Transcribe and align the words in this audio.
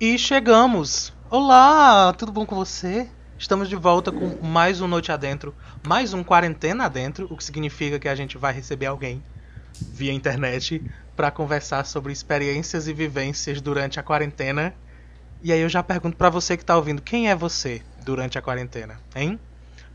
E 0.00 0.16
chegamos! 0.16 1.12
Olá, 1.28 2.14
tudo 2.14 2.32
bom 2.32 2.46
com 2.46 2.54
você? 2.54 3.06
Estamos 3.38 3.68
de 3.68 3.76
volta 3.76 4.10
com 4.10 4.34
mais 4.40 4.80
um 4.80 4.88
Noite 4.88 5.12
Adentro, 5.12 5.54
mais 5.86 6.14
um 6.14 6.24
Quarentena 6.24 6.86
Adentro, 6.86 7.26
o 7.30 7.36
que 7.36 7.44
significa 7.44 7.98
que 7.98 8.08
a 8.08 8.14
gente 8.14 8.38
vai 8.38 8.50
receber 8.50 8.86
alguém 8.86 9.22
via 9.92 10.10
internet 10.10 10.82
para 11.14 11.30
conversar 11.30 11.84
sobre 11.84 12.14
experiências 12.14 12.88
e 12.88 12.94
vivências 12.94 13.60
durante 13.60 14.00
a 14.00 14.02
quarentena. 14.02 14.72
E 15.42 15.52
aí 15.52 15.60
eu 15.60 15.68
já 15.68 15.82
pergunto 15.82 16.16
para 16.16 16.30
você 16.30 16.56
que 16.56 16.64
tá 16.64 16.78
ouvindo, 16.78 17.02
quem 17.02 17.28
é 17.28 17.36
você 17.36 17.82
durante 18.02 18.38
a 18.38 18.42
quarentena, 18.42 18.98
hein? 19.14 19.38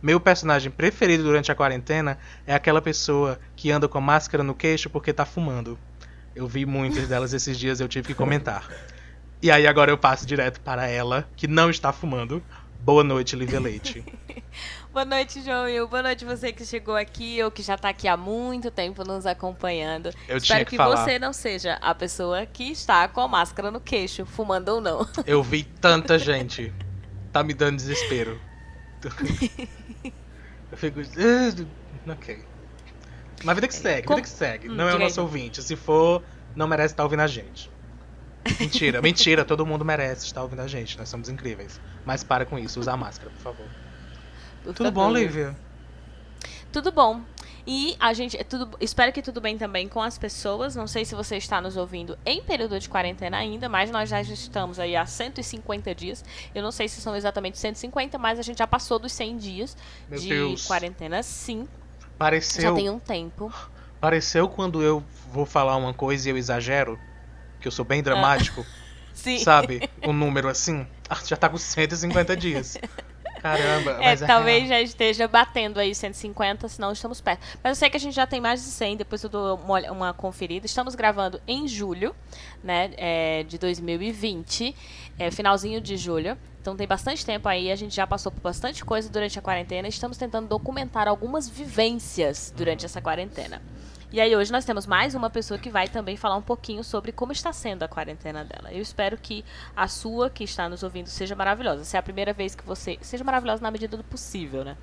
Meu 0.03 0.19
personagem 0.19 0.69
preferido 0.69 1.23
durante 1.23 1.51
a 1.51 1.55
quarentena 1.55 2.19
é 2.45 2.53
aquela 2.53 2.79
pessoa 2.79 3.39
que 3.55 3.71
anda 3.71 3.87
com 3.87 3.97
a 3.97 4.01
máscara 4.01 4.43
no 4.43 4.53
queixo 4.53 4.87
porque 4.87 5.11
tá 5.11 5.25
fumando. 5.25 5.79
Eu 6.35 6.47
vi 6.47 6.63
muitas 6.63 7.07
delas 7.07 7.33
esses 7.33 7.57
dias, 7.57 7.79
eu 7.79 7.87
tive 7.87 8.09
que 8.09 8.13
comentar. 8.13 8.69
E 9.45 9.51
aí 9.51 9.67
agora 9.67 9.91
eu 9.91 9.97
passo 9.99 10.25
direto 10.25 10.59
para 10.59 10.87
ela, 10.87 11.29
que 11.35 11.47
não 11.47 11.69
está 11.69 11.93
fumando. 11.93 12.41
Boa 12.79 13.03
noite, 13.03 13.35
Lívia 13.35 13.59
Leite. 13.59 14.03
Boa 14.91 15.05
noite, 15.05 15.39
João 15.43 15.65
Will. 15.65 15.87
Boa 15.87 16.01
noite 16.01 16.25
você 16.25 16.51
que 16.51 16.65
chegou 16.65 16.95
aqui 16.95 17.43
ou 17.43 17.51
que 17.51 17.61
já 17.61 17.75
está 17.75 17.89
aqui 17.89 18.07
há 18.07 18.17
muito 18.17 18.71
tempo 18.71 19.03
nos 19.03 19.23
acompanhando. 19.27 20.09
Eu 20.27 20.37
Espero 20.37 20.65
que, 20.65 20.75
que 20.75 20.83
você 20.83 21.19
não 21.19 21.31
seja 21.31 21.73
a 21.79 21.93
pessoa 21.93 22.43
que 22.47 22.71
está 22.71 23.07
com 23.07 23.21
a 23.21 23.27
máscara 23.27 23.69
no 23.69 23.79
queixo, 23.79 24.25
fumando 24.25 24.69
ou 24.69 24.81
não. 24.81 25.07
Eu 25.27 25.43
vi 25.43 25.63
tanta 25.63 26.17
gente. 26.17 26.73
Tá 27.31 27.43
me 27.43 27.53
dando 27.53 27.75
desespero. 27.75 28.41
Eu 30.71 30.75
fico. 30.75 31.01
"Ah, 31.01 32.11
Ok. 32.13 32.43
Mas 33.43 33.53
vida 33.55 33.67
que 33.67 33.75
segue, 33.75 34.07
Com- 34.07 34.15
vida 34.15 34.27
que 34.27 34.33
segue. 34.33 34.69
Hum, 34.69 34.73
Não 34.73 34.89
é 34.89 34.95
o 34.95 34.97
nosso 34.97 35.21
ouvinte. 35.21 35.61
Se 35.61 35.75
for, 35.75 36.23
não 36.55 36.67
merece 36.67 36.95
estar 36.95 37.03
ouvindo 37.03 37.19
a 37.19 37.27
gente. 37.27 37.69
Mentira, 38.59 39.01
mentira, 39.01 39.43
todo 39.43 39.65
mundo 39.65 39.83
merece 39.83 40.25
estar 40.25 40.41
ouvindo 40.43 40.61
a 40.61 40.67
gente. 40.67 40.97
Nós 40.97 41.09
somos 41.09 41.29
incríveis. 41.29 41.79
Mas 42.05 42.23
para 42.23 42.45
com 42.45 42.57
isso, 42.59 42.79
usa 42.79 42.93
a 42.93 42.97
máscara, 42.97 43.31
por 43.31 43.41
favor. 43.41 43.65
Por 44.63 44.73
Tudo 44.73 44.85
favor. 44.87 44.91
bom, 44.91 45.11
Lívia? 45.11 45.55
Tudo 46.71 46.91
bom. 46.91 47.21
E 47.67 47.95
a 47.99 48.13
gente, 48.13 48.37
é 48.37 48.43
tudo, 48.43 48.77
espero 48.79 49.11
que 49.11 49.23
tudo 49.23 49.41
bem 49.41 49.57
também 49.57 49.87
com 49.87 49.99
as 50.01 50.17
pessoas. 50.19 50.75
Não 50.75 50.85
sei 50.85 51.03
se 51.03 51.15
você 51.15 51.37
está 51.37 51.59
nos 51.59 51.75
ouvindo 51.75 52.17
em 52.23 52.43
período 52.43 52.79
de 52.79 52.87
quarentena 52.87 53.37
ainda, 53.37 53.67
mas 53.67 53.89
nós 53.89 54.07
já 54.09 54.21
estamos 54.21 54.77
aí 54.79 54.95
há 54.95 55.05
150 55.05 55.95
dias. 55.95 56.23
Eu 56.53 56.61
não 56.61 56.71
sei 56.71 56.87
se 56.87 57.01
são 57.01 57.15
exatamente 57.15 57.57
150, 57.57 58.19
mas 58.19 58.37
a 58.37 58.43
gente 58.43 58.59
já 58.59 58.67
passou 58.67 58.99
dos 58.99 59.11
100 59.13 59.37
dias 59.37 59.77
Meu 60.07 60.19
de 60.19 60.29
Deus. 60.29 60.67
quarentena, 60.67 61.23
sim. 61.23 61.63
Já 61.99 62.07
Pareceu, 62.19 62.75
tem 62.75 62.89
um 62.89 62.99
tempo. 62.99 63.51
pareceu 63.99 64.47
quando 64.47 64.83
eu 64.83 65.03
vou 65.31 65.45
falar 65.45 65.75
uma 65.75 65.93
coisa 65.93 66.29
e 66.29 66.31
eu 66.31 66.37
exagero, 66.37 66.99
que 67.65 67.67
eu 67.67 67.71
sou 67.71 67.83
bem 67.83 68.03
dramático, 68.03 68.63
Sim. 69.11 69.39
sabe? 69.39 69.89
Um 70.03 70.13
número 70.13 70.47
assim. 70.47 70.85
Ah, 71.09 71.17
já 71.25 71.35
tá 71.35 71.49
com 71.49 71.57
150 71.57 72.37
dias. 72.37 72.77
Caramba, 73.41 73.91
É, 73.93 74.05
mas 74.05 74.21
é 74.21 74.27
talvez 74.27 74.69
já 74.69 74.79
esteja 74.81 75.27
batendo 75.27 75.79
aí 75.79 75.93
150, 75.95 76.69
senão 76.69 76.91
estamos 76.91 77.21
perto. 77.21 77.41
Mas 77.63 77.71
eu 77.71 77.75
sei 77.75 77.89
que 77.89 77.97
a 77.97 77.99
gente 77.99 78.13
já 78.13 78.27
tem 78.27 78.39
mais 78.39 78.63
de 78.63 78.69
100, 78.69 78.97
depois 78.97 79.23
eu 79.23 79.29
dou 79.29 79.55
uma, 79.57 79.79
uma 79.91 80.13
conferida. 80.13 80.67
Estamos 80.67 80.93
gravando 80.93 81.41
em 81.47 81.67
julho, 81.67 82.15
né, 82.63 82.91
é, 82.97 83.43
de 83.43 83.57
2020, 83.57 84.75
é, 85.17 85.31
finalzinho 85.31 85.81
de 85.81 85.97
julho. 85.97 86.37
Então 86.61 86.75
tem 86.75 86.87
bastante 86.87 87.25
tempo 87.25 87.47
aí, 87.47 87.71
a 87.71 87.75
gente 87.75 87.95
já 87.95 88.05
passou 88.05 88.31
por 88.31 88.41
bastante 88.41 88.85
coisa 88.85 89.09
durante 89.09 89.39
a 89.39 89.41
quarentena. 89.41 89.87
Estamos 89.87 90.17
tentando 90.17 90.47
documentar 90.47 91.07
algumas 91.07 91.49
vivências 91.49 92.53
durante 92.55 92.85
essa 92.85 93.01
quarentena. 93.01 93.61
E 94.15 94.21
aí 94.21 94.33
hoje 94.33 94.49
nós 94.49 94.63
temos 94.63 94.87
mais 94.87 95.13
uma 95.13 95.29
pessoa 95.29 95.59
que 95.59 95.69
vai 95.69 95.89
também 95.89 96.15
falar 96.15 96.37
um 96.37 96.41
pouquinho 96.41 96.85
sobre 96.85 97.11
como 97.11 97.33
está 97.33 97.51
sendo 97.51 97.83
a 97.83 97.87
quarentena 97.89 98.45
dela. 98.45 98.71
Eu 98.71 98.81
espero 98.81 99.17
que 99.17 99.43
a 99.75 99.89
sua 99.89 100.29
que 100.29 100.45
está 100.45 100.69
nos 100.69 100.83
ouvindo 100.83 101.07
seja 101.07 101.35
maravilhosa. 101.35 101.83
Se 101.83 101.97
é 101.97 101.99
a 101.99 102.01
primeira 102.01 102.31
vez 102.31 102.55
que 102.55 102.65
você 102.65 102.97
seja 103.01 103.25
maravilhosa 103.25 103.61
na 103.61 103.69
medida 103.69 103.97
do 103.97 104.05
possível, 104.05 104.63
né? 104.63 104.77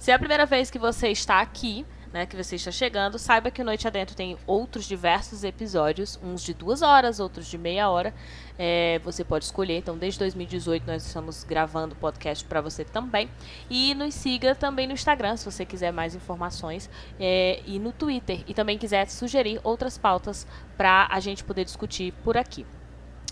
Se 0.00 0.10
é 0.10 0.14
a 0.14 0.18
primeira 0.18 0.44
vez 0.44 0.68
que 0.68 0.80
você 0.80 1.10
está 1.10 1.40
aqui, 1.40 1.86
né, 2.12 2.26
que 2.26 2.36
você 2.36 2.56
está 2.56 2.70
chegando, 2.70 3.18
saiba 3.18 3.50
que 3.50 3.62
o 3.62 3.64
Noite 3.64 3.86
Adentro 3.88 4.14
tem 4.14 4.36
outros 4.46 4.84
diversos 4.86 5.44
episódios, 5.44 6.18
uns 6.22 6.42
de 6.42 6.52
duas 6.52 6.82
horas, 6.82 7.18
outros 7.20 7.46
de 7.46 7.56
meia 7.56 7.88
hora. 7.88 8.12
É, 8.58 9.00
você 9.02 9.24
pode 9.24 9.46
escolher. 9.46 9.78
Então, 9.78 9.96
desde 9.96 10.18
2018 10.18 10.86
nós 10.86 11.06
estamos 11.06 11.42
gravando 11.42 11.94
podcast 11.96 12.44
para 12.44 12.60
você 12.60 12.84
também. 12.84 13.30
E 13.70 13.94
nos 13.94 14.14
siga 14.14 14.54
também 14.54 14.86
no 14.86 14.92
Instagram, 14.92 15.36
se 15.38 15.44
você 15.44 15.64
quiser 15.64 15.90
mais 15.92 16.14
informações, 16.14 16.90
é, 17.18 17.62
e 17.66 17.78
no 17.78 17.92
Twitter. 17.92 18.44
E 18.46 18.52
também 18.52 18.76
quiser 18.76 19.08
sugerir 19.08 19.58
outras 19.64 19.96
pautas 19.96 20.46
para 20.76 21.08
a 21.10 21.18
gente 21.18 21.42
poder 21.42 21.64
discutir 21.64 22.12
por 22.22 22.36
aqui. 22.36 22.66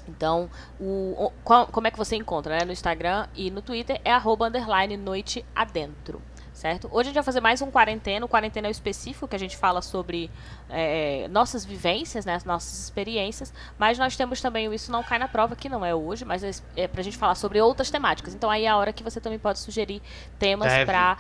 Então, 0.09 0.49
o, 0.81 1.27
o- 1.27 1.33
qual- 1.45 1.67
como 1.67 1.87
é 1.87 1.91
que 1.91 1.99
você 1.99 2.17
encontra? 2.17 2.59
Né? 2.59 2.65
No 2.65 2.73
Instagram 2.73 3.29
e 3.35 3.51
no 3.51 3.61
Twitter 3.63 4.01
é 4.05 4.11
arroba 4.11 4.49
underline 4.49 4.97
noite 4.97 5.45
adentro. 5.55 6.21
Certo? 6.61 6.91
Hoje 6.93 7.01
a 7.01 7.05
gente 7.05 7.15
vai 7.15 7.25
fazer 7.25 7.41
mais 7.41 7.63
um 7.63 7.71
quarentena. 7.71 8.27
O 8.27 8.29
quarentena 8.29 8.67
é 8.67 8.71
o 8.71 8.71
específico 8.71 9.27
que 9.27 9.35
a 9.35 9.39
gente 9.39 9.57
fala 9.57 9.81
sobre 9.81 10.31
é, 10.69 11.27
nossas 11.29 11.65
vivências, 11.65 12.27
né, 12.27 12.35
as 12.35 12.45
nossas 12.45 12.85
experiências. 12.85 13.51
Mas 13.79 13.99
nós 13.99 14.15
temos 14.15 14.43
também 14.43 14.69
o 14.69 14.75
Isso 14.75 14.93
Não 14.93 15.03
Cai 15.03 15.19
na 15.19 15.27
Prova, 15.27 15.57
que 15.57 15.71
não 15.71 15.83
é 15.83 15.95
hoje, 15.95 16.23
mas 16.23 16.45
é, 16.45 16.51
é 16.77 16.87
pra 16.87 17.03
gente 17.03 17.17
falar 17.17 17.35
sobre 17.35 17.59
outras 17.63 17.91
temáticas. 17.91 18.35
Então 18.35 18.51
aí 18.51 18.67
é 18.67 18.69
a 18.69 18.77
hora 18.77 18.93
que 18.93 19.03
você 19.03 19.23
também 19.23 19.39
pode 19.39 19.59
sugerir 19.59 20.03
temas 20.39 20.69
Deve. 20.69 20.85
pra. 20.85 21.17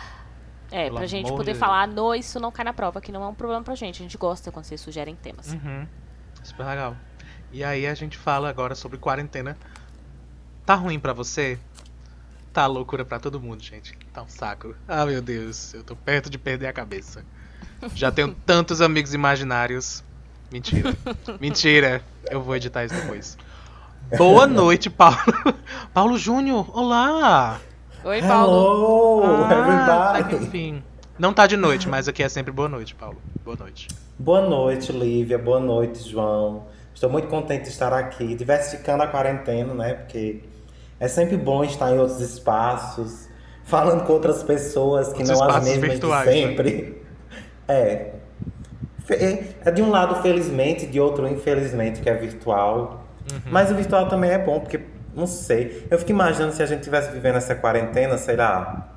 É, 0.70 0.84
Pelo 0.84 0.98
pra 0.98 1.06
gente 1.06 1.32
poder 1.32 1.54
de 1.54 1.58
falar 1.58 1.88
no 1.88 2.14
Isso 2.14 2.38
Não 2.38 2.52
Cai 2.52 2.66
na 2.66 2.74
Prova, 2.74 3.00
que 3.00 3.10
não 3.10 3.24
é 3.24 3.26
um 3.26 3.34
problema 3.34 3.62
pra 3.62 3.74
gente. 3.74 4.02
A 4.02 4.02
gente 4.02 4.18
gosta 4.18 4.52
quando 4.52 4.66
vocês 4.66 4.78
sugerem 4.82 5.16
temas. 5.16 5.54
Uhum. 5.54 5.86
Super 6.42 6.66
legal. 6.66 6.94
E 7.50 7.64
aí 7.64 7.86
a 7.86 7.94
gente 7.94 8.18
fala 8.18 8.50
agora 8.50 8.74
sobre 8.74 8.98
quarentena. 8.98 9.56
Tá 10.66 10.74
ruim 10.74 11.00
pra 11.00 11.14
você? 11.14 11.58
Tá 12.52 12.66
loucura 12.66 13.06
pra 13.06 13.18
todo 13.18 13.40
mundo, 13.40 13.62
gente. 13.62 13.96
Tá 14.12 14.22
um 14.22 14.28
saco. 14.28 14.74
Ah, 14.88 15.06
meu 15.06 15.22
Deus, 15.22 15.72
eu 15.74 15.84
tô 15.84 15.94
perto 15.94 16.28
de 16.28 16.36
perder 16.38 16.66
a 16.66 16.72
cabeça. 16.72 17.24
Já 17.94 18.10
tenho 18.10 18.34
tantos 18.44 18.80
amigos 18.80 19.14
imaginários. 19.14 20.02
Mentira. 20.52 20.96
Mentira. 21.40 22.02
Eu 22.30 22.42
vou 22.42 22.56
editar 22.56 22.84
isso 22.84 22.94
depois. 22.94 23.38
Boa 24.18 24.46
noite, 24.48 24.90
Paulo. 24.90 25.16
Paulo 25.94 26.18
Júnior, 26.18 26.76
olá. 26.76 27.60
Oi, 28.02 28.20
Paulo. 28.22 29.22
Hello, 29.22 29.44
Ah, 29.44 30.18
everybody. 30.18 30.44
enfim. 30.44 30.82
Não 31.18 31.32
tá 31.32 31.46
de 31.46 31.56
noite, 31.56 31.88
mas 31.88 32.08
aqui 32.08 32.22
é 32.22 32.28
sempre 32.28 32.50
boa 32.50 32.68
noite, 32.68 32.94
Paulo. 32.94 33.18
Boa 33.44 33.56
noite. 33.56 33.86
Boa 34.18 34.40
noite, 34.48 34.90
Lívia. 34.90 35.38
Boa 35.38 35.60
noite, 35.60 36.08
João. 36.08 36.66
Estou 36.94 37.08
muito 37.08 37.28
contente 37.28 37.64
de 37.64 37.68
estar 37.68 37.92
aqui, 37.92 38.34
diversificando 38.34 39.02
a 39.02 39.06
quarentena, 39.06 39.72
né? 39.72 39.94
Porque 39.94 40.42
é 40.98 41.06
sempre 41.08 41.36
bom 41.36 41.62
estar 41.62 41.90
em 41.94 41.98
outros 41.98 42.20
espaços, 42.20 43.28
falando 43.70 44.04
com 44.04 44.12
outras 44.12 44.42
pessoas 44.42 45.12
que 45.12 45.22
Os 45.22 45.28
não 45.30 45.42
as 45.44 45.64
mesmas 45.64 45.90
virtuais, 45.92 46.28
de 46.28 46.40
né? 46.42 46.48
sempre. 46.48 47.00
É. 47.68 48.14
Fe- 49.04 49.54
É 49.64 49.70
de 49.70 49.80
um 49.80 49.90
lado, 49.90 50.20
felizmente, 50.22 50.86
de 50.86 50.98
outro, 50.98 51.26
infelizmente, 51.28 52.00
que 52.00 52.10
é 52.10 52.14
virtual. 52.14 53.06
Uhum. 53.30 53.40
Mas 53.50 53.70
o 53.70 53.74
virtual 53.76 54.08
também 54.08 54.30
é 54.30 54.38
bom, 54.38 54.58
porque, 54.58 54.80
não 55.14 55.26
sei. 55.26 55.86
Eu 55.88 55.98
fico 55.98 56.10
imaginando 56.10 56.52
se 56.52 56.62
a 56.62 56.66
gente 56.66 56.82
tivesse 56.82 57.12
vivendo 57.12 57.36
essa 57.36 57.54
quarentena, 57.54 58.18
sei 58.18 58.34
lá, 58.36 58.92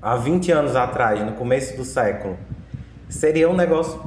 há 0.00 0.16
20 0.16 0.52
anos 0.52 0.76
atrás, 0.76 1.20
no 1.24 1.32
começo 1.32 1.76
do 1.76 1.84
século. 1.84 2.38
Seria 3.08 3.48
um 3.50 3.56
negócio 3.56 4.00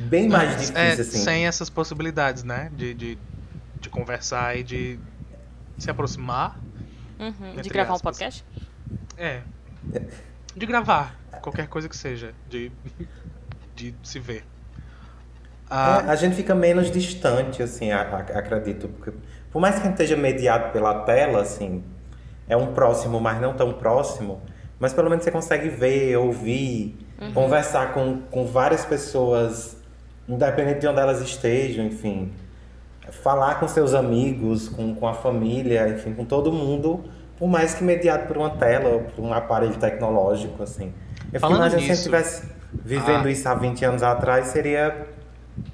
bem 0.00 0.28
mais 0.28 0.50
difícil, 0.50 0.76
É, 0.76 0.92
assim. 0.92 1.04
sem 1.18 1.46
essas 1.46 1.70
possibilidades, 1.70 2.42
né? 2.42 2.68
De, 2.76 2.94
de, 2.94 3.18
de 3.80 3.88
conversar 3.88 4.56
e 4.56 4.64
de 4.64 4.98
se 5.78 5.88
aproximar. 5.88 6.58
Uhum, 7.18 7.60
De 7.62 7.68
gravar 7.68 7.92
um 7.92 7.94
aspas. 7.96 8.18
podcast? 8.18 8.44
É. 9.16 9.40
De 10.56 10.66
gravar. 10.66 11.18
Qualquer 11.42 11.66
coisa 11.68 11.88
que 11.88 11.96
seja. 11.96 12.32
De, 12.48 12.70
de 13.74 13.94
se 14.02 14.18
ver. 14.18 14.38
É, 14.38 14.44
Ah, 15.70 16.04
a 16.08 16.16
gente 16.16 16.36
fica 16.36 16.54
menos 16.54 16.90
distante, 16.90 17.62
assim, 17.62 17.90
a- 17.90 18.02
a- 18.02 18.38
acredito. 18.38 18.88
Porque, 18.88 19.12
por 19.50 19.60
mais 19.60 19.74
que 19.76 19.80
a 19.80 19.84
gente 19.84 19.92
esteja 19.94 20.16
mediado 20.16 20.72
pela 20.72 21.00
tela, 21.00 21.40
assim, 21.42 21.82
é 22.48 22.56
um 22.56 22.72
próximo, 22.74 23.20
mas 23.20 23.40
não 23.40 23.54
tão 23.54 23.72
próximo. 23.72 24.40
Mas 24.78 24.92
pelo 24.92 25.08
menos 25.08 25.24
você 25.24 25.30
consegue 25.30 25.68
ver, 25.70 26.16
ouvir, 26.16 26.96
conversar 27.32 27.92
com, 27.94 28.20
com 28.30 28.44
várias 28.46 28.84
pessoas, 28.84 29.76
independente 30.28 30.80
de 30.80 30.86
onde 30.88 31.00
elas 31.00 31.20
estejam, 31.22 31.86
enfim. 31.86 32.32
Falar 33.10 33.60
com 33.60 33.68
seus 33.68 33.94
amigos, 33.94 34.68
com, 34.68 34.94
com 34.94 35.06
a 35.08 35.14
família, 35.14 35.88
enfim, 35.88 36.12
com 36.14 36.24
todo 36.24 36.52
mundo, 36.52 37.04
por 37.44 37.50
mais 37.50 37.74
que 37.74 37.84
mediado 37.84 38.26
por 38.26 38.38
uma 38.38 38.48
tela 38.48 38.88
ou 38.88 39.00
por 39.02 39.22
um 39.22 39.30
aparelho 39.34 39.76
tecnológico, 39.76 40.62
assim. 40.62 40.94
Eu 41.30 41.38
Falando 41.38 41.58
imaginando 41.58 41.70
se 41.84 41.84
a 41.84 41.94
gente 41.94 41.98
estivesse 41.98 42.42
vivendo 42.82 43.26
Ah. 43.26 43.30
isso 43.30 43.46
há 43.46 43.54
20 43.54 43.84
anos 43.84 44.02
atrás, 44.02 44.46
seria 44.46 45.08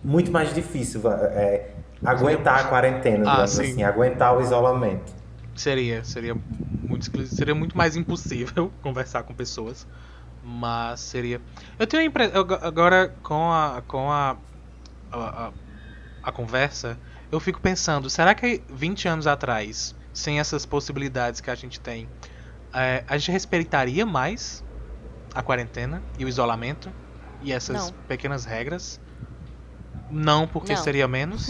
muito 0.03 0.33
mais 0.33 0.53
difícil 0.53 1.01
é, 1.09 1.69
aguentar 2.05 2.59
a 2.59 2.65
quarentena, 2.65 3.31
Ah, 3.31 3.43
assim, 3.45 3.85
aguentar 3.85 4.37
o 4.37 4.41
isolamento. 4.41 5.13
seria, 5.55 6.03
seria 6.03 6.35
muito, 6.35 7.25
seria 7.29 7.55
muito 7.55 7.79
mais 7.79 7.95
impossível 7.95 8.73
conversar 8.83 9.23
com 9.23 9.33
pessoas. 9.33 9.87
Mas 10.43 10.99
seria. 10.99 11.41
Eu 11.79 11.87
tenho 11.87 12.03
a 12.03 12.07
impressão. 12.07 12.41
Agora, 12.63 13.15
com 13.23 13.53
a. 13.53 13.81
Com 13.87 14.11
a, 14.11 14.37
a, 15.13 15.47
a- 15.47 15.53
a 16.23 16.33
conversa, 16.33 16.99
eu 17.31 17.39
fico 17.39 17.61
pensando, 17.61 18.11
será 18.11 18.35
que 18.35 18.61
20 18.69 19.07
anos 19.09 19.27
atrás, 19.27 19.95
sem 20.13 20.41
essas 20.41 20.67
possibilidades 20.67 21.41
que 21.41 21.51
a 21.51 21.55
gente 21.55 21.81
tem, 21.81 22.15
é, 22.75 23.05
a 23.09 23.19
gente 23.19 23.31
respeitaria 23.33 24.07
mais 24.07 24.65
a 25.35 25.43
quarentena 25.43 26.07
e 26.19 26.25
o 26.25 26.29
isolamento 26.29 26.95
e 27.41 27.53
essas 27.53 27.91
Não. 27.91 27.95
pequenas 28.07 28.45
regras? 28.45 29.01
Não, 30.11 30.47
porque 30.47 30.75
Não. 30.75 30.83
seria 30.83 31.07
menos. 31.07 31.49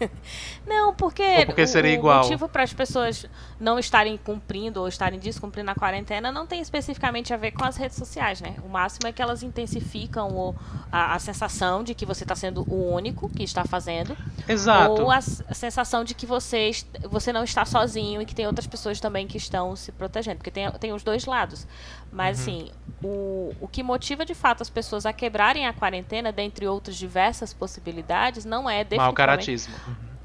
Não, 0.66 0.94
porque, 0.94 1.22
Ou 1.40 1.46
porque 1.46 1.62
o, 1.62 1.68
seria 1.68 1.92
o 1.92 1.94
igual? 1.94 2.22
motivo 2.22 2.48
para 2.48 2.62
as 2.62 2.72
pessoas 2.72 3.26
não 3.58 3.78
estarem 3.78 4.16
cumprindo 4.16 4.80
ou 4.80 4.88
estarem 4.88 5.18
descumprindo 5.18 5.70
a 5.70 5.74
quarentena 5.74 6.30
não 6.30 6.46
tem 6.46 6.60
especificamente 6.60 7.32
a 7.32 7.36
ver 7.36 7.52
com 7.52 7.64
as 7.64 7.76
redes 7.76 7.96
sociais, 7.96 8.40
né? 8.40 8.56
O 8.64 8.68
máximo 8.68 9.06
é 9.06 9.12
que 9.12 9.22
elas 9.22 9.42
intensificam 9.42 10.28
o, 10.30 10.54
a, 10.90 11.14
a 11.14 11.18
sensação 11.18 11.82
de 11.82 11.94
que 11.94 12.04
você 12.04 12.24
está 12.24 12.34
sendo 12.34 12.62
o 12.68 12.92
único 12.92 13.28
que 13.28 13.42
está 13.42 13.64
fazendo, 13.64 14.16
Exato. 14.48 15.02
ou 15.02 15.10
a, 15.10 15.18
a 15.18 15.54
sensação 15.54 16.04
de 16.04 16.14
que 16.14 16.26
você, 16.26 16.70
você 17.10 17.32
não 17.32 17.44
está 17.44 17.64
sozinho 17.64 18.20
e 18.20 18.26
que 18.26 18.34
tem 18.34 18.46
outras 18.46 18.66
pessoas 18.66 19.00
também 19.00 19.26
que 19.26 19.36
estão 19.36 19.74
se 19.76 19.92
protegendo, 19.92 20.36
porque 20.36 20.50
tem, 20.50 20.70
tem 20.72 20.92
os 20.92 21.02
dois 21.02 21.24
lados. 21.24 21.66
Mas, 22.12 22.38
Uhum. 22.38 22.42
assim, 22.42 22.70
o, 23.02 23.54
o 23.60 23.68
que 23.68 23.82
motiva 23.82 24.24
de 24.24 24.34
fato 24.34 24.62
as 24.62 24.70
pessoas 24.70 25.04
a 25.04 25.12
quebrarem 25.12 25.66
a 25.66 25.72
quarentena, 25.72 26.32
dentre 26.32 26.66
outras 26.66 26.96
diversas 26.96 27.52
possibilidades, 27.52 28.44
não 28.44 28.68
é 28.68 28.84
definitivamente 28.84 29.14
caratismo. 29.16 29.74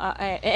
Ah, 0.04 0.16
é, 0.18 0.40
é. 0.44 0.56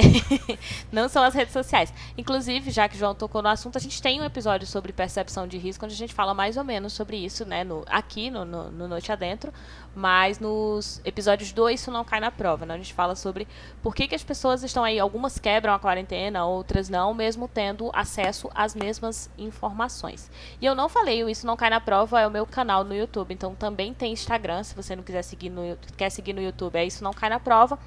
não 0.92 1.08
são 1.08 1.24
as 1.24 1.36
redes 1.36 1.54
sociais. 1.54 1.94
Inclusive, 2.18 2.72
já 2.72 2.90
que 2.90 2.96
o 2.96 2.98
João 2.98 3.14
tocou 3.14 3.44
no 3.44 3.48
assunto, 3.48 3.78
a 3.78 3.82
gente 3.82 4.02
tem 4.02 4.20
um 4.20 4.26
episódio 4.26 4.66
sobre 4.66 4.92
percepção 4.92 5.48
de 5.48 5.60
risco, 5.60 5.86
onde 5.86 5.94
a 5.94 5.98
gente 5.98 6.16
fala 6.16 6.34
mais 6.34 6.58
ou 6.58 6.64
menos 6.64 6.94
sobre 6.94 7.18
isso, 7.18 7.46
né? 7.46 7.64
No, 7.64 7.84
aqui 7.88 8.32
no, 8.32 8.44
no, 8.44 8.72
no 8.72 8.88
Noite 8.88 9.12
Adentro. 9.12 9.54
Mas 9.94 10.40
nos 10.40 11.00
episódios 11.06 11.54
2 11.54 11.80
isso 11.80 11.92
não 11.92 12.04
cai 12.04 12.20
na 12.20 12.32
prova, 12.32 12.66
né? 12.66 12.74
A 12.74 12.78
gente 12.78 12.94
fala 12.94 13.16
sobre 13.16 13.48
por 13.84 13.94
que, 13.94 14.08
que 14.08 14.16
as 14.16 14.24
pessoas 14.24 14.64
estão 14.64 14.84
aí, 14.84 15.00
algumas 15.00 15.38
quebram 15.38 15.74
a 15.74 15.80
quarentena, 15.80 16.46
outras 16.46 16.90
não, 16.90 17.14
mesmo 17.14 17.48
tendo 17.48 17.92
acesso 17.94 18.50
às 18.54 18.74
mesmas 18.74 19.30
informações. 19.38 20.30
E 20.60 20.66
eu 20.66 20.74
não 20.74 20.90
falei, 20.90 21.24
o 21.24 21.30
isso 21.30 21.46
não 21.46 21.56
cai 21.56 21.70
na 21.70 21.80
prova, 21.80 22.20
é 22.20 22.28
o 22.28 22.32
meu 22.32 22.46
canal 22.48 22.84
no 22.84 22.96
YouTube. 22.96 23.34
Então 23.34 23.54
também 23.54 23.94
tem 23.94 24.12
Instagram, 24.12 24.64
se 24.64 24.76
você 24.76 24.96
não 24.96 25.04
quiser 25.04 25.22
seguir 25.22 25.52
no, 25.52 25.78
quer 25.96 26.10
seguir 26.10 26.34
no 26.34 26.42
YouTube, 26.42 26.76
é 26.76 26.86
isso 26.86 27.04
não 27.04 27.14
cai 27.14 27.30
na 27.30 27.40
prova. 27.40 27.78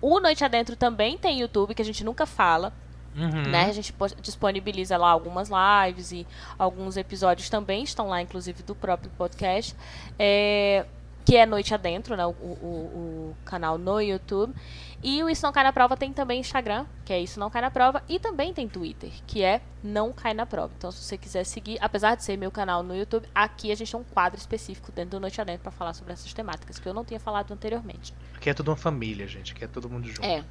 O 0.00 0.20
Noite 0.20 0.44
Adentro 0.44 0.76
também 0.76 1.18
tem 1.18 1.40
YouTube, 1.40 1.74
que 1.74 1.82
a 1.82 1.84
gente 1.84 2.04
nunca 2.04 2.24
fala, 2.26 2.72
Uhum. 3.16 3.42
né? 3.50 3.64
A 3.64 3.72
gente 3.72 3.92
disponibiliza 4.22 4.96
lá 4.96 5.10
algumas 5.10 5.48
lives 5.50 6.12
e 6.12 6.26
alguns 6.56 6.96
episódios 6.96 7.48
também 7.50 7.82
estão 7.82 8.08
lá, 8.08 8.22
inclusive 8.22 8.62
do 8.62 8.76
próprio 8.76 9.10
podcast, 9.18 9.74
é, 10.18 10.86
que 11.28 11.36
é 11.36 11.44
Noite 11.44 11.74
Adentro, 11.74 12.16
né? 12.16 12.24
O, 12.24 12.30
o- 12.30 13.32
o 13.32 13.36
canal 13.44 13.76
no 13.76 14.00
YouTube. 14.00 14.54
E 15.02 15.22
o 15.22 15.28
Isso 15.28 15.44
Não 15.44 15.52
Cai 15.52 15.62
na 15.62 15.72
Prova 15.74 15.94
tem 15.94 16.10
também 16.10 16.40
Instagram, 16.40 16.86
que 17.04 17.12
é 17.12 17.20
Isso 17.20 17.38
Não 17.38 17.50
Cai 17.50 17.60
na 17.60 17.70
Prova, 17.70 18.02
e 18.08 18.18
também 18.18 18.54
tem 18.54 18.66
Twitter, 18.66 19.10
que 19.26 19.44
é 19.44 19.60
Não 19.84 20.10
Cai 20.10 20.32
na 20.32 20.46
Prova. 20.46 20.72
Então, 20.76 20.90
se 20.90 21.04
você 21.04 21.18
quiser 21.18 21.44
seguir, 21.44 21.76
apesar 21.82 22.14
de 22.14 22.24
ser 22.24 22.38
meu 22.38 22.50
canal 22.50 22.82
no 22.82 22.96
YouTube, 22.96 23.28
aqui 23.34 23.70
a 23.70 23.74
gente 23.76 23.92
tem 23.92 24.00
um 24.00 24.04
quadro 24.04 24.38
específico 24.38 24.90
dentro 24.90 25.10
do 25.10 25.20
Noite 25.20 25.38
Adentro 25.40 25.62
para 25.64 25.70
falar 25.70 25.92
sobre 25.92 26.14
essas 26.14 26.32
temáticas, 26.32 26.78
que 26.78 26.88
eu 26.88 26.94
não 26.94 27.04
tinha 27.04 27.20
falado 27.20 27.52
anteriormente. 27.52 28.14
Aqui 28.34 28.48
é 28.48 28.54
tudo 28.54 28.70
uma 28.70 28.76
família, 28.76 29.26
gente. 29.28 29.52
Aqui 29.52 29.64
é 29.64 29.68
todo 29.68 29.88
mundo 29.90 30.08
junto. 30.08 30.24
É. 30.24 30.42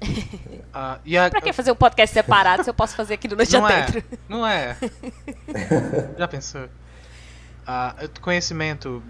Ah, 0.74 0.98
e 1.04 1.16
a- 1.16 1.30
Pra 1.30 1.40
que 1.40 1.52
fazer 1.52 1.70
um 1.72 1.76
podcast 1.76 2.12
separado 2.14 2.64
se 2.64 2.70
eu 2.70 2.74
posso 2.74 2.94
fazer 2.96 3.14
aqui 3.14 3.28
no 3.28 3.36
Noite 3.36 3.52
não 3.52 3.68
é, 3.68 3.82
Adentro? 3.82 4.04
não 4.28 4.46
é. 4.46 4.76
Já 6.18 6.26
pensou? 6.28 6.68
Ah, 7.66 7.94
conhecimento, 8.20 9.02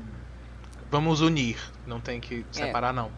vamos 0.91 1.21
unir, 1.21 1.59
não 1.87 2.01
tem 2.01 2.21
que 2.21 2.45
separar 2.51 2.93
não. 2.93 3.11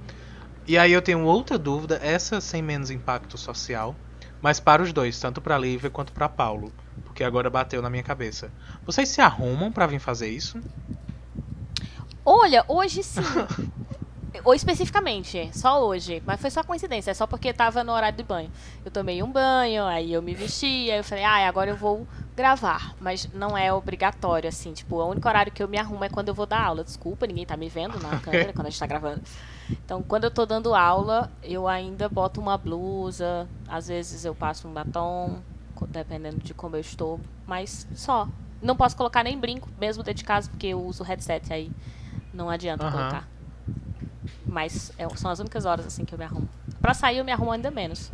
E 0.66 0.78
aí 0.78 0.92
eu 0.92 1.02
tenho 1.02 1.24
outra 1.24 1.58
dúvida, 1.58 1.98
essa 2.02 2.40
sem 2.40 2.62
menos 2.62 2.90
impacto 2.90 3.36
social, 3.36 3.96
mas 4.40 4.60
para 4.60 4.82
os 4.82 4.92
dois, 4.92 5.18
tanto 5.18 5.40
para 5.40 5.58
Lívia 5.58 5.90
quanto 5.90 6.12
para 6.12 6.28
Paulo, 6.28 6.72
porque 7.04 7.24
agora 7.24 7.50
bateu 7.50 7.82
na 7.82 7.90
minha 7.90 8.02
cabeça. 8.02 8.50
Vocês 8.84 9.08
se 9.08 9.20
arrumam 9.20 9.72
para 9.72 9.86
vir 9.86 9.98
fazer 9.98 10.28
isso? 10.28 10.60
Olha, 12.24 12.64
hoje 12.68 13.02
sim. 13.02 13.20
Ou 14.44 14.54
especificamente, 14.54 15.50
só 15.52 15.84
hoje. 15.84 16.22
Mas 16.24 16.40
foi 16.40 16.50
só 16.50 16.64
coincidência, 16.64 17.10
é 17.10 17.14
só 17.14 17.26
porque 17.26 17.52
tava 17.52 17.84
no 17.84 17.92
horário 17.92 18.16
de 18.16 18.24
banho. 18.24 18.50
Eu 18.84 18.90
tomei 18.90 19.22
um 19.22 19.30
banho, 19.30 19.84
aí 19.84 20.12
eu 20.12 20.22
me 20.22 20.34
vesti, 20.34 20.90
aí 20.90 20.98
eu 20.98 21.04
falei, 21.04 21.24
ah, 21.24 21.46
agora 21.46 21.70
eu 21.70 21.76
vou 21.76 22.06
gravar. 22.34 22.94
Mas 22.98 23.28
não 23.32 23.56
é 23.56 23.72
obrigatório, 23.72 24.48
assim. 24.48 24.72
Tipo, 24.72 24.96
o 24.96 25.06
único 25.06 25.28
horário 25.28 25.52
que 25.52 25.62
eu 25.62 25.68
me 25.68 25.78
arrumo 25.78 26.02
é 26.04 26.08
quando 26.08 26.28
eu 26.28 26.34
vou 26.34 26.46
dar 26.46 26.64
aula. 26.64 26.82
Desculpa, 26.82 27.26
ninguém 27.26 27.44
tá 27.44 27.56
me 27.56 27.68
vendo 27.68 27.98
na 28.00 28.16
câmera 28.20 28.52
quando 28.52 28.66
a 28.66 28.70
gente 28.70 28.80
tá 28.80 28.86
gravando. 28.86 29.20
Então, 29.84 30.02
quando 30.02 30.24
eu 30.24 30.30
tô 30.30 30.46
dando 30.46 30.74
aula, 30.74 31.30
eu 31.42 31.68
ainda 31.68 32.08
boto 32.08 32.40
uma 32.40 32.56
blusa. 32.56 33.46
Às 33.68 33.88
vezes 33.88 34.24
eu 34.24 34.34
passo 34.34 34.66
um 34.66 34.72
batom, 34.72 35.40
dependendo 35.88 36.38
de 36.38 36.54
como 36.54 36.76
eu 36.76 36.80
estou. 36.80 37.20
Mas 37.46 37.86
só. 37.94 38.26
Não 38.62 38.76
posso 38.76 38.96
colocar 38.96 39.24
nem 39.24 39.36
brinco, 39.36 39.68
mesmo 39.76 40.04
dentro 40.04 40.18
de 40.18 40.24
casa, 40.24 40.48
porque 40.48 40.68
eu 40.68 40.80
uso 40.80 41.02
headset 41.02 41.52
aí. 41.52 41.70
Não 42.32 42.48
adianta 42.48 42.84
Aham. 42.84 42.92
colocar. 42.92 43.31
Mas 44.52 44.92
é- 44.98 45.08
são 45.16 45.30
as 45.30 45.38
únicas 45.40 45.64
horas 45.64 45.86
assim 45.86 46.04
que 46.04 46.14
eu 46.14 46.18
me 46.18 46.24
arrumo. 46.24 46.46
Pra 46.80 46.92
sair 46.92 47.18
eu 47.18 47.24
me 47.24 47.32
arrumo 47.32 47.50
ainda 47.52 47.70
menos. 47.70 48.10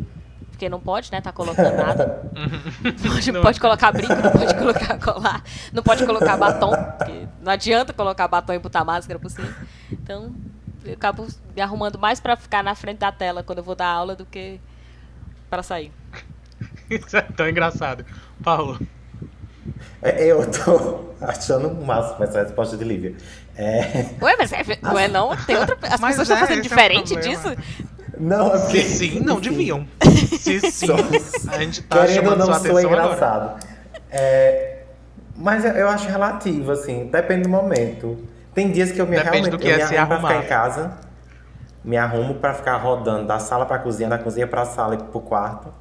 Porque 0.51 0.69
não 0.69 0.79
pode, 0.81 1.11
né, 1.13 1.21
tá 1.21 1.33
colocando 1.33 1.77
nada. 1.77 2.31
Não 2.33 2.93
pode, 3.13 3.33
Não. 3.33 3.43
pode 3.43 3.61
colocar 3.61 3.93
brinco, 3.93 4.15
não 4.15 4.31
pode 4.33 4.55
colocar 4.57 4.99
colar, 4.99 5.43
não 5.73 5.83
pode 5.83 6.07
colocar 6.07 6.37
batom, 6.37 6.71
porque 6.97 7.27
não 7.43 7.53
adianta 7.53 7.93
colocar 7.93 8.27
batom 8.29 8.53
e 8.53 8.59
botar 8.59 8.85
máscara 8.85 9.19
por 9.19 9.31
cima. 9.31 9.49
Então, 9.91 10.33
eu 10.85 10.95
acabo 10.95 11.27
me 11.55 11.61
arrumando 11.63 11.99
mais 11.99 12.19
pra 12.21 12.37
ficar 12.37 12.63
na 12.65 12.75
frente 12.75 12.99
da 12.99 13.11
tela 13.13 13.43
quando 13.43 13.59
eu 13.59 13.65
vou 13.65 13.75
dar 13.77 13.87
aula 13.89 14.15
do 14.17 14.25
que 14.25 14.61
pra 15.51 15.63
sair. 15.63 15.93
Isso 16.91 17.17
é 17.17 17.23
tão 17.23 17.49
engraçado. 17.49 18.05
Paulo, 18.43 18.79
É, 20.03 20.25
Eu 20.27 20.49
tô 20.51 21.05
achando 21.25 21.69
o 21.69 21.85
máximo 21.87 22.25
essa 22.25 22.43
resposta 22.43 22.77
de 22.77 22.83
Lívia. 22.85 23.15
É, 23.59 24.07
Ué, 24.23 24.37
mas 24.39 24.53
é, 24.53 24.63
não 24.81 24.97
é 24.99 25.09
não? 25.09 25.37
Tem 25.37 25.57
outra, 25.57 25.77
as 25.83 26.01
Mas 26.01 26.17
pessoas 26.17 26.31
é, 26.31 26.35
estão 26.35 26.39
fazendo 26.39 26.59
é 26.59 26.63
diferente 26.63 27.13
problema. 27.15 27.37
disso? 27.37 27.57
não, 28.19 28.55
é 28.55 28.59
porque... 28.61 28.83
se 28.83 29.09
sim, 29.11 29.21
não 29.21 29.41
deviam. 29.41 29.85
Se 30.39 30.61
sim, 30.71 30.87
a 31.49 31.59
gente 31.59 31.83
tá 31.83 32.07
Querendo 32.07 32.17
ou 32.19 32.23
chamando 32.25 32.39
não, 32.39 32.47
sua 32.47 32.59
sou 32.71 32.81
engraçado. 32.81 33.65
É, 34.11 34.83
mas 35.37 35.65
eu- 35.65 35.89
acho 35.89 36.09
relativo, 36.09 36.71
assim, 36.73 37.07
depende 37.07 37.43
do 37.43 37.49
momento. 37.49 38.17
Tem 38.55 38.71
dias 38.71 38.93
que 38.93 39.01
eu 39.01 39.07
me 39.07 39.17
Depende 39.17 39.31
realmente 39.31 39.51
do 39.51 39.59
que 39.59 39.67
eu 39.69 39.75
é 39.75 39.77
me 39.79 39.87
se 39.87 39.97
arrumo 39.97 40.09
pra 40.09 40.17
ficar 40.19 40.29
arrumar. 40.31 40.45
em 40.45 40.49
casa. 40.49 40.93
Me 41.85 41.97
arrumo 41.97 42.35
pra 42.35 42.55
ficar 42.55 42.77
rodando 42.77 43.27
da 43.27 43.39
sala 43.39 43.65
pra 43.67 43.79
cozinha, 43.79 44.09
da 44.09 44.19
cozinha 44.19 44.47
pra 44.47 44.65
sala 44.65 44.95
e 44.95 44.99
pro 44.99 45.21
quarto. 45.21 45.73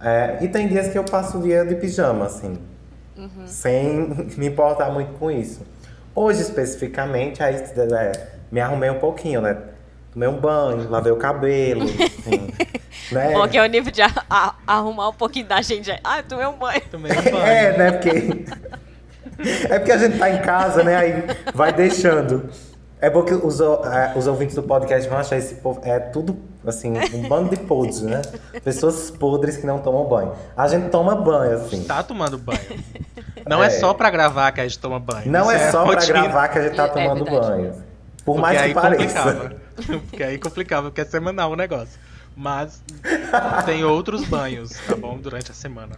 É, 0.00 0.38
e 0.42 0.48
tem 0.48 0.68
dias 0.68 0.88
que 0.88 0.98
eu 0.98 1.04
passo 1.04 1.38
o 1.38 1.42
dia 1.42 1.64
de 1.64 1.74
pijama, 1.76 2.26
assim. 2.26 2.58
Uhum. 3.16 3.46
Sem 3.46 4.08
me 4.36 4.46
importar 4.48 4.90
muito 4.90 5.12
com 5.18 5.30
isso. 5.30 5.60
Hoje, 6.16 6.40
especificamente, 6.40 7.42
aí 7.42 7.54
é, 7.56 8.12
me 8.50 8.58
arrumei 8.60 8.88
um 8.90 8.98
pouquinho, 8.98 9.40
né? 9.42 9.56
Tomei 10.12 10.28
um 10.28 10.40
banho, 10.40 10.88
lavei 10.88 11.12
o 11.12 11.16
cabelo, 11.16 11.82
assim, 11.84 12.48
né? 13.12 13.32
Bom, 13.34 13.46
que 13.46 13.58
é 13.58 13.62
o 13.62 13.66
nível 13.66 13.92
de 13.92 14.00
a- 14.00 14.10
a- 14.30 14.54
arrumar 14.66 15.10
um 15.10 15.12
pouquinho 15.12 15.46
da 15.46 15.60
gente. 15.60 15.90
é, 15.90 16.00
Ah, 16.02 16.20
eu 16.20 16.22
tomei 16.24 16.46
um 16.46 16.54
banho. 16.56 16.80
Também 16.90 17.12
um 17.12 17.22
banho. 17.22 17.36
É, 17.36 17.76
né? 17.76 17.92
Porque. 17.92 18.44
É 19.68 19.78
porque 19.78 19.92
a 19.92 19.98
gente 19.98 20.18
tá 20.18 20.30
em 20.30 20.40
casa, 20.40 20.82
né? 20.82 20.96
Aí 20.96 21.12
vai 21.54 21.70
deixando. 21.70 22.48
É 22.98 23.10
bom 23.10 23.22
que 23.22 23.34
os, 23.34 23.60
é, 23.60 24.14
os 24.16 24.26
ouvintes 24.26 24.56
do 24.56 24.62
podcast 24.62 25.06
vão 25.10 25.18
achar 25.18 25.36
esse 25.36 25.56
povo. 25.56 25.78
É 25.84 25.98
tudo, 25.98 26.38
assim, 26.66 26.92
um 27.14 27.28
bando 27.28 27.50
de 27.50 27.56
podres, 27.56 28.02
né? 28.02 28.22
Pessoas 28.64 29.10
podres 29.10 29.56
que 29.56 29.66
não 29.66 29.78
tomam 29.78 30.04
banho. 30.06 30.32
A 30.56 30.66
gente 30.68 30.88
toma 30.90 31.14
banho, 31.14 31.56
assim. 31.56 31.84
Tá 31.84 32.02
tomando 32.02 32.36
banho. 32.38 32.60
Não 33.48 33.62
é, 33.62 33.68
É. 33.68 33.70
só 33.70 33.94
pra 33.94 34.10
gravar 34.10 34.50
que 34.50 34.60
a 34.60 34.64
gente 34.66 34.80
toma 34.80 34.98
banho. 34.98 35.30
Não 35.30 35.42
Isso 35.42 35.52
é 35.52 35.70
só 35.70 35.84
pra 35.84 35.94
rotina. 35.94 36.22
gravar 36.22 36.48
que 36.48 36.58
a 36.58 36.62
gente 36.62 36.74
tá 36.74 36.84
É 36.86 36.88
tomando 36.88 37.24
verdade. 37.24 37.46
banho. 37.46 37.72
Por 37.72 37.84
Porque 38.24 38.40
mais 38.40 38.60
aí 38.60 38.68
que 38.70 38.74
pareça. 38.74 39.22
complicava. 39.22 39.56
Porque 40.00 40.22
aí 40.24 40.38
complicava, 40.38 40.88
porque 40.88 41.00
é 41.02 41.04
semanal 41.04 41.52
o 41.52 41.56
negócio. 41.56 41.96
Mas 42.36 42.82
tem 43.64 43.84
outros 43.84 44.24
banhos, 44.24 44.72
tá 44.88 44.96
bom? 44.96 45.16
Durante 45.16 45.52
a 45.52 45.54
semana. 45.54 45.94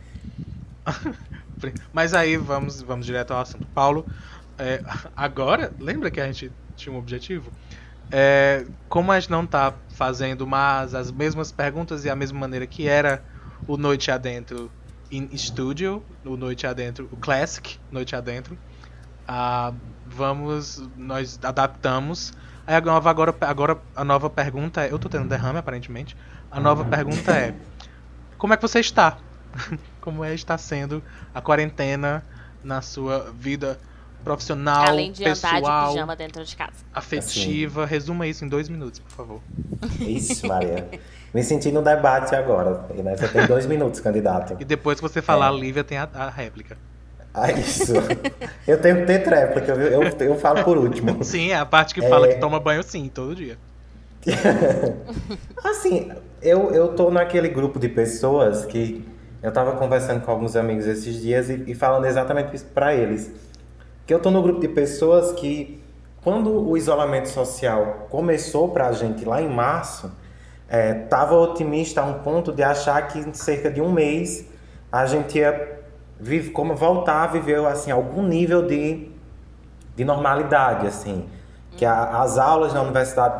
Mas 1.93 2.13
aí 2.15 2.37
vamos, 2.37 2.83
vamos 2.83 3.07
direto 3.07 3.33
ao 3.33 3.41
assunto. 3.41 3.67
Paulo, 3.75 4.05
é, 4.59 4.83
agora, 5.17 5.73
lembra 5.81 6.11
que 6.11 6.21
a 6.21 6.27
gente 6.27 6.53
tinha 6.77 6.95
um 6.95 6.99
objetivo? 6.99 7.51
É, 8.11 8.65
como 8.89 9.13
a 9.13 9.21
gente 9.21 9.31
não 9.31 9.47
tá 9.47 9.75
fazendo 9.91 10.47
mais 10.47 10.95
as 10.95 11.11
mesmas 11.11 11.53
perguntas 11.53 12.05
e 12.05 12.11
a 12.11 12.17
mesma 12.17 12.39
maneira 12.39 12.67
que 12.67 12.89
era 12.89 13.23
o 13.67 13.77
Noite 13.77 14.11
Adentro 14.11 14.71
in 15.11 15.37
Studio, 15.37 16.03
o 16.25 16.37
Noite 16.37 16.67
Adentro, 16.67 17.09
o 17.13 17.17
Classic 17.17 17.79
Noite 17.91 18.17
Adentro, 18.17 18.59
ah, 19.27 19.73
vamos, 20.07 20.89
nós 20.97 21.39
adaptamos. 21.43 22.33
Aí 22.67 22.75
a 22.75 22.81
nova, 22.81 23.11
agora, 23.11 23.35
agora 23.41 23.79
a 23.95 24.05
nova 24.05 24.31
pergunta 24.31 24.85
é, 24.85 24.93
eu 24.93 24.99
tô 24.99 25.09
tendo 25.09 25.29
derrame 25.29 25.59
aparentemente. 25.59 26.17
A 26.51 26.59
nova 26.59 26.85
pergunta 26.85 27.33
é, 27.33 27.55
como 28.39 28.55
é 28.55 28.57
que 28.57 28.63
você 28.63 28.81
está? 28.81 29.19
Como 30.01 30.25
é 30.25 30.33
está 30.35 30.57
sendo 30.57 31.03
a 31.35 31.41
quarentena 31.41 32.25
na 32.63 32.81
sua 32.81 33.31
vida 33.33 33.79
profissional, 34.25 34.87
Além 34.89 35.13
de 35.13 35.25
andar 35.25 35.35
de 35.35 35.41
pessoal, 35.61 35.89
pijama 35.93 36.17
dentro 36.17 36.45
de 36.45 36.57
casa. 36.57 36.73
afetiva. 36.93 37.87
Resuma 37.87 38.27
isso 38.27 38.45
em 38.45 38.49
dois 38.49 38.69
minutos, 38.69 39.01
por 39.01 39.11
favor. 39.11 39.41
Isso, 40.01 40.47
Maria. 40.47 40.87
Me 41.33 41.43
senti 41.43 41.71
no 41.71 41.83
debate 41.83 42.35
agora. 42.35 42.81
Né? 42.95 43.17
Você 43.17 43.29
tem 43.29 43.47
dois 43.47 43.67
minutos, 43.67 44.01
candidato. 44.01 44.57
E 44.61 44.65
depois 44.65 44.99
que 45.01 45.03
você 45.09 45.21
falar 45.23 45.47
É. 45.47 45.49
a 45.49 45.53
Lívia, 45.53 45.85
tem 45.85 45.99
a, 45.99 46.09
a 46.15 46.29
réplica. 46.31 46.77
Ah, 47.35 47.53
isso. 47.53 47.93
Eu 48.67 48.81
tenho 48.81 48.97
que 49.01 49.07
ter 49.07 49.23
tréplica, 49.23 49.75
viu? 49.75 49.87
Eu, 49.87 50.03
eu 50.03 50.35
falo 50.39 50.65
por 50.65 50.77
último. 50.79 51.23
Sim, 51.23 51.51
é 51.51 51.57
a 51.57 51.67
parte 51.67 51.95
que 51.95 52.03
fala 52.03 52.27
É. 52.27 52.35
que 52.35 52.41
toma 52.41 52.59
banho 52.59 52.83
sim, 52.83 53.09
todo 53.13 53.35
dia. 53.35 53.57
Assim, 55.65 56.11
eu, 56.43 56.71
eu 56.73 56.89
tô 56.95 57.11
naquele 57.11 57.49
grupo 57.49 57.79
de 57.79 57.89
pessoas 57.89 58.65
que 58.65 59.07
eu 59.43 59.53
tava 59.53 59.73
conversando 59.73 60.21
com 60.25 60.31
alguns 60.31 60.57
amigos 60.57 60.87
esses 60.87 61.21
dias 61.21 61.49
e, 61.49 61.65
e 61.69 61.75
falando 61.75 62.07
exatamente 62.07 62.55
isso 62.55 62.67
pra 62.67 62.95
eles. 62.95 63.31
Que 64.09 64.15
eu 64.15 64.19
tô 64.19 64.31
no 64.31 64.41
grupo 64.43 64.59
de 64.59 64.69
pessoas 64.69 65.33
que, 65.33 65.83
quando 66.25 66.51
o 66.67 66.79
isolamento 66.79 67.29
social 67.29 68.07
começou 68.09 68.71
pra 68.71 68.91
gente 68.91 69.23
lá 69.27 69.43
em 69.43 69.51
março, 69.51 70.11
é, 70.67 70.95
tava 70.95 71.35
otimista 71.35 72.01
a 72.01 72.05
um 72.05 72.15
ponto 72.21 72.51
de 72.51 72.63
achar 72.63 73.07
que 73.09 73.19
em 73.19 73.35
cerca 73.35 73.71
de 73.71 73.83
um 73.83 73.93
mês 73.93 74.47
a 74.91 75.05
gente 75.05 75.37
ia 75.37 75.79
vive, 76.19 76.49
como 76.53 76.75
voltar 76.75 77.25
a 77.25 77.27
viver 77.27 77.63
assim, 77.67 77.91
algum 77.91 78.23
nível 78.23 78.67
de, 78.67 79.11
de 79.95 80.07
normalidade, 80.07 80.87
assim. 80.87 81.27
Que 81.77 81.85
a- 81.85 82.23
as 82.23 82.39
aulas 82.39 82.73
na 82.73 82.81
universidade, 82.81 83.35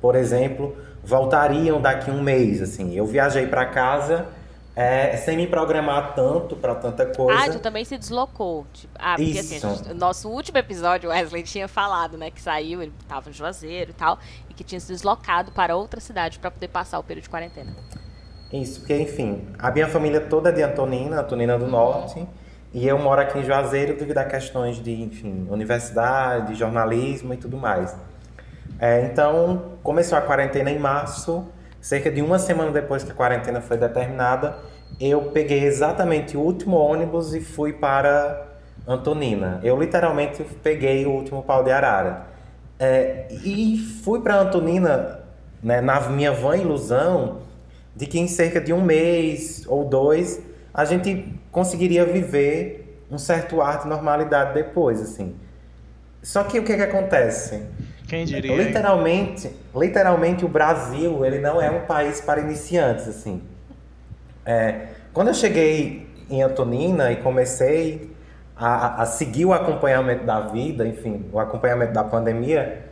por 0.00 0.16
exemplo, 0.16 0.76
voltariam 1.04 1.80
daqui 1.80 2.10
a 2.10 2.14
um 2.14 2.20
mês, 2.20 2.60
assim. 2.60 2.92
Eu 2.92 3.06
viajei 3.06 3.46
para 3.46 3.66
casa 3.66 4.26
é, 4.74 5.16
sem 5.18 5.36
me 5.36 5.46
programar 5.46 6.14
tanto 6.14 6.56
para 6.56 6.74
tanta 6.74 7.06
coisa. 7.06 7.44
Ah, 7.44 7.50
tu 7.50 7.58
também 7.58 7.84
se 7.84 7.98
deslocou. 7.98 8.66
Tipo, 8.72 8.92
ah, 8.98 9.16
porque 9.16 9.38
assim, 9.38 9.56
Isso. 9.56 9.66
a 9.66 9.74
gente- 9.74 9.94
nosso 9.94 10.28
último 10.30 10.56
episódio, 10.58 11.10
o 11.10 11.12
Wesley 11.12 11.42
tinha 11.42 11.68
falado, 11.68 12.16
né? 12.16 12.30
Que 12.30 12.40
saiu, 12.40 12.82
ele 12.82 12.92
tava 13.06 13.28
em 13.28 13.32
Juazeiro 13.32 13.90
e 13.90 13.94
tal, 13.94 14.18
e 14.48 14.54
que 14.54 14.64
tinha 14.64 14.80
se 14.80 14.88
deslocado 14.88 15.52
para 15.52 15.76
outra 15.76 16.00
cidade 16.00 16.38
para 16.38 16.50
poder 16.50 16.68
passar 16.68 16.98
o 16.98 17.02
período 17.02 17.24
de 17.24 17.30
quarentena. 17.30 17.74
Isso, 18.52 18.80
porque, 18.80 18.96
enfim, 18.98 19.46
a 19.58 19.70
minha 19.70 19.88
família 19.88 20.20
toda 20.20 20.50
é 20.50 20.52
de 20.52 20.62
Antonina, 20.62 21.20
Antonina 21.20 21.58
do 21.58 21.66
Norte, 21.66 22.26
e 22.72 22.86
eu 22.86 22.98
moro 22.98 23.20
aqui 23.20 23.38
em 23.38 23.44
Juazeiro 23.44 23.96
devido 23.96 24.18
a 24.18 24.24
questões 24.24 24.76
de, 24.82 25.02
enfim, 25.02 25.46
universidade, 25.50 26.54
jornalismo 26.54 27.32
e 27.32 27.36
tudo 27.36 27.56
mais. 27.56 27.96
É, 28.78 29.04
então, 29.04 29.76
começou 29.82 30.18
a 30.18 30.20
quarentena 30.22 30.70
em 30.70 30.78
março, 30.78 31.46
cerca 31.82 32.10
de 32.10 32.22
uma 32.22 32.38
semana 32.38 32.70
depois 32.70 33.02
que 33.02 33.10
a 33.10 33.14
quarentena 33.14 33.60
foi 33.60 33.76
determinada, 33.76 34.56
eu 35.00 35.20
peguei 35.32 35.64
exatamente 35.64 36.36
o 36.36 36.40
último 36.40 36.76
ônibus 36.76 37.34
e 37.34 37.40
fui 37.40 37.72
para 37.72 38.46
Antonina. 38.86 39.60
Eu 39.64 39.78
literalmente 39.78 40.44
peguei 40.62 41.04
o 41.04 41.10
último 41.10 41.42
pau 41.42 41.64
de 41.64 41.72
arara. 41.72 42.26
É, 42.78 43.26
e 43.44 43.78
fui 44.04 44.20
para 44.20 44.40
Antonina, 44.40 45.20
né, 45.62 45.80
na 45.80 46.00
minha 46.08 46.32
vã 46.32 46.56
ilusão, 46.56 47.40
de 47.94 48.06
que 48.06 48.18
em 48.18 48.28
cerca 48.28 48.60
de 48.60 48.72
um 48.72 48.80
mês 48.80 49.64
ou 49.66 49.84
dois 49.84 50.40
a 50.72 50.84
gente 50.84 51.38
conseguiria 51.50 52.06
viver 52.06 53.04
um 53.10 53.18
certo 53.18 53.60
ar 53.60 53.82
de 53.82 53.88
normalidade 53.88 54.54
depois, 54.54 55.00
assim. 55.02 55.34
Só 56.22 56.44
que 56.44 56.58
o 56.58 56.64
que 56.64 56.76
que 56.76 56.82
acontece? 56.82 57.66
Quem 58.12 58.26
diria? 58.26 58.54
Literalmente, 58.54 59.50
literalmente 59.74 60.44
o 60.44 60.48
Brasil, 60.48 61.24
ele 61.24 61.38
não 61.38 61.62
é 61.62 61.70
um 61.70 61.86
país 61.86 62.20
para 62.20 62.42
iniciantes, 62.42 63.08
assim. 63.08 63.40
É, 64.44 64.88
quando 65.14 65.28
eu 65.28 65.34
cheguei 65.34 66.06
em 66.28 66.42
Antonina 66.42 67.10
e 67.10 67.16
comecei 67.16 68.10
a, 68.54 69.00
a 69.00 69.06
seguir 69.06 69.46
o 69.46 69.54
acompanhamento 69.54 70.26
da 70.26 70.40
vida, 70.40 70.86
enfim, 70.86 71.24
o 71.32 71.40
acompanhamento 71.40 71.94
da 71.94 72.04
pandemia, 72.04 72.84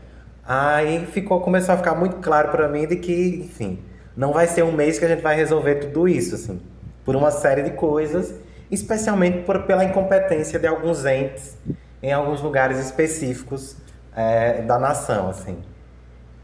aí 0.42 1.04
ficou, 1.04 1.38
começou 1.42 1.74
a 1.74 1.76
ficar 1.76 1.94
muito 1.94 2.16
claro 2.16 2.48
para 2.48 2.66
mim 2.66 2.86
de 2.86 2.96
que, 2.96 3.42
enfim, 3.44 3.78
não 4.16 4.32
vai 4.32 4.46
ser 4.46 4.62
um 4.62 4.72
mês 4.72 4.98
que 4.98 5.04
a 5.04 5.08
gente 5.08 5.20
vai 5.20 5.36
resolver 5.36 5.74
tudo 5.74 6.08
isso, 6.08 6.34
assim, 6.34 6.62
por 7.04 7.14
uma 7.14 7.30
série 7.30 7.62
de 7.62 7.72
coisas, 7.72 8.34
especialmente 8.70 9.42
por, 9.42 9.64
pela 9.64 9.84
incompetência 9.84 10.58
de 10.58 10.66
alguns 10.66 11.04
entes 11.04 11.58
em 12.02 12.10
alguns 12.10 12.40
lugares 12.40 12.78
específicos 12.78 13.76
é, 14.14 14.62
da 14.62 14.78
nação, 14.78 15.28
assim. 15.28 15.58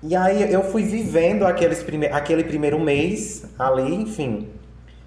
E 0.03 0.15
aí 0.15 0.53
eu 0.53 0.63
fui 0.63 0.83
vivendo 0.83 1.45
aqueles 1.45 1.83
prime 1.83 2.07
aquele 2.07 2.45
primeiro 2.45 2.79
mês 2.79 3.45
ali, 3.59 3.95
enfim. 3.95 4.49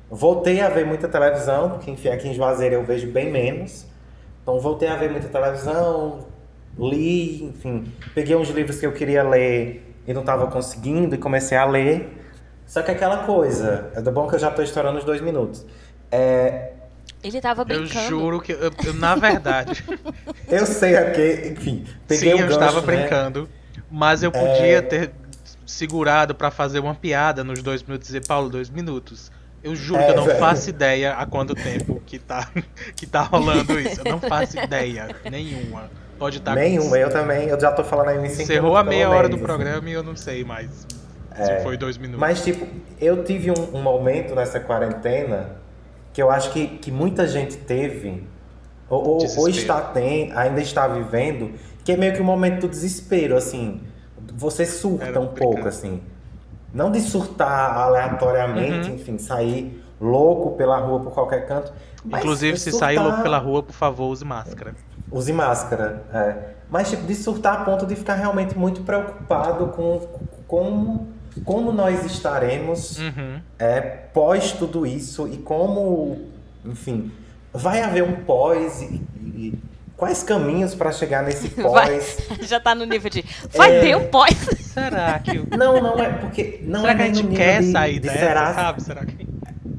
Voltei 0.09 0.61
a 0.61 0.69
ver 0.69 0.85
muita 0.85 1.07
televisão, 1.07 1.69
porque 1.69 1.91
enfim, 1.91 2.09
aqui 2.09 2.27
em 2.27 2.33
Juazeiro 2.33 2.75
eu 2.75 2.83
vejo 2.83 3.11
bem 3.11 3.31
menos. 3.31 3.85
Então 4.41 4.59
voltei 4.59 4.87
a 4.87 4.95
ver 4.95 5.11
muita 5.11 5.27
televisão, 5.27 6.25
li, 6.77 7.43
enfim, 7.45 7.93
peguei 8.15 8.35
uns 8.35 8.49
livros 8.49 8.79
que 8.79 8.85
eu 8.85 8.91
queria 8.91 9.21
ler 9.21 9.95
e 10.07 10.13
não 10.13 10.21
estava 10.21 10.47
conseguindo 10.47 11.13
e 11.13 11.17
comecei 11.17 11.57
a 11.57 11.65
ler. 11.65 12.17
Só 12.65 12.81
que 12.81 12.91
aquela 12.91 13.25
coisa, 13.25 13.91
é 13.95 14.01
do 14.01 14.11
bom 14.11 14.27
que 14.27 14.35
eu 14.35 14.39
já 14.39 14.49
estou 14.49 14.63
estourando 14.63 14.97
os 14.97 15.03
dois 15.03 15.21
minutos. 15.21 15.65
É, 16.11 16.73
Ele 17.23 17.41
tava 17.41 17.61
Eu 17.63 17.65
brincando. 17.65 18.07
juro 18.07 18.39
que, 18.39 18.51
eu, 18.53 18.71
eu, 18.85 18.93
na 18.93 19.13
verdade, 19.15 19.83
eu 20.47 20.65
sei 20.65 20.95
aqui, 20.95 21.49
enfim, 21.51 21.85
peguei 22.07 22.29
sim, 22.31 22.35
o 22.35 22.39
eu 22.43 22.47
gancho, 22.47 22.59
estava 22.59 22.79
né? 22.81 22.85
brincando. 22.85 23.49
Mas 23.91 24.23
eu 24.23 24.31
podia 24.31 24.81
ter 24.81 25.11
segurado 25.65 26.33
pra 26.33 26.49
fazer 26.51 26.79
uma 26.79 26.95
piada 26.95 27.43
nos 27.43 27.61
dois 27.61 27.83
minutos 27.83 28.07
e 28.09 28.13
dizer, 28.13 28.27
Paulo, 28.27 28.49
dois 28.49 28.69
minutos. 28.69 29.31
Eu 29.61 29.75
juro 29.75 29.99
É, 29.99 30.05
que 30.05 30.11
eu 30.11 30.15
não 30.15 30.25
velho. 30.25 30.39
faço 30.39 30.69
ideia 30.69 31.13
há 31.13 31.25
quanto 31.25 31.53
tempo 31.53 32.01
que 32.05 32.17
tá, 32.17 32.47
que 32.95 33.05
tá 33.05 33.21
rolando 33.23 33.77
isso. 33.79 33.99
Eu 34.05 34.11
não 34.13 34.19
faço 34.21 34.57
ideia 34.57 35.13
nenhuma. 35.29 35.89
Pode 36.17 36.37
estar 36.37 36.53
Nenhuma, 36.55 36.97
eu 36.97 37.09
também, 37.09 37.47
eu 37.47 37.59
já 37.59 37.71
tô 37.71 37.83
falando 37.83 38.09
aí 38.09 38.17
uns 38.19 38.31
cinco 38.31 38.43
Encerrou 38.43 38.75
a 38.77 38.83
meia 38.83 39.09
hora 39.09 39.27
do 39.29 39.35
assim. 39.35 39.43
programa 39.43 39.89
e 39.89 39.93
eu 39.93 40.03
não 40.03 40.15
sei 40.17 40.43
mais 40.43 40.85
É. 41.31 41.43
se 41.57 41.63
foi 41.63 41.77
dois 41.77 41.97
minutos. 41.97 42.19
Mas, 42.19 42.43
tipo, 42.43 42.67
eu 42.99 43.23
tive 43.23 43.51
um, 43.51 43.77
um 43.77 43.81
momento 43.81 44.35
nessa 44.35 44.59
quarentena 44.59 45.51
que 46.13 46.21
eu 46.21 46.29
acho 46.31 46.51
que, 46.51 46.67
que 46.67 46.91
muita 46.91 47.27
gente 47.27 47.57
teve, 47.57 48.27
ou, 48.89 49.07
ou, 49.07 49.17
ou 49.37 49.49
está 49.49 49.79
tem, 49.81 50.31
ainda 50.33 50.61
está 50.61 50.87
vivendo, 50.87 51.53
que 51.83 51.91
é 51.91 51.97
meio 51.97 52.13
que 52.13 52.21
um 52.21 52.25
momento 52.25 52.61
do 52.61 52.67
desespero, 52.67 53.35
assim. 53.37 53.81
Você 54.35 54.65
surta 54.65 55.19
um 55.19 55.27
pouco, 55.27 55.67
assim. 55.67 56.01
Não 56.73 56.91
de 56.91 57.01
surtar 57.01 57.77
aleatoriamente, 57.77 58.89
Uhum. 58.89 58.95
enfim, 58.95 59.17
sair 59.17 59.83
louco 59.99 60.55
pela 60.55 60.77
rua 60.77 60.99
por 60.99 61.11
qualquer 61.13 61.47
canto. 61.47 61.73
Inclusive, 62.05 62.57
se 62.57 62.71
surtar- 62.71 62.89
sair 62.89 62.99
louco 62.99 63.21
pela 63.21 63.37
rua, 63.37 63.63
por 63.63 63.73
favor, 63.73 64.07
use 64.09 64.23
máscara. 64.23 64.75
Use 65.11 65.33
máscara, 65.33 66.03
é. 66.13 66.35
Mas, 66.69 66.89
tipo, 66.89 67.03
de 67.07 67.15
surtar 67.15 67.61
a 67.61 67.63
ponto 67.65 67.85
de 67.85 67.95
ficar 67.95 68.13
realmente 68.15 68.55
muito 68.57 68.81
preocupado 68.83 69.67
com, 69.67 69.99
com 70.47 71.07
como 71.45 71.71
nós 71.71 72.05
estaremos 72.05 72.97
Uhum. 72.99 73.39
é, 73.57 73.79
pós 73.81 74.51
tudo 74.51 74.85
isso 74.85 75.27
e 75.27 75.37
como, 75.37 76.19
enfim, 76.65 77.11
vai 77.53 77.81
haver 77.81 78.03
um 78.03 78.13
pós 78.23 78.81
e, 78.81 79.01
e 79.23 79.59
quais 79.97 80.23
caminhos 80.23 80.73
para 80.75 80.91
chegar 80.91 81.23
nesse 81.23 81.47
Vai. 81.61 81.87
pós. 81.95 82.17
Já 82.41 82.59
tá 82.59 82.73
no 82.75 82.85
nível 82.85 83.09
de. 83.09 83.23
Vai 83.55 83.77
É. 83.77 83.79
ter 83.81 83.95
um 83.97 84.07
pós. 84.07 84.35
Será 84.59 85.19
que. 85.19 85.37
Não, 85.57 85.81
não 85.81 85.99
é 85.99 86.09
porque 86.09 86.59
não 86.63 86.81
será 86.81 86.93
é 86.93 86.95
que 86.95 87.01
a 87.01 87.05
gente 87.07 87.23
nível 87.23 87.37
quer 87.37 87.61
de, 87.61 87.71
sair 87.71 87.93
de 87.93 87.99
dessa, 88.01 88.19
será, 88.19 88.53
sabe? 88.53 88.83
Será 88.83 89.05
que. 89.05 89.27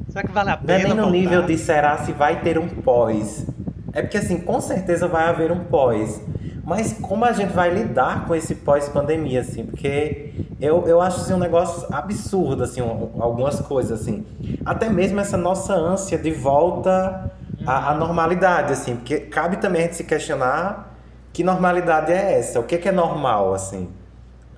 Será 0.08 0.24
que 0.26 0.32
vale 0.32 0.50
a 0.50 0.56
não 0.56 0.62
é 0.62 0.66
pena? 0.66 0.78
nem 0.88 0.88
no 0.88 1.02
voltar? 1.04 1.10
nível 1.12 1.42
de 1.44 1.56
será 1.56 1.98
se 1.98 2.12
vai 2.12 2.40
ter 2.42 2.58
um 2.58 2.68
pós. 2.68 3.46
É 3.92 4.02
porque 4.02 4.18
assim, 4.18 4.38
com 4.40 4.60
certeza 4.60 5.06
vai 5.08 5.28
haver 5.28 5.50
um 5.52 5.60
pós. 5.64 6.20
Mas 6.64 6.92
como 7.00 7.24
a 7.24 7.32
gente 7.32 7.52
vai 7.52 7.70
lidar 7.70 8.26
com 8.26 8.34
esse 8.34 8.54
pós-pandemia, 8.54 9.40
assim? 9.40 9.64
Porque 9.66 10.34
eu, 10.60 10.86
eu 10.86 11.00
acho 11.00 11.20
assim, 11.20 11.32
um 11.34 11.38
negócio 11.38 11.86
absurdo, 11.92 12.64
assim, 12.64 12.82
um- 12.82 13.10
algumas 13.20 13.60
coisas, 13.60 14.00
assim. 14.00 14.24
Até 14.64 14.88
mesmo 14.88 15.20
essa 15.20 15.36
nossa 15.36 15.74
ânsia 15.74 16.18
de 16.18 16.30
volta 16.30 17.32
à, 17.66 17.90
à 17.90 17.94
normalidade, 17.94 18.72
assim. 18.72 18.96
Porque 18.96 19.18
cabe 19.20 19.56
também 19.56 19.82
a 19.82 19.84
gente 19.86 19.96
se 19.96 20.04
questionar 20.04 20.94
que 21.32 21.42
normalidade 21.44 22.12
é 22.12 22.38
essa? 22.38 22.60
O 22.60 22.64
que, 22.64 22.76
que 22.78 22.88
é 22.88 22.92
normal, 22.92 23.54
assim? 23.54 23.88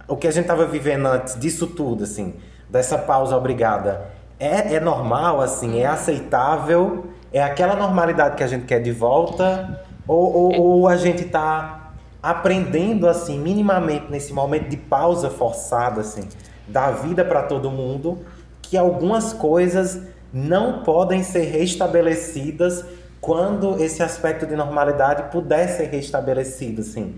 o 0.09 0.17
que 0.17 0.27
a 0.27 0.31
gente 0.31 0.43
estava 0.43 0.67
vivendo 0.67 1.07
antes 1.07 1.39
disso 1.39 1.67
tudo, 1.67 2.05
assim, 2.05 2.35
dessa 2.69 2.99
pausa 2.99 3.37
obrigada, 3.37 4.11
é, 4.39 4.75
é 4.75 4.81
normal, 4.81 5.41
assim, 5.41 5.81
é 5.81 5.87
aceitável, 5.87 7.07
é 7.33 7.43
aquela 7.43 7.75
normalidade 7.77 8.37
que 8.37 8.43
a 8.43 8.47
gente 8.47 8.67
quer 8.67 8.81
de 8.81 8.93
volta, 8.93 9.81
ou, 10.07 10.35
ou, 10.35 10.61
ou 10.61 10.89
a 10.89 10.97
gente 10.97 11.25
está 11.25 11.82
aprendendo, 12.23 13.09
assim, 13.09 13.39
minimamente 13.39 14.07
nesse 14.09 14.33
momento 14.33 14.69
de 14.69 14.77
pausa 14.77 15.29
forçada, 15.29 16.03
assim, 16.03 16.29
da 16.69 16.91
vida 16.91 17.25
para 17.25 17.43
todo 17.43 17.71
mundo, 17.71 18.21
que 18.61 18.77
algumas 18.77 19.33
coisas 19.33 20.01
não 20.33 20.83
podem 20.83 21.23
ser 21.23 21.45
restabelecidas 21.45 22.85
quando 23.21 23.83
esse 23.83 24.03
aspecto 24.03 24.47
de 24.47 24.55
normalidade 24.55 25.31
puder 25.31 25.69
ser 25.69 25.87
restabelecido, 25.87 26.81
assim. 26.81 27.15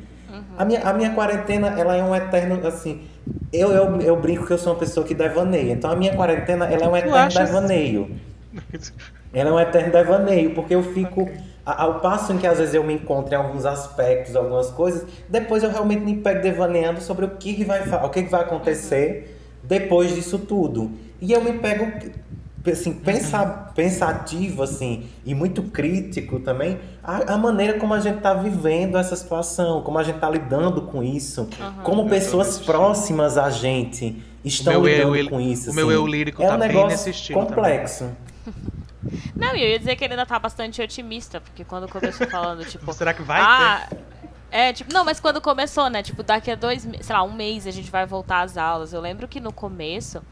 A 0.56 0.64
minha, 0.64 0.80
a 0.82 0.92
minha 0.92 1.11
quarentena, 1.11 1.78
ela 1.78 1.96
é 1.96 2.02
um 2.02 2.14
eterno, 2.14 2.66
assim... 2.66 3.02
Eu, 3.52 3.70
eu, 3.70 4.00
eu 4.00 4.16
brinco 4.16 4.46
que 4.46 4.52
eu 4.52 4.58
sou 4.58 4.73
uma 4.73 4.78
pessoa 4.78 5.06
que 5.06 5.14
devaneia. 5.14 5.73
Então, 5.73 5.90
a 5.90 5.96
minha 5.96 6.14
quarentena, 6.14 6.66
ela 6.66 6.84
é 6.84 6.88
um 6.88 6.96
eterno 6.96 7.16
achas? 7.16 7.49
devaneio. 7.49 8.11
Ela 9.32 9.50
é 9.50 9.52
um 9.52 9.58
eterno 9.58 9.90
devaneio, 9.90 10.54
porque 10.54 10.76
eu 10.76 10.82
fico 10.94 11.28
ao 11.64 12.00
passo 12.00 12.33
em 12.33 12.38
que 12.38 12.47
às 12.47 12.59
vezes 12.59 12.75
eu 12.75 12.85
me 12.85 12.94
encontro 12.94 13.33
em 13.33 13.37
alguns 13.37 13.64
aspectos, 13.64 14.37
algumas 14.37 14.71
coisas, 14.71 15.06
depois 15.28 15.62
eu 15.62 15.71
realmente 15.71 16.04
me 16.04 16.16
pego 16.16 16.42
devaneando 16.42 17.00
sobre 17.00 17.25
o 17.25 17.30
que, 17.30 17.54
que 17.54 17.64
vai 17.64 17.83
o 18.04 18.09
que, 18.11 18.23
que 18.23 18.30
vai 18.30 18.42
acontecer 18.42 19.38
depois 19.62 20.14
disso 20.14 20.38
tudo. 20.38 20.92
E 21.21 21.33
eu 21.33 21.42
me 21.42 21.54
pego 21.54 21.87
assim, 22.71 22.92
pensar, 22.92 23.73
pensativo 23.75 24.62
assim, 24.62 25.04
e 25.25 25.35
muito 25.35 25.62
crítico 25.64 26.40
também 26.40 26.78
a, 27.02 27.35
a 27.35 27.38
maneira 27.38 27.78
como 27.78 27.92
a 27.92 28.00
gente 28.00 28.18
está 28.18 28.33
vivendo 28.35 28.97
essa 28.97 29.14
situação, 29.16 29.83
como 29.83 29.99
a 29.99 30.02
gente 30.02 30.16
está 30.16 30.30
lidando 30.30 30.83
com 30.83 31.02
isso, 31.02 31.42
uhum. 31.42 31.83
como 31.83 32.09
pessoas 32.09 32.59
próximas 32.59 33.37
a 33.37 33.50
gente 33.50 34.23
estão 34.44 34.85
lidando 34.85 35.16
eu, 35.16 35.30
com 35.30 35.40
isso. 35.40 35.68
O 35.68 35.71
assim. 35.71 35.76
meu 35.76 35.90
eu 35.90 36.06
lírico 36.06 36.42
é 36.42 36.47
tá 36.47 36.56
um 36.56 36.59
bem 36.59 36.87
nesse 36.87 37.11
estilo 37.11 37.40
complexo. 37.40 38.11
Não, 39.35 39.50
eu 39.50 39.69
ia 39.69 39.78
dizer 39.78 39.97
que 39.97 40.04
ele 40.04 40.14
ainda 40.14 40.26
tá 40.26 40.38
bastante 40.38 40.81
otimista, 40.83 41.40
porque 41.40 41.64
quando 41.64 41.88
começou 41.88 42.26
falando, 42.28 42.64
tipo. 42.69 42.93
Será 42.93 43.14
que 43.14 43.23
vai 43.23 43.40
ah, 43.40 43.87
ter? 43.88 43.99
É, 44.50 44.73
tipo, 44.73 44.93
não, 44.93 45.04
mas 45.04 45.19
quando 45.19 45.40
começou, 45.40 45.90
né? 45.90 46.02
Tipo, 46.02 46.23
daqui 46.23 46.50
a 46.50 46.54
dois, 46.54 46.87
sei 47.00 47.16
lá, 47.16 47.23
um 47.25 47.33
mês 47.33 47.66
a 47.66 47.73
gente 47.73 47.90
vai 47.90 48.07
voltar 48.07 48.43
às 48.43 48.57
aulas. 48.57 48.93
Eu 48.93 49.00
lembro 49.00 49.26
que 49.26 49.40
no 49.40 49.52
começo, 49.52 50.23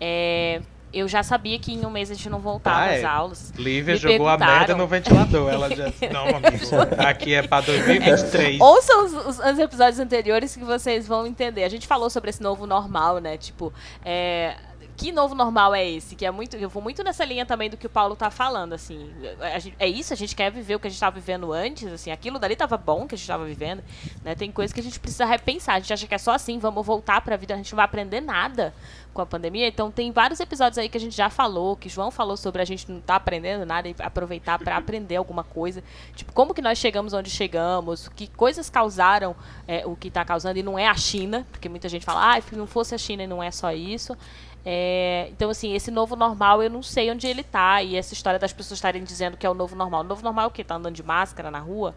é, 0.00 0.62
eu 0.92 1.08
já 1.08 1.22
sabia 1.22 1.58
que 1.58 1.72
em 1.72 1.84
um 1.84 1.90
mês 1.90 2.10
a 2.10 2.14
gente 2.14 2.28
não 2.28 2.38
voltava 2.38 2.82
ah, 2.82 2.92
é. 2.92 2.98
às 2.98 3.04
aulas. 3.04 3.52
Lívia 3.56 3.94
Me 3.94 4.00
jogou 4.00 4.28
a 4.28 4.38
merda 4.38 4.76
no 4.76 4.86
ventilador. 4.86 5.50
Ela 5.50 5.68
disse, 5.74 6.08
não, 6.10 6.28
amigo, 6.28 6.64
aqui 6.98 7.34
é 7.34 7.42
pra 7.42 7.60
2023. 7.60 8.60
É. 8.60 8.62
Ouçam 8.62 9.04
os, 9.04 9.12
os, 9.12 9.38
os, 9.38 9.58
episódios 9.58 9.98
anteriores 9.98 10.54
que 10.54 10.64
vocês 10.64 11.08
vão 11.08 11.26
entender. 11.26 11.64
A 11.64 11.68
gente 11.68 11.86
falou 11.86 12.08
sobre 12.08 12.30
esse 12.30 12.42
novo 12.42 12.66
normal, 12.66 13.18
né? 13.18 13.36
Tipo, 13.36 13.72
é 14.04 14.54
que 15.02 15.10
novo 15.10 15.34
normal 15.34 15.74
é 15.74 15.84
esse? 15.88 16.14
Que 16.14 16.24
é 16.24 16.30
muito. 16.30 16.56
Eu 16.56 16.68
vou 16.68 16.80
muito 16.80 17.02
nessa 17.02 17.24
linha 17.24 17.44
também 17.44 17.68
do 17.68 17.76
que 17.76 17.86
o 17.86 17.90
Paulo 17.90 18.14
tá 18.14 18.30
falando, 18.30 18.72
assim. 18.72 19.10
Gente, 19.58 19.74
é 19.78 19.88
isso, 19.88 20.12
a 20.12 20.16
gente 20.16 20.36
quer 20.36 20.50
viver 20.50 20.76
o 20.76 20.80
que 20.80 20.86
a 20.86 20.90
gente 20.90 20.96
estava 20.96 21.18
vivendo 21.18 21.52
antes, 21.52 21.92
assim, 21.92 22.12
aquilo 22.12 22.38
dali 22.38 22.54
tava 22.54 22.76
bom 22.76 23.06
que 23.08 23.14
a 23.14 23.18
gente 23.18 23.24
estava 23.24 23.44
vivendo. 23.44 23.82
Né? 24.22 24.36
Tem 24.36 24.52
coisas 24.52 24.72
que 24.72 24.80
a 24.80 24.82
gente 24.82 25.00
precisa 25.00 25.24
repensar. 25.24 25.74
A 25.74 25.80
gente 25.80 25.92
acha 25.92 26.06
que 26.06 26.14
é 26.14 26.18
só 26.18 26.32
assim, 26.32 26.58
vamos 26.58 26.86
voltar 26.86 27.20
para 27.20 27.34
a 27.34 27.38
vida, 27.38 27.54
a 27.54 27.56
gente 27.56 27.72
não 27.72 27.76
vai 27.76 27.84
aprender 27.84 28.20
nada 28.20 28.72
com 29.12 29.20
a 29.20 29.26
pandemia. 29.26 29.66
Então 29.66 29.90
tem 29.90 30.10
vários 30.10 30.40
episódios 30.40 30.78
aí 30.78 30.88
que 30.88 30.96
a 30.96 31.00
gente 31.00 31.16
já 31.16 31.28
falou, 31.28 31.76
que 31.76 31.88
João 31.88 32.10
falou 32.10 32.36
sobre 32.36 32.62
a 32.62 32.64
gente 32.64 32.90
não 32.90 33.00
tá 33.00 33.16
aprendendo 33.16 33.66
nada 33.66 33.88
e 33.88 33.94
aproveitar 33.98 34.58
para 34.58 34.76
aprender 34.76 35.16
alguma 35.16 35.44
coisa. 35.44 35.82
Tipo, 36.14 36.32
como 36.32 36.54
que 36.54 36.62
nós 36.62 36.78
chegamos 36.78 37.12
onde 37.12 37.28
chegamos, 37.28 38.08
que 38.08 38.28
coisas 38.28 38.70
causaram 38.70 39.34
é, 39.66 39.84
o 39.86 39.96
que 39.96 40.08
está 40.08 40.24
causando, 40.24 40.58
e 40.58 40.62
não 40.62 40.78
é 40.78 40.86
a 40.86 40.94
China, 40.94 41.46
porque 41.50 41.68
muita 41.68 41.88
gente 41.88 42.04
fala, 42.04 42.36
ah, 42.36 42.40
se 42.40 42.56
não 42.56 42.66
fosse 42.66 42.94
a 42.94 42.98
China 42.98 43.22
e 43.24 43.26
não 43.26 43.42
é 43.42 43.50
só 43.50 43.72
isso. 43.72 44.16
É, 44.64 45.28
então, 45.30 45.50
assim, 45.50 45.74
esse 45.74 45.90
novo 45.90 46.14
normal 46.14 46.62
eu 46.62 46.70
não 46.70 46.82
sei 46.82 47.10
onde 47.10 47.26
ele 47.26 47.42
tá. 47.42 47.82
E 47.82 47.96
essa 47.96 48.14
história 48.14 48.38
das 48.38 48.52
pessoas 48.52 48.78
estarem 48.78 49.02
dizendo 49.02 49.36
que 49.36 49.46
é 49.46 49.50
o 49.50 49.54
novo 49.54 49.74
normal. 49.74 50.02
O 50.02 50.04
novo 50.04 50.22
normal 50.22 50.44
é 50.44 50.48
o 50.48 50.50
quê? 50.50 50.62
Tá 50.62 50.76
andando 50.76 50.94
de 50.94 51.02
máscara 51.02 51.50
na 51.50 51.58
rua? 51.58 51.94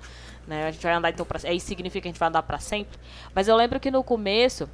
Né? 0.48 0.68
A 0.68 0.72
gente 0.72 0.84
vai 0.84 0.94
andar 0.94 1.10
então 1.10 1.26
pra. 1.26 1.40
Isso 1.52 1.68
significa 1.68 2.04
que 2.04 2.08
a 2.08 2.12
gente 2.12 2.20
vai 2.20 2.30
andar 2.30 2.44
para 2.44 2.60
sempre. 2.60 2.98
Mas 3.34 3.48
eu 3.48 3.56
lembro 3.56 3.80
que 3.80 3.92
no 3.92 4.04
começo. 4.04 4.70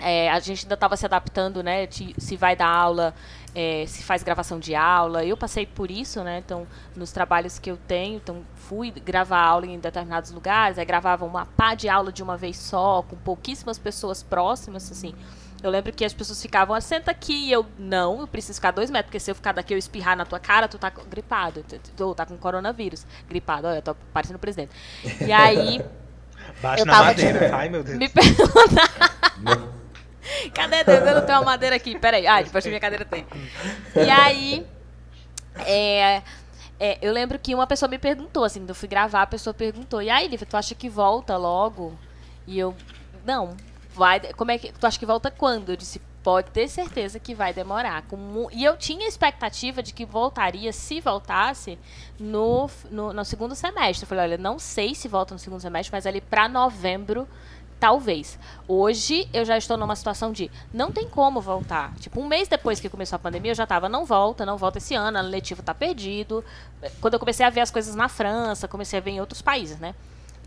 É, 0.00 0.30
a 0.30 0.38
gente 0.38 0.64
ainda 0.64 0.74
estava 0.74 0.96
se 0.96 1.04
adaptando, 1.04 1.60
né? 1.60 1.88
Se 2.18 2.36
vai 2.36 2.54
dar 2.54 2.68
aula, 2.68 3.12
é, 3.52 3.84
se 3.84 4.04
faz 4.04 4.22
gravação 4.22 4.60
de 4.60 4.72
aula. 4.72 5.24
Eu 5.24 5.36
passei 5.36 5.66
por 5.66 5.90
isso, 5.90 6.22
né? 6.22 6.38
Então, 6.38 6.68
nos 6.94 7.10
trabalhos 7.10 7.58
que 7.58 7.68
eu 7.68 7.76
tenho, 7.76 8.16
então 8.16 8.44
fui 8.54 8.92
gravar 8.92 9.40
aula 9.40 9.66
em 9.66 9.76
determinados 9.76 10.30
lugares, 10.30 10.78
aí 10.78 10.84
gravava 10.84 11.24
uma 11.24 11.46
pá 11.46 11.74
de 11.74 11.88
aula 11.88 12.12
de 12.12 12.22
uma 12.22 12.36
vez 12.36 12.56
só, 12.58 13.02
com 13.02 13.16
pouquíssimas 13.16 13.76
pessoas 13.76 14.22
próximas, 14.22 14.88
assim. 14.88 15.16
Eu 15.62 15.70
lembro 15.70 15.92
que 15.92 16.04
as 16.04 16.12
pessoas 16.14 16.40
ficavam, 16.40 16.74
ah, 16.74 16.80
senta 16.80 17.10
aqui, 17.10 17.48
e 17.48 17.52
eu, 17.52 17.66
não, 17.78 18.20
eu 18.20 18.28
preciso 18.28 18.54
ficar 18.54 18.70
dois 18.70 18.90
metros, 18.90 19.06
porque 19.06 19.18
se 19.18 19.30
eu 19.30 19.34
ficar 19.34 19.52
daqui 19.52 19.74
eu 19.74 19.78
espirrar 19.78 20.16
na 20.16 20.24
tua 20.24 20.38
cara, 20.38 20.68
tu 20.68 20.78
tá 20.78 20.90
gripado, 20.90 21.64
tu 21.96 22.14
tá 22.14 22.24
com 22.24 22.36
coronavírus. 22.36 23.04
Gripado, 23.28 23.66
olha, 23.66 23.78
eu 23.78 23.82
tô 23.82 23.94
parecendo 24.12 24.36
o 24.36 24.40
presidente. 24.40 24.70
E 25.20 25.32
aí. 25.32 25.82
Baixa 26.62 26.84
na 26.84 27.02
madeira, 27.04 27.40
tipo, 27.40 27.54
ai 27.54 27.68
meu 27.68 27.82
Deus. 27.82 27.98
Me 27.98 28.08
perguntar. 28.08 29.18
Cadê 30.54 30.84
Deus? 30.84 31.06
Eu 31.06 31.14
não 31.16 31.26
tenho 31.26 31.38
uma 31.38 31.44
madeira 31.44 31.76
aqui, 31.76 31.98
peraí. 31.98 32.26
Ah, 32.26 32.40
depois 32.42 32.62
da 32.62 32.70
minha 32.70 32.80
cadeira 32.80 33.04
tem. 33.04 33.26
E 33.96 34.10
aí. 34.10 34.66
É, 35.66 36.22
é, 36.78 36.98
eu 37.02 37.12
lembro 37.12 37.38
que 37.38 37.54
uma 37.54 37.66
pessoa 37.66 37.88
me 37.88 37.98
perguntou, 37.98 38.44
assim, 38.44 38.64
eu 38.66 38.74
fui 38.74 38.88
gravar, 38.88 39.22
a 39.22 39.26
pessoa 39.26 39.52
perguntou, 39.52 40.00
e 40.00 40.08
aí, 40.08 40.28
Lívia, 40.28 40.46
tu 40.48 40.56
acha 40.56 40.74
que 40.74 40.88
volta 40.88 41.36
logo? 41.36 41.98
E 42.46 42.58
eu, 42.58 42.74
não, 43.26 43.56
vai. 43.98 44.20
Como 44.32 44.50
é 44.50 44.58
que. 44.58 44.72
Tu 44.72 44.86
acha 44.86 44.98
que 44.98 45.04
volta 45.04 45.30
quando? 45.30 45.70
Eu 45.70 45.76
disse, 45.76 46.00
pode 46.22 46.50
ter 46.50 46.68
certeza 46.68 47.18
que 47.18 47.34
vai 47.34 47.52
demorar. 47.52 48.02
Com, 48.02 48.48
e 48.52 48.64
eu 48.64 48.76
tinha 48.76 49.06
expectativa 49.06 49.82
de 49.82 49.92
que 49.92 50.06
voltaria, 50.06 50.72
se 50.72 51.00
voltasse, 51.00 51.78
no, 52.18 52.70
no, 52.90 53.12
no 53.12 53.24
segundo 53.24 53.54
semestre. 53.54 54.04
Eu 54.04 54.08
falei, 54.08 54.24
olha, 54.24 54.38
não 54.38 54.58
sei 54.58 54.94
se 54.94 55.08
volta 55.08 55.34
no 55.34 55.38
segundo 55.38 55.60
semestre, 55.60 55.92
mas 55.92 56.06
ali 56.06 56.20
para 56.20 56.48
novembro 56.48 57.28
Talvez. 57.80 58.36
Hoje 58.66 59.28
eu 59.32 59.44
já 59.44 59.56
estou 59.56 59.76
numa 59.76 59.94
situação 59.94 60.32
de 60.32 60.50
não 60.74 60.90
tem 60.90 61.08
como 61.08 61.40
voltar. 61.40 61.94
Tipo, 61.96 62.20
um 62.20 62.26
mês 62.26 62.48
depois 62.48 62.80
que 62.80 62.88
começou 62.88 63.14
a 63.14 63.20
pandemia, 63.20 63.52
eu 63.52 63.54
já 63.54 63.62
estava, 63.62 63.88
não 63.88 64.04
volta, 64.04 64.44
não 64.44 64.56
volta 64.56 64.78
esse 64.78 64.94
ano, 64.96 65.18
ano 65.18 65.28
letivo 65.28 65.60
está 65.60 65.72
perdido. 65.72 66.44
Quando 67.00 67.14
eu 67.14 67.20
comecei 67.20 67.46
a 67.46 67.50
ver 67.50 67.60
as 67.60 67.70
coisas 67.70 67.94
na 67.94 68.08
França, 68.08 68.66
comecei 68.66 68.98
a 68.98 69.02
ver 69.02 69.12
em 69.12 69.20
outros 69.20 69.40
países, 69.40 69.78
né? 69.78 69.94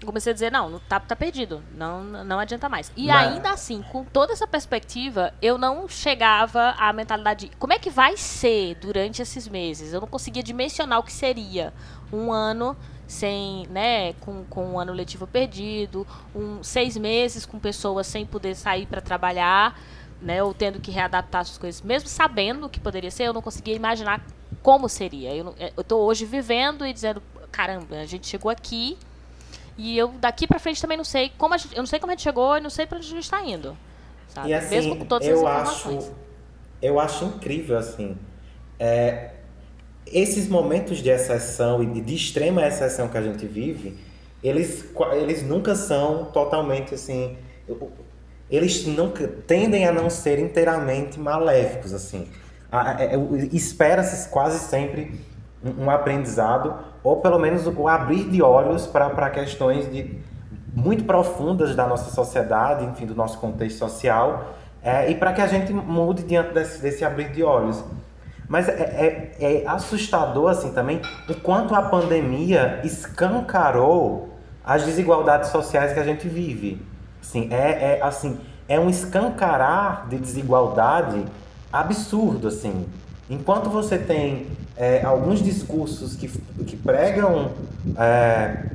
Comecei 0.08 0.32
a 0.32 0.34
dizer, 0.34 0.52
não, 0.52 0.80
tá, 0.90 1.00
tá 1.00 1.16
perdido, 1.16 1.62
não, 1.76 2.04
não 2.04 2.40
adianta 2.40 2.68
mais. 2.68 2.92
E 2.96 3.08
Mas... 3.08 3.34
ainda 3.34 3.52
assim, 3.52 3.84
com 3.92 4.04
toda 4.04 4.34
essa 4.34 4.48
perspectiva, 4.48 5.34
eu 5.42 5.58
não 5.58 5.88
chegava 5.88 6.76
à 6.78 6.92
mentalidade 6.92 7.50
de 7.50 7.56
como 7.58 7.74
é 7.74 7.80
que 7.80 7.90
vai 7.90 8.18
ser 8.18 8.76
durante 8.76 9.22
esses 9.22 9.48
meses. 9.48 9.94
Eu 9.94 10.02
não 10.02 10.08
conseguia 10.08 10.42
dimensionar 10.42 11.00
o 11.00 11.04
que 11.04 11.14
seria 11.14 11.74
um 12.12 12.32
ano 12.32 12.76
sem, 13.08 13.68
né, 13.68 14.14
com, 14.14 14.46
com 14.46 14.66
um 14.72 14.80
ano 14.80 14.94
letivo 14.94 15.28
perdido, 15.28 16.08
um, 16.34 16.64
seis 16.64 16.96
meses 16.96 17.46
com 17.46 17.60
pessoas 17.60 18.08
sem 18.08 18.26
poder 18.26 18.56
sair 18.56 18.86
para 18.86 19.02
trabalhar, 19.02 19.78
né, 20.22 20.42
ou 20.42 20.54
tendo 20.54 20.80
que 20.80 20.92
readaptar 20.92 21.42
as 21.42 21.58
coisas, 21.58 21.82
mesmo 21.82 22.08
sabendo 22.08 22.68
o 22.68 22.70
que 22.70 22.80
poderia 22.80 23.12
ser, 23.12 23.24
eu 23.24 23.34
não 23.34 23.42
conseguia 23.42 23.76
imaginar 23.76 24.26
como 24.64 24.88
seria. 24.88 25.36
Eu, 25.36 25.54
estou 25.78 26.02
hoje 26.04 26.26
vivendo 26.26 26.86
e 26.86 26.94
dizendo, 26.94 27.22
caramba, 27.52 27.98
a 27.98 28.06
gente 28.06 28.28
chegou 28.28 28.50
aqui 28.50 28.98
e 29.82 29.98
eu 29.98 30.10
daqui 30.20 30.46
para 30.46 30.60
frente 30.60 30.80
também 30.80 30.96
não 30.96 31.04
sei 31.04 31.32
como 31.39 31.58
gente, 31.58 31.76
eu 31.76 31.80
não 31.80 31.88
sei 31.88 32.00
como 32.00 32.12
a 32.12 32.13
gente 32.13 32.22
chegou 32.22 32.56
e 32.56 32.62
não 32.62 32.70
sei 32.70 32.86
para 32.86 33.00
onde 33.00 33.08
a 33.08 33.10
gente 33.10 33.24
está 33.24 33.44
indo. 33.44 33.76
Sabe? 34.28 34.50
E 34.50 34.54
assim, 34.54 34.76
Mesmo 34.76 34.96
com 34.96 35.06
todas 35.06 35.28
eu. 35.28 35.48
Acho, 35.48 36.13
eu 36.80 37.00
acho 37.00 37.26
incrível 37.26 37.80
assim. 37.80 38.15
É, 38.80 39.32
esses 40.06 40.48
momentos 40.48 41.00
de 41.00 41.10
exceção 41.10 41.82
e 41.82 42.00
de 42.00 42.15
extrema 42.15 42.65
exceção 42.65 43.08
que 43.08 43.17
a 43.17 43.24
gente 43.24 43.48
vive, 43.48 43.98
eles, 44.44 44.86
eles 45.13 45.41
nunca 45.41 45.74
são 45.74 46.26
totalmente 46.26 46.94
assim. 46.94 47.36
Eles 48.52 48.86
nunca 48.86 49.28
tendem 49.28 49.88
a 49.88 49.91
não 49.91 50.12
ser 50.12 50.38
inteiramente 50.38 51.20
maléficos 51.20 51.91
assim. 51.91 52.28
É, 53.00 53.15
espera-se 53.52 54.30
quase 54.30 54.60
sempre 54.60 55.20
um 55.63 55.89
aprendizado 55.89 56.91
ou 57.04 57.18
pelo 57.18 57.40
menos 57.40 57.66
o 57.68 57.88
abrir 57.88 58.30
de 58.30 58.42
olhos 58.42 58.88
para 58.88 59.30
questões 59.30 59.92
de, 59.92 60.20
muito 60.74 61.04
profundas 61.04 61.76
da 61.76 61.88
nossa 61.88 62.12
sociedade, 62.12 62.86
enfim, 62.86 63.06
do 63.06 63.16
nosso 63.16 63.38
contexto 63.40 63.78
social, 63.80 64.56
é, 64.84 65.12
e 65.12 65.16
para 65.16 65.34
que 65.34 65.42
a 65.42 65.48
gente 65.48 65.74
mude 65.74 66.24
diante 66.24 66.54
desse, 66.54 66.82
desse 66.82 67.04
abrir 67.04 67.32
de 67.32 67.44
olhos. 67.44 67.84
Mas 68.48 68.68
é, 68.68 68.74
é, 69.40 69.64
é, 69.64 69.68
assustador, 69.68 70.50
assim, 70.50 70.74
também, 70.74 71.02
o 71.30 71.34
quanto 71.36 71.74
a 71.74 71.82
pandemia 71.84 72.82
escancarou 72.84 74.30
as 74.64 74.84
desigualdades 74.84 75.50
sociais 75.50 75.94
que 75.94 76.00
a 76.00 76.04
gente 76.04 76.28
vive. 76.28 76.86
Assim, 77.22 77.48
é, 77.52 77.98
é, 77.98 78.00
assim, 78.02 78.40
é 78.68 78.80
um 78.80 78.90
escancarar 78.90 80.08
de 80.10 80.18
desigualdade 80.18 81.24
absurdo, 81.72 82.48
assim. 82.48 82.86
Enquanto 83.30 83.70
você 83.70 83.98
tem 83.98 84.48
é, 84.82 85.06
alguns 85.06 85.44
discursos 85.44 86.15
que, 86.15 86.28
que 86.65 86.76
pregam 86.76 87.52
é, 87.96 88.65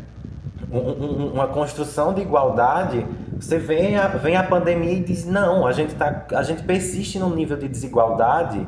um, 0.70 0.78
um, 0.78 1.32
uma 1.32 1.48
construção 1.48 2.14
de 2.14 2.20
igualdade, 2.20 3.04
você 3.40 3.58
vem 3.58 3.96
a, 3.96 4.06
vem 4.06 4.36
a 4.36 4.44
pandemia 4.44 4.92
e 4.92 5.00
diz 5.00 5.26
não, 5.26 5.66
a 5.66 5.72
gente, 5.72 5.96
tá, 5.96 6.24
a 6.32 6.44
gente 6.44 6.62
persiste 6.62 7.18
num 7.18 7.34
nível 7.34 7.56
de 7.56 7.66
desigualdade 7.66 8.64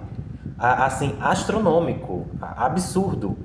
assim 0.58 1.14
astronômico, 1.20 2.26
absurdo. 2.40 3.38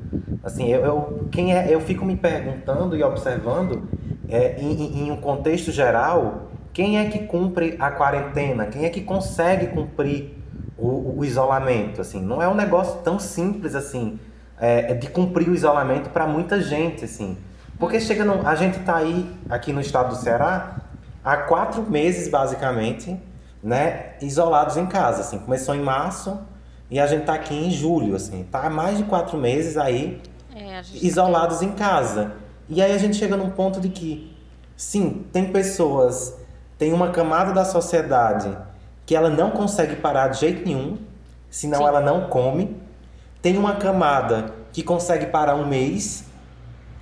Assim, 0.43 0.69
eu, 0.69 0.83
eu, 0.83 1.27
quem 1.31 1.55
é, 1.55 1.71
eu 1.71 1.79
fico 1.79 2.03
me 2.03 2.15
perguntando 2.15 2.97
e 2.97 3.03
observando 3.03 3.87
é, 4.27 4.59
em, 4.59 5.03
em 5.03 5.11
um 5.11 5.17
contexto 5.17 5.71
geral, 5.71 6.47
quem 6.73 6.97
é 6.97 7.05
que 7.11 7.19
cumpre 7.27 7.75
a 7.79 7.91
quarentena? 7.91 8.65
Quem 8.65 8.85
é 8.85 8.89
que 8.89 9.01
consegue 9.01 9.67
cumprir 9.67 10.42
o, 10.77 11.19
o 11.19 11.25
isolamento, 11.25 12.01
assim, 12.01 12.21
não 12.21 12.41
é 12.41 12.47
um 12.47 12.55
negócio 12.55 12.99
tão 13.01 13.19
simples 13.19 13.75
assim, 13.75 14.19
é, 14.59 14.91
é 14.91 14.93
de 14.93 15.07
cumprir 15.07 15.49
o 15.49 15.55
isolamento 15.55 16.09
para 16.09 16.25
muita 16.25 16.61
gente, 16.61 17.05
assim, 17.05 17.37
porque 17.79 17.99
chega 17.99 18.23
no, 18.23 18.47
a 18.47 18.55
gente 18.55 18.79
está 18.79 18.97
aí 18.97 19.29
aqui 19.49 19.71
no 19.71 19.81
estado 19.81 20.09
do 20.09 20.15
Ceará 20.15 20.77
há 21.23 21.37
quatro 21.37 21.83
meses 21.83 22.27
basicamente, 22.27 23.19
né, 23.61 24.13
isolados 24.21 24.77
em 24.77 24.85
casa, 24.85 25.21
assim, 25.21 25.39
começou 25.39 25.75
em 25.75 25.81
março 25.81 26.39
e 26.89 26.99
a 26.99 27.07
gente 27.07 27.21
está 27.21 27.33
aqui 27.33 27.55
em 27.55 27.71
julho, 27.71 28.15
assim, 28.15 28.43
tá 28.51 28.65
há 28.65 28.69
mais 28.69 28.97
de 28.97 29.03
quatro 29.03 29.37
meses 29.37 29.77
aí 29.77 30.21
é, 30.55 30.81
isolados 30.93 31.61
em 31.61 31.71
casa. 31.71 32.33
E 32.69 32.81
aí 32.81 32.91
a 32.91 32.97
gente 32.97 33.17
chega 33.17 33.35
num 33.35 33.49
ponto 33.49 33.79
de 33.79 33.89
que, 33.89 34.35
sim, 34.75 35.25
tem 35.31 35.51
pessoas, 35.51 36.35
tem 36.77 36.93
uma 36.93 37.09
camada 37.09 37.51
da 37.51 37.65
sociedade 37.65 38.55
que 39.05 39.15
ela 39.15 39.29
não 39.29 39.51
consegue 39.51 39.95
parar 39.95 40.29
de 40.29 40.39
jeito 40.39 40.65
nenhum, 40.65 40.97
senão 41.49 41.79
sim. 41.79 41.85
ela 41.85 42.01
não 42.01 42.27
come. 42.29 42.75
Tem 43.41 43.57
uma 43.57 43.75
camada 43.75 44.53
que 44.71 44.81
consegue 44.81 45.27
parar 45.27 45.55
um 45.55 45.67
mês, 45.67 46.25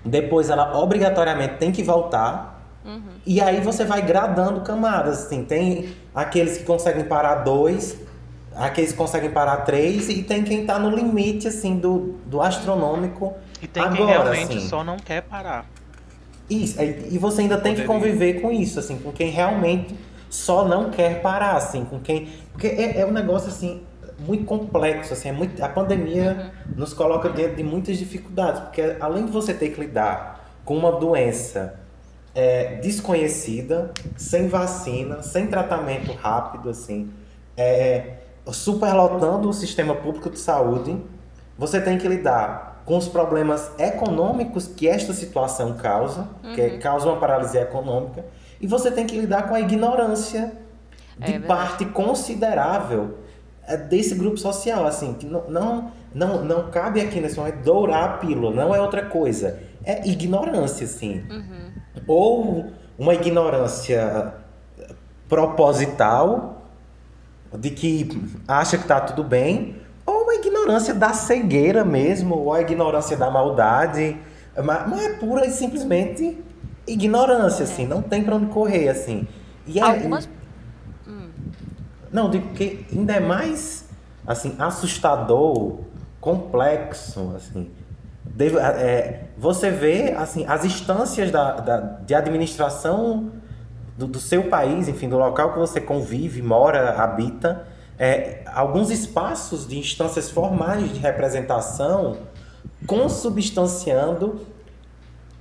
depois 0.04 0.50
ela 0.50 0.78
obrigatoriamente 0.78 1.56
tem 1.56 1.72
que 1.72 1.84
voltar. 1.84 2.60
Uhum. 2.84 3.02
E 3.26 3.40
aí 3.40 3.62
você 3.62 3.86
vai 3.86 4.02
gradando 4.02 4.62
camadas, 4.62 5.26
assim. 5.26 5.46
Tem 5.46 5.94
aqueles 6.14 6.58
que 6.58 6.64
conseguem 6.64 7.04
parar 7.04 7.36
dois, 7.36 7.98
aqueles 8.56 8.92
que 8.92 8.98
conseguem 8.98 9.30
parar 9.30 9.58
três, 9.58 10.10
e 10.10 10.24
tem 10.24 10.44
quem 10.44 10.66
tá 10.66 10.80
no 10.80 10.90
limite, 10.90 11.48
assim, 11.48 11.78
do, 11.78 12.16
do 12.26 12.42
astronômico. 12.42 13.34
E 13.62 13.68
tem 13.68 13.84
agora, 13.84 13.98
quem 13.98 14.06
realmente 14.08 14.58
assim. 14.58 14.68
só 14.68 14.84
não 14.84 14.98
quer 14.98 15.22
parar. 15.22 15.66
Isso, 16.50 16.82
e 16.82 17.18
você 17.18 17.44
ainda 17.44 17.58
tem 17.58 17.74
Poderia. 17.74 17.82
que 17.82 17.88
conviver 17.88 18.42
com 18.42 18.52
isso, 18.52 18.80
assim, 18.80 18.98
com 18.98 19.12
quem 19.12 19.30
realmente 19.30 19.96
só 20.32 20.66
não 20.66 20.90
quer 20.90 21.22
parar, 21.22 21.58
assim, 21.58 21.84
com 21.84 22.00
quem. 22.00 22.30
Porque 22.54 22.68
é, 22.68 23.02
é 23.02 23.06
um 23.06 23.12
negócio 23.12 23.50
assim 23.50 23.84
muito 24.18 24.46
complexo, 24.46 25.14
assim, 25.14 25.30
é 25.30 25.32
muito, 25.32 25.62
a 25.64 25.68
pandemia 25.68 26.54
uhum. 26.68 26.76
nos 26.78 26.94
coloca 26.94 27.30
diante 27.30 27.56
de 27.56 27.64
muitas 27.64 27.98
dificuldades, 27.98 28.62
porque 28.62 28.96
além 29.00 29.26
de 29.26 29.32
você 29.32 29.54
ter 29.54 29.70
que 29.70 29.80
lidar 29.80 30.48
com 30.64 30.78
uma 30.78 30.92
doença 30.92 31.80
é, 32.34 32.76
desconhecida, 32.76 33.92
sem 34.16 34.48
vacina, 34.48 35.22
sem 35.22 35.48
tratamento 35.48 36.14
rápido, 36.14 36.70
assim, 36.70 37.12
é, 37.58 38.18
superlotando 38.52 39.50
o 39.50 39.54
sistema 39.54 39.96
público 39.96 40.30
de 40.30 40.40
saúde, 40.40 40.98
você 41.58 41.82
tem 41.82 41.98
que 41.98 42.08
lidar 42.08 42.84
com 42.86 42.98
os 42.98 43.08
problemas 43.08 43.72
econômicos 43.78 44.68
que 44.68 44.88
esta 44.88 45.14
situação 45.14 45.74
causa, 45.74 46.28
uhum. 46.44 46.54
que 46.54 46.78
causa 46.78 47.08
uma 47.08 47.18
paralisia 47.18 47.62
econômica, 47.62 48.24
e 48.62 48.68
você 48.68 48.92
tem 48.92 49.08
que 49.08 49.20
lidar 49.20 49.50
com 49.50 49.56
a 49.56 49.60
ignorância 49.60 50.54
de 51.18 51.34
é 51.34 51.40
parte 51.40 51.84
considerável 51.86 53.18
é, 53.68 53.76
desse 53.76 54.16
grupo 54.16 54.38
social, 54.38 54.86
assim, 54.86 55.14
que 55.14 55.26
não, 55.26 55.50
não, 55.50 55.92
não, 56.14 56.46
não 56.46 56.72
cabe 56.72 57.02
aqui 57.02 57.20
nesse 57.20 57.38
momento 57.38 57.64
dourar 57.64 58.04
a 58.04 58.18
pílula, 58.18 58.54
não 58.54 58.74
é 58.74 58.80
outra 58.80 59.06
coisa. 59.06 59.60
É 59.84 60.08
ignorância, 60.08 60.86
assim. 60.86 61.24
Uhum. 61.30 61.72
Ou 62.08 62.66
uma 62.98 63.16
ignorância 63.16 64.34
proposital, 65.28 66.68
de 67.58 67.72
que 67.72 68.10
acha 68.48 68.78
que 68.78 68.86
tá 68.86 69.00
tudo 69.02 69.24
bem, 69.24 69.78
ou 70.06 70.24
uma 70.24 70.36
ignorância 70.36 70.94
da 70.94 71.14
cegueira 71.14 71.84
mesmo, 71.84 72.36
ou 72.36 72.54
a 72.54 72.62
ignorância 72.62 73.18
da 73.18 73.30
maldade, 73.30 74.18
mas, 74.64 74.90
mas 74.90 75.06
é 75.06 75.14
pura 75.14 75.46
e 75.46 75.52
simplesmente 75.52 76.38
ignorância, 76.88 77.64
assim, 77.64 77.86
não 77.86 78.02
tem 78.02 78.24
pra 78.24 78.36
onde 78.36 78.48
correr, 78.48 78.90
assim. 78.90 79.28
E 79.66 79.80
é, 79.80 79.82
Algumas... 79.82 80.28
Hum. 81.08 81.30
Não, 82.12 82.30
digo 82.30 82.54
que 82.54 82.86
ainda 82.92 83.14
é 83.14 83.20
mais, 83.20 83.90
assim, 84.26 84.56
assustador, 84.60 85.80
complexo, 86.20 87.34
assim. 87.36 87.70
Deve, 88.24 88.58
é, 88.58 89.30
você 89.38 89.70
vê, 89.70 90.14
assim, 90.14 90.46
as 90.46 90.64
instâncias 90.64 91.32
da, 91.32 91.54
da 91.54 91.78
de 91.78 92.14
administração 92.14 93.32
do, 93.98 94.08
do, 94.08 94.20
seu 94.20 94.44
país, 94.44 94.88
enfim, 94.88 95.10
do 95.10 95.18
local 95.18 95.54
que 95.54 95.60
você 95.60 95.82
convive, 95.82 96.42
mora, 96.42 97.02
habita, 97.02 97.66
é, 97.98 98.44
alguns 98.46 98.90
espaços 98.90 99.68
de 99.68 99.78
instâncias 99.78 100.30
formais 100.30 100.92
de 100.94 101.00
representação 101.00 102.18
consubstanciando 102.88 104.42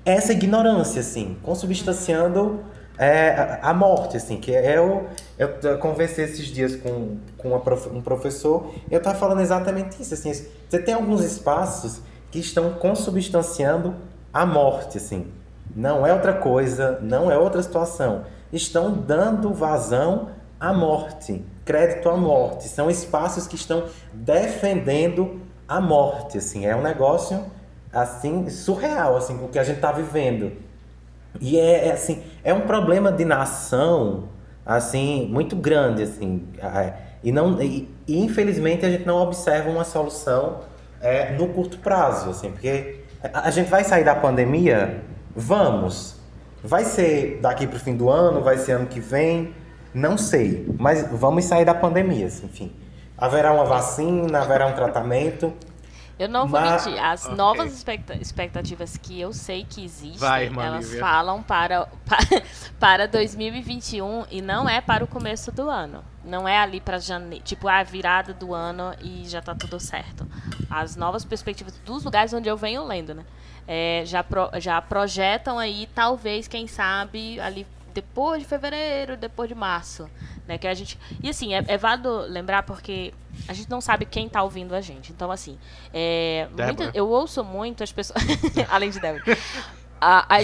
essa 0.05 0.33
ignorância, 0.33 1.01
assim, 1.01 1.37
consubstanciando 1.43 2.61
é, 2.99 3.59
a 3.63 3.73
morte, 3.73 4.17
assim, 4.17 4.37
que 4.37 4.55
é 4.55 4.81
o... 4.81 5.05
Eu 5.39 5.79
conversei 5.79 6.25
esses 6.25 6.47
dias 6.47 6.77
com, 6.77 7.17
com 7.39 7.59
prof, 7.61 7.89
um 7.89 8.03
professor 8.03 8.73
e 8.91 8.95
eu 8.95 8.99
estava 8.99 9.19
falando 9.19 9.41
exatamente 9.41 10.01
isso, 10.03 10.13
assim, 10.13 10.33
você 10.69 10.79
tem 10.79 10.95
alguns 10.95 11.25
espaços 11.25 12.03
que 12.31 12.39
estão 12.39 12.75
consubstanciando 12.75 13.95
a 14.33 14.45
morte, 14.45 14.99
assim, 14.99 15.27
não 15.75 16.07
é 16.07 16.13
outra 16.13 16.35
coisa, 16.35 16.99
não 17.01 17.31
é 17.31 17.39
outra 17.39 17.63
situação, 17.63 18.25
estão 18.53 18.93
dando 18.93 19.55
vazão 19.55 20.29
à 20.59 20.73
morte, 20.73 21.45
crédito 21.65 22.09
à 22.09 22.17
morte, 22.17 22.69
são 22.69 22.91
espaços 22.91 23.47
que 23.47 23.57
estão 23.57 23.85
defendendo 24.13 25.41
a 25.67 25.81
morte, 25.81 26.39
assim, 26.39 26.67
é 26.67 26.77
um 26.77 26.83
negócio 26.83 27.45
assim 27.93 28.49
surreal 28.49 29.17
assim 29.17 29.35
o 29.43 29.49
que 29.49 29.59
a 29.59 29.65
gente 29.65 29.77
está 29.77 29.93
vivendo. 29.93 30.53
E 31.41 31.59
é, 31.59 31.89
é, 31.89 31.93
assim 31.93 32.23
é 32.43 32.53
um 32.53 32.63
problema 32.63 33.13
de 33.13 33.25
nação 33.25 34.29
assim 34.65 35.27
muito 35.31 35.57
grande 35.57 36.03
assim 36.03 36.47
é, 36.59 36.93
e 37.23 37.33
não 37.33 37.61
e, 37.61 37.89
infelizmente 38.09 38.85
a 38.85 38.91
gente 38.91 39.07
não 39.07 39.17
observa 39.17 39.71
uma 39.71 39.85
solução 39.85 40.61
é, 41.01 41.33
no 41.33 41.49
curto 41.49 41.79
prazo 41.79 42.31
assim 42.31 42.51
porque 42.51 43.01
a, 43.23 43.49
a 43.49 43.51
gente 43.51 43.69
vai 43.69 43.85
sair 43.85 44.05
da 44.05 44.15
pandemia? 44.15 45.03
Vamos. 45.35 46.17
Vai 46.63 46.85
ser 46.85 47.39
daqui 47.41 47.67
para 47.67 47.77
o 47.77 47.81
fim 47.81 47.97
do 47.97 48.11
ano 48.11 48.43
vai 48.43 48.59
ser 48.59 48.73
ano 48.73 48.87
que 48.87 49.01
vem? 49.01 49.55
Não 49.95 50.17
sei 50.19 50.67
mas 50.79 51.07
vamos 51.11 51.45
sair 51.45 51.65
da 51.65 51.75
pandemia 51.75 52.27
assim, 52.27 52.47
enfim. 52.47 52.73
Haverá 53.17 53.53
uma 53.53 53.65
vacina 53.65 54.41
haverá 54.41 54.67
um 54.67 54.73
tratamento 54.73 55.53
eu 56.21 56.29
não 56.29 56.47
vou 56.47 56.61
Mas... 56.61 56.85
mentir. 56.85 57.03
As 57.03 57.25
okay. 57.25 57.35
novas 57.35 57.85
expectativas 58.21 58.95
que 58.99 59.19
eu 59.19 59.33
sei 59.33 59.65
que 59.65 59.83
existem, 59.83 60.19
Vai, 60.19 60.49
elas 60.49 60.85
Lívia. 60.85 61.01
falam 61.01 61.43
para, 61.43 61.89
para 62.79 63.09
2021 63.09 64.27
e 64.31 64.43
não 64.43 64.69
é 64.69 64.83
para 64.83 65.03
o 65.03 65.07
começo 65.07 65.51
do 65.51 65.71
ano. 65.71 66.05
Não 66.23 66.47
é 66.47 66.59
ali 66.59 66.79
para 66.79 66.99
janeiro, 66.99 67.43
tipo 67.43 67.67
a 67.67 67.83
virada 67.83 68.35
do 68.35 68.53
ano 68.53 68.95
e 69.01 69.27
já 69.27 69.41
tá 69.41 69.55
tudo 69.55 69.81
certo. 69.81 70.27
As 70.69 70.95
novas 70.95 71.25
perspectivas 71.25 71.79
dos 71.79 72.05
lugares 72.05 72.35
onde 72.35 72.51
eu 72.51 72.57
venho 72.57 72.85
lendo, 72.85 73.15
né? 73.15 73.25
É, 73.67 74.03
já, 74.05 74.23
pro, 74.23 74.51
já 74.59 74.83
projetam 74.83 75.59
aí, 75.59 75.89
talvez, 75.95 76.47
quem 76.47 76.67
sabe, 76.67 77.41
ali 77.41 77.67
depois 77.95 78.43
de 78.43 78.49
fevereiro, 78.49 79.17
depois 79.17 79.49
de 79.49 79.55
março, 79.55 80.11
né? 80.47 80.59
Que 80.59 80.69
a 80.69 80.75
gente 80.75 80.99
e 81.23 81.31
assim 81.31 81.55
é, 81.55 81.65
é 81.67 81.79
válido 81.79 82.21
lembrar 82.29 82.63
porque 82.63 83.15
a 83.49 83.53
gente 83.53 83.71
não 83.71 83.81
sabe 83.81 84.05
quem 84.05 84.27
está 84.27 84.43
ouvindo 84.43 84.75
a 84.75 84.81
gente. 84.81 85.13
Então 85.13 85.31
assim, 85.31 85.59
é, 85.93 86.49
muita, 86.57 86.91
eu 86.95 87.09
ouço 87.09 87.45
muito 87.45 87.83
as 87.83 87.93
pessoas, 87.93 88.23
além 88.69 88.91
de 88.91 89.01
Débora, 89.01 89.25
a, 90.01 90.35
a, 90.35 90.39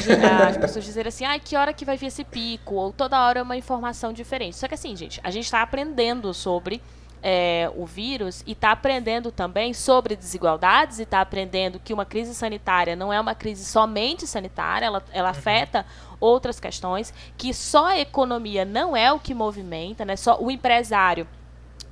as 0.49 0.57
pessoas 0.57 0.85
dizerem 0.85 1.09
assim, 1.09 1.25
ah, 1.25 1.39
que 1.39 1.57
hora 1.57 1.73
que 1.73 1.85
vai 1.85 1.97
vir 1.97 2.07
esse 2.07 2.25
pico 2.25 2.75
ou 2.75 2.93
toda 2.93 3.19
hora 3.19 3.41
é 3.41 3.43
uma 3.43 3.57
informação 3.57 4.13
diferente. 4.13 4.57
Só 4.57 4.69
que 4.69 4.75
assim, 4.75 4.95
gente, 4.95 5.21
a 5.25 5.31
gente 5.31 5.45
está 5.45 5.63
aprendendo 5.63 6.33
sobre 6.35 6.83
é, 7.23 7.71
o 7.75 7.87
vírus 7.87 8.45
e 8.47 8.53
está 8.53 8.71
aprendendo 8.71 9.33
também 9.33 9.73
sobre 9.73 10.15
desigualdades 10.15 10.99
e 10.99 11.03
está 11.03 11.21
aprendendo 11.21 11.81
que 11.81 11.93
uma 11.93 12.05
crise 12.05 12.35
sanitária 12.35 12.95
não 12.95 13.13
é 13.13 13.21
uma 13.21 13.35
crise 13.35 13.65
somente 13.65 14.27
sanitária, 14.27 14.87
ela, 14.87 15.03
ela 15.13 15.31
uhum. 15.31 15.37
afeta 15.37 15.87
outras 16.21 16.61
questões, 16.61 17.13
que 17.37 17.53
só 17.53 17.87
a 17.87 17.99
economia 17.99 18.65
não 18.65 18.97
é 18.97 19.13
o 19.13 19.19
que 19.19 19.35
movimenta, 19.35 20.05
né? 20.05 20.17
Só 20.17 20.41
o 20.41 20.51
empresário 20.51 21.27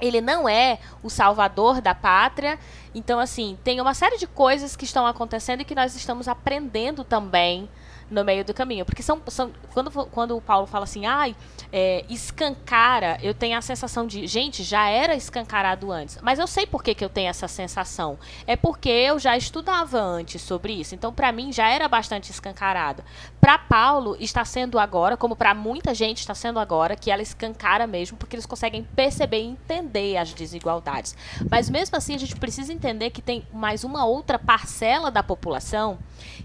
ele 0.04 0.20
não 0.20 0.48
é 0.48 0.78
o 1.02 1.10
salvador 1.10 1.80
da 1.80 1.94
pátria. 1.94 2.58
Então, 2.94 3.18
assim, 3.18 3.58
tem 3.64 3.80
uma 3.80 3.94
série 3.94 4.18
de 4.18 4.26
coisas 4.26 4.76
que 4.76 4.84
estão 4.84 5.06
acontecendo 5.06 5.60
e 5.60 5.64
que 5.64 5.74
nós 5.74 5.94
estamos 5.94 6.28
aprendendo 6.28 7.04
também 7.04 7.68
no 8.14 8.24
meio 8.24 8.44
do 8.44 8.54
caminho. 8.54 8.84
Porque 8.84 9.02
são, 9.02 9.20
são 9.28 9.50
quando, 9.72 9.90
quando 9.90 10.36
o 10.36 10.40
Paulo 10.40 10.66
fala 10.66 10.84
assim, 10.84 11.04
ai, 11.04 11.36
é, 11.72 12.04
escancara, 12.08 13.18
eu 13.22 13.34
tenho 13.34 13.58
a 13.58 13.60
sensação 13.60 14.06
de, 14.06 14.26
gente, 14.26 14.62
já 14.62 14.88
era 14.88 15.14
escancarado 15.14 15.90
antes. 15.90 16.18
Mas 16.22 16.38
eu 16.38 16.46
sei 16.46 16.66
por 16.66 16.82
que, 16.82 16.94
que 16.94 17.04
eu 17.04 17.08
tenho 17.08 17.28
essa 17.28 17.48
sensação. 17.48 18.16
É 18.46 18.56
porque 18.56 18.88
eu 18.88 19.18
já 19.18 19.36
estudava 19.36 20.00
antes 20.00 20.40
sobre 20.40 20.72
isso. 20.72 20.94
Então, 20.94 21.12
para 21.12 21.32
mim, 21.32 21.52
já 21.52 21.68
era 21.68 21.88
bastante 21.88 22.30
escancarado. 22.30 23.02
Para 23.40 23.58
Paulo, 23.58 24.16
está 24.20 24.44
sendo 24.44 24.78
agora, 24.78 25.16
como 25.16 25.34
para 25.34 25.52
muita 25.52 25.92
gente 25.92 26.20
está 26.20 26.34
sendo 26.34 26.58
agora, 26.58 26.96
que 26.96 27.10
ela 27.10 27.20
escancara 27.22 27.86
mesmo, 27.86 28.16
porque 28.16 28.36
eles 28.36 28.46
conseguem 28.46 28.84
perceber 28.94 29.40
e 29.40 29.46
entender 29.46 30.16
as 30.16 30.32
desigualdades. 30.32 31.16
Mas 31.50 31.68
mesmo 31.68 31.96
assim, 31.96 32.14
a 32.14 32.18
gente 32.18 32.36
precisa 32.36 32.72
entender 32.72 33.10
que 33.10 33.20
tem 33.20 33.46
mais 33.52 33.82
uma 33.82 34.04
outra 34.06 34.38
parcela 34.38 35.10
da 35.10 35.22
população 35.22 35.98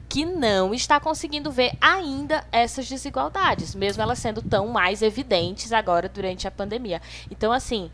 que 0.10 0.26
não 0.26 0.74
está 0.74 1.00
conseguindo 1.00 1.52
ver 1.52 1.78
ainda 1.80 2.44
essas 2.52 2.90
desigualdades, 2.90 3.76
mesmo 3.76 4.02
elas 4.02 4.18
sendo 4.18 4.42
tão 4.42 4.68
mais 4.68 5.04
evidentes 5.04 5.72
agora 5.72 6.10
durante 6.10 6.48
a 6.48 6.52
pandemia. 6.52 7.00
Então, 7.30 7.52
assim, 7.52 7.92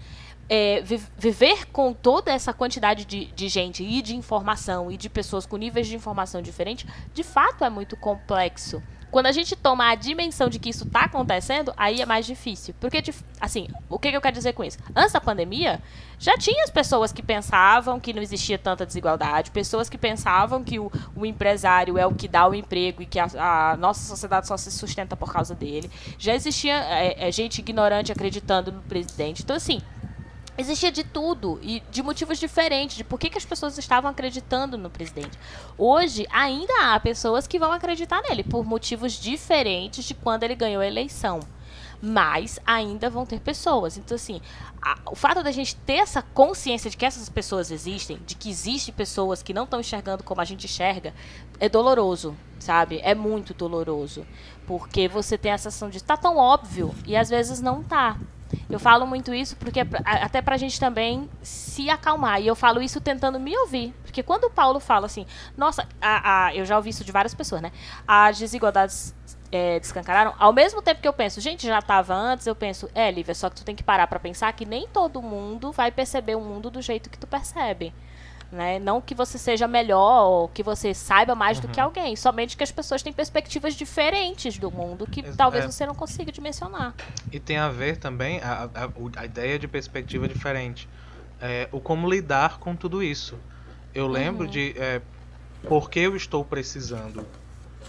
é, 0.47 0.82
viver 1.17 1.65
com 1.67 1.91
toda 1.91 2.32
essa 2.32 2.54
quantidade 2.54 3.04
de, 3.04 3.25
de, 3.25 3.49
gente 3.49 3.84
e 3.84 4.01
de 4.01 4.15
informação 4.15 4.89
e 4.89 4.95
de 4.95 5.10
pessoas 5.10 5.45
com 5.45 5.58
níveis 5.58 5.88
de 5.88 5.95
informação 5.95 6.41
diferentes, 6.41 6.86
de 7.13 7.23
fato 7.23 7.65
é 7.65 7.69
muito 7.69 7.97
complexo 7.97 8.82
Quando 9.15 9.28
a 9.28 9.32
gente 9.32 9.56
toma 9.56 9.89
a 9.89 9.95
dimensão 9.95 10.49
de 10.49 10.60
que 10.60 10.69
isso 10.69 10.84
está 10.84 11.06
acontecendo, 11.06 11.73
aí 11.78 12.01
é 12.01 12.06
mais 12.06 12.25
difícil. 12.25 12.75
Porque, 12.82 13.01
assim, 13.39 13.69
o 13.88 13.97
que, 13.97 14.10
eu 14.10 14.19
quero 14.19 14.36
dizer 14.36 14.51
com 14.51 14.62
isso? 14.62 14.78
Antes 14.93 15.13
da 15.13 15.21
pandemia, 15.21 15.82
já 16.19 16.38
tinha 16.38 16.62
as 16.65 16.69
pessoas 16.69 17.13
que 17.13 17.23
pensavam 17.23 17.97
que 17.97 18.12
não 18.12 18.21
existia 18.21 18.58
tanta 18.58 18.86
desigualdade, 18.86 19.51
pessoas 19.51 19.88
que 19.88 19.97
pensavam 19.97 20.62
que 20.65 20.80
o, 20.80 20.91
o 21.15 21.25
empresário 21.25 21.97
é 21.97 22.06
o 22.06 22.13
que 22.13 22.28
dá 22.28 22.45
o 22.45 22.54
emprego 22.54 23.04
e 23.04 23.06
que 23.06 23.17
a, 23.17 23.28
a, 23.71 23.78
nossa 23.78 24.06
sociedade 24.06 24.49
só 24.49 24.58
se 24.58 24.69
sustenta 24.69 25.15
por 25.15 25.32
causa 25.32 25.56
dele. 25.56 25.89
Já 26.19 26.36
existia 26.36 26.75
é, 26.75 27.30
é, 27.30 27.32
gente 27.32 27.60
ignorante 27.60 28.12
acreditando 28.12 28.69
no 28.69 28.82
presidente. 28.82 29.43
Então, 29.43 29.56
assim, 29.56 29.82
Existia 30.57 30.89
de 30.89 31.03
tudo 31.03 31.59
e 31.61 31.83
de 31.91 32.01
motivos 32.01 32.39
diferentes, 32.39 32.95
de 32.95 33.03
por 33.03 33.19
que, 33.19 33.29
que 33.29 33.37
as 33.37 33.43
pessoas 33.43 33.77
estavam 33.77 34.09
acreditando 34.09 34.77
no 34.77 34.89
presidente. 34.89 35.37
Hoje, 35.77 36.25
ainda 36.31 36.73
há 36.93 36.99
pessoas 36.99 37.45
que 37.45 37.59
vão 37.59 37.73
acreditar 37.73 38.21
nele 38.21 38.41
por 38.41 38.63
motivos 38.63 39.13
diferentes 39.13 40.05
de 40.05 40.13
quando 40.13 40.43
ele 40.43 40.55
ganhou 40.55 40.81
a 40.81 40.87
eleição. 40.87 41.41
Mas 42.01 42.57
ainda 42.65 43.09
vão 43.09 43.25
ter 43.25 43.41
pessoas. 43.41 43.97
Então, 43.97 44.15
assim, 44.15 44.39
a, 44.81 44.97
o 45.11 45.15
fato 45.15 45.43
da 45.43 45.51
gente 45.51 45.75
ter 45.75 45.95
essa 45.95 46.21
consciência 46.21 46.89
de 46.89 46.95
que 46.95 47.05
essas 47.05 47.27
pessoas 47.27 47.69
existem, 47.69 48.19
de 48.25 48.35
que 48.35 48.49
existem 48.49 48.93
pessoas 48.93 49.43
que 49.43 49.53
não 49.53 49.65
estão 49.65 49.81
enxergando 49.81 50.23
como 50.23 50.39
a 50.39 50.45
gente 50.45 50.65
enxerga, 50.65 51.13
é 51.59 51.67
doloroso, 51.67 52.35
sabe? 52.59 53.01
É 53.03 53.13
muito 53.13 53.53
doloroso. 53.53 54.25
Porque 54.65 55.09
você 55.09 55.37
tem 55.37 55.51
a 55.51 55.57
sensação 55.57 55.89
de 55.89 56.01
tá 56.01 56.15
tão 56.15 56.37
óbvio 56.37 56.95
e 57.05 57.17
às 57.17 57.29
vezes 57.29 57.59
não 57.59 57.83
tá. 57.83 58.17
Eu 58.69 58.79
falo 58.79 59.05
muito 59.05 59.34
isso 59.34 59.55
porque 59.58 59.81
até 60.03 60.41
pra 60.41 60.58
gente 60.58 60.79
também 60.79 61.29
se 61.41 61.89
acalmar. 61.89 62.41
E 62.41 62.47
eu 62.47 62.55
falo 62.55 62.81
isso 62.81 63.01
tentando 63.01 63.39
me 63.39 63.55
ouvir. 63.58 63.93
Porque 64.03 64.23
quando 64.23 64.45
o 64.45 64.49
Paulo 64.49 64.79
fala 64.79 65.05
assim, 65.05 65.25
nossa, 65.58 65.88
a, 66.01 66.45
a, 66.45 66.55
eu 66.55 66.65
já 66.65 66.77
ouvi 66.77 66.89
isso 66.89 67.03
de 67.03 67.12
várias 67.12 67.34
pessoas, 67.34 67.62
né? 67.62 67.71
As 68.08 68.38
desigualdades 68.38 69.13
é, 69.51 69.79
descancararam. 69.79 70.34
Ao 70.38 70.53
mesmo 70.53 70.81
tempo 70.81 71.01
que 71.01 71.08
eu 71.08 71.13
penso, 71.13 71.39
gente, 71.41 71.65
já 71.65 71.79
estava 71.79 72.13
antes, 72.13 72.45
eu 72.47 72.55
penso, 72.55 72.89
é, 72.93 73.12
Lívia, 73.12 73.36
só 73.36 73.49
que 73.49 73.58
tu 73.58 73.65
tem 73.65 73.75
que 73.75 73.84
parar 73.84 74.08
para 74.08 74.19
pensar 74.19 74.51
que 74.53 74.65
nem 74.65 74.88
todo 74.88 75.21
mundo 75.21 75.71
vai 75.71 75.91
perceber 75.91 76.36
o 76.36 76.41
mundo 76.41 76.69
do 76.69 76.81
jeito 76.81 77.10
que 77.10 77.17
tu 77.17 77.27
percebe. 77.27 77.93
Né? 78.51 78.79
Não 78.79 79.01
que 79.01 79.13
você 79.13 79.38
seja 79.38 79.67
melhor 79.67 80.27
ou 80.27 80.47
que 80.47 80.63
você 80.63 80.93
saiba 80.93 81.36
mais 81.36 81.58
uhum. 81.58 81.63
do 81.63 81.67
que 81.69 81.79
uhum. 81.79 81.88
alguém, 81.88 82.15
somente 82.15 82.55
que 82.55 82.63
as 82.63 82.71
pessoas 82.71 83.01
têm 83.01 83.12
perspectivas 83.12 83.73
diferentes 83.73 84.58
do 84.58 84.71
mundo 84.71 85.05
que 85.08 85.23
talvez 85.23 85.65
é. 85.65 85.71
você 85.71 85.86
não 85.86 85.95
consiga 85.95 86.31
dimensionar. 86.31 86.93
E 87.31 87.39
tem 87.39 87.58
a 87.58 87.69
ver 87.69 87.97
também 87.97 88.39
a, 88.41 88.69
a, 88.73 89.21
a 89.21 89.25
ideia 89.25 89.60
de 89.60 89.67
perspectiva 89.67 90.27
diferente, 90.27 90.88
é, 91.41 91.67
o 91.71 91.81
como 91.81 92.10
lidar 92.10 92.60
com 92.60 92.75
tudo 92.75 93.03
isso. 93.03 93.38
Eu 93.93 94.08
lembro 94.08 94.45
uhum. 94.45 94.51
de 94.51 94.75
é, 94.77 95.01
por 95.67 95.89
que 95.89 95.99
eu 95.99 96.15
estou 96.15 96.45
precisando 96.45 97.25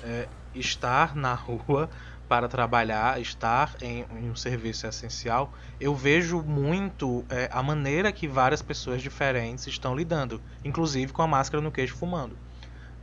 é, 0.03 0.27
estar 0.55 1.15
na 1.15 1.35
rua 1.35 1.89
para 2.29 2.49
trabalhar, 2.49 3.21
estar 3.21 3.75
em, 3.81 4.05
em, 4.11 4.31
um 4.31 4.35
serviço 4.35 4.87
essencial, 4.87 5.53
eu 5.81 5.95
vejo 5.95 6.43
muito 6.43 7.25
é, 7.31 7.49
a 7.53 7.63
maneira 7.63 8.13
que 8.13 8.27
várias 8.27 8.63
pessoas 8.63 9.01
diferentes 9.01 9.67
estão 9.67 9.95
lidando, 9.95 10.43
inclusive 10.65 11.13
com 11.13 11.23
a 11.23 11.27
máscara 11.27 11.63
no 11.63 11.71
queixo 11.71 11.97
fumando. 11.97 12.37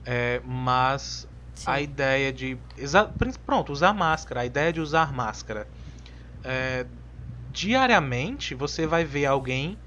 É, 0.06 0.42
mas 0.44 1.26
Sim. 1.56 1.72
a 1.72 1.82
ideia 1.82 2.34
de. 2.34 2.58
Pronto, 3.46 3.72
usar 3.72 3.94
máscara, 3.94 4.42
a 4.42 4.46
ideia 4.46 4.74
de 4.74 4.82
usar 4.82 5.14
máscara. 5.14 5.68
É, 6.44 6.86
diariamente 7.50 8.54
você 8.54 8.86
vai 8.86 9.06
ver 9.06 9.26
alguém 9.26 9.78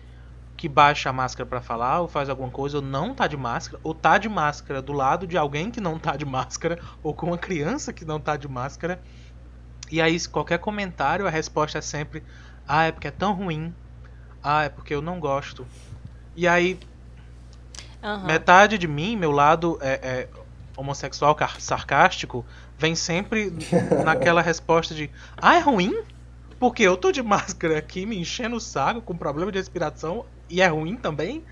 que 0.56 0.68
baixa 0.68 1.10
a 1.10 1.12
máscara 1.12 1.46
para 1.46 1.60
falar 1.60 2.00
ou 2.00 2.08
faz 2.08 2.30
alguma 2.30 2.50
coisa 2.50 2.78
ou 2.78 2.82
não 2.82 3.14
tá 3.14 3.26
de 3.26 3.36
máscara 3.36 3.78
ou 3.82 3.92
tá 3.92 4.16
de 4.16 4.28
máscara 4.28 4.80
do 4.80 4.92
lado 4.92 5.26
de 5.26 5.36
alguém 5.36 5.70
que 5.70 5.80
não 5.80 5.98
tá 5.98 6.16
de 6.16 6.24
máscara 6.24 6.78
ou 7.02 7.14
com 7.14 7.26
uma 7.26 7.38
criança 7.38 7.92
que 7.92 8.04
não 8.04 8.18
tá 8.18 8.36
de 8.36 8.48
máscara. 8.48 9.02
E 9.90 10.00
aí 10.00 10.18
qualquer 10.28 10.58
comentário 10.58 11.26
a 11.26 11.30
resposta 11.30 11.78
é 11.78 11.80
sempre: 11.82 12.24
"Ah, 12.66 12.84
é 12.84 12.92
porque 12.92 13.08
é 13.08 13.10
tão 13.12 13.32
ruim. 13.32 13.74
Ah, 14.42 14.64
é 14.64 14.68
porque 14.68 14.94
eu 14.94 15.02
não 15.02 15.20
gosto". 15.20 15.66
E 16.34 16.46
aí 16.48 16.78
uhum. 18.02 18.26
metade 18.26 18.78
de 18.78 18.88
mim, 18.88 19.16
meu 19.16 19.30
lado 19.30 19.78
é, 19.80 19.92
é 20.02 20.28
homossexual 20.76 21.36
sarcástico, 21.58 22.44
vem 22.78 22.94
sempre 22.94 23.52
naquela 24.02 24.42
resposta 24.42 24.94
de: 24.94 25.10
"Ah, 25.40 25.56
é 25.56 25.60
ruim?" 25.60 25.92
Porque 26.58 26.82
eu 26.82 26.96
tô 26.96 27.12
de 27.12 27.22
máscara 27.22 27.78
aqui 27.78 28.06
me 28.06 28.18
enchendo 28.18 28.56
o 28.56 28.60
saco 28.60 29.02
com 29.02 29.16
problema 29.16 29.52
de 29.52 29.58
respiração 29.58 30.26
e 30.48 30.60
é 30.62 30.66
ruim 30.68 30.96
também, 30.96 31.44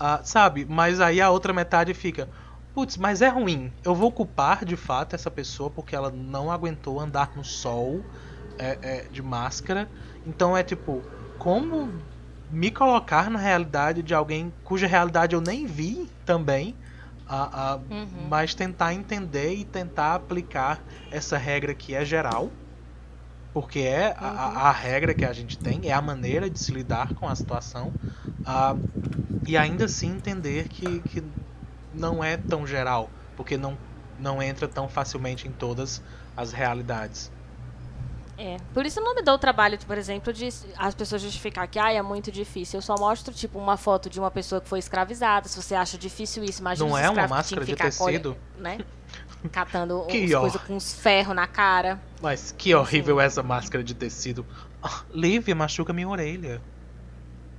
uh, 0.00 0.20
sabe? 0.24 0.66
Mas 0.68 1.00
aí 1.00 1.20
a 1.20 1.30
outra 1.30 1.52
metade 1.52 1.94
fica, 1.94 2.28
putz, 2.74 2.96
mas 2.96 3.22
é 3.22 3.28
ruim. 3.28 3.72
Eu 3.84 3.94
vou 3.94 4.10
culpar 4.10 4.64
de 4.64 4.76
fato 4.76 5.14
essa 5.14 5.30
pessoa 5.30 5.70
porque 5.70 5.94
ela 5.94 6.10
não 6.10 6.50
aguentou 6.50 7.00
andar 7.00 7.32
no 7.36 7.44
sol 7.44 8.04
é, 8.58 8.78
é, 8.82 9.06
de 9.10 9.22
máscara. 9.22 9.88
Então 10.26 10.56
é 10.56 10.62
tipo, 10.62 11.02
como 11.38 11.92
me 12.50 12.70
colocar 12.70 13.30
na 13.30 13.38
realidade 13.38 14.02
de 14.02 14.14
alguém 14.14 14.52
cuja 14.64 14.86
realidade 14.86 15.34
eu 15.34 15.40
nem 15.40 15.66
vi 15.66 16.08
também. 16.24 16.74
Uh, 17.28 17.34
uh, 17.34 17.94
uhum. 17.94 18.28
Mas 18.28 18.54
tentar 18.54 18.92
entender 18.92 19.54
e 19.54 19.64
tentar 19.64 20.16
aplicar 20.16 20.82
essa 21.12 21.38
regra 21.38 21.72
que 21.72 21.94
é 21.94 22.04
geral 22.04 22.50
porque 23.52 23.80
é 23.80 24.14
a, 24.16 24.68
a, 24.68 24.68
uhum. 24.68 24.72
regra 24.72 25.14
que 25.14 25.24
a 25.24 25.32
gente 25.32 25.58
tem, 25.58 25.88
é 25.88 25.92
a 25.92 26.00
maneira 26.00 26.48
de 26.48 26.58
se 26.58 26.72
lidar 26.72 27.14
com 27.14 27.28
a 27.28 27.34
situação, 27.34 27.92
uh, 28.40 28.78
e 29.46 29.56
ainda 29.56 29.86
assim 29.86 30.12
entender 30.12 30.68
que, 30.68 31.00
que 31.00 31.22
não 31.94 32.22
é 32.22 32.36
tão 32.36 32.66
geral, 32.66 33.10
porque 33.36 33.56
não, 33.56 33.76
não 34.18 34.42
entra 34.42 34.68
tão 34.68 34.88
facilmente 34.88 35.46
em 35.46 35.52
todas 35.52 36.02
as 36.36 36.52
realidades. 36.52 37.30
É, 38.38 38.56
por 38.72 38.86
isso 38.86 39.00
não 39.02 39.14
me 39.14 39.20
dou 39.20 39.34
o 39.34 39.38
trabalho, 39.38 39.78
por 39.86 39.98
exemplo, 39.98 40.32
de 40.32 40.48
as 40.78 40.94
pessoas 40.94 41.20
justificar 41.20 41.68
que 41.68 41.78
ah, 41.78 41.92
é 41.92 42.00
muito 42.00 42.32
difícil. 42.32 42.78
Eu 42.78 42.82
só 42.82 42.96
mostro, 42.96 43.34
tipo, 43.34 43.58
uma 43.58 43.76
foto 43.76 44.08
de 44.08 44.18
uma 44.18 44.30
pessoa 44.30 44.62
que 44.62 44.68
foi 44.68 44.78
escravizada. 44.78 45.46
Se 45.46 45.60
você 45.60 45.74
acha 45.74 45.98
difícil 45.98 46.42
isso, 46.42 46.62
imagina 46.62 46.88
Não 46.88 46.96
é 46.96 47.10
uma 47.10 47.28
máscara 47.28 47.66
de 47.66 47.76
tecido? 47.76 48.34
Né? 48.56 48.78
catando 49.52 50.06
que 50.06 50.24
as 50.24 50.40
coisas 50.40 50.62
com 50.62 50.76
os 50.76 50.92
ferros 50.92 51.34
na 51.34 51.46
cara. 51.46 52.00
Mas 52.20 52.52
que 52.56 52.74
horrível 52.74 53.16
Sim. 53.16 53.22
essa 53.22 53.42
máscara 53.42 53.84
de 53.84 53.94
tecido. 53.94 54.46
Oh, 54.82 54.88
Lívia, 55.12 55.54
machuca 55.54 55.92
minha 55.92 56.08
orelha. 56.08 56.62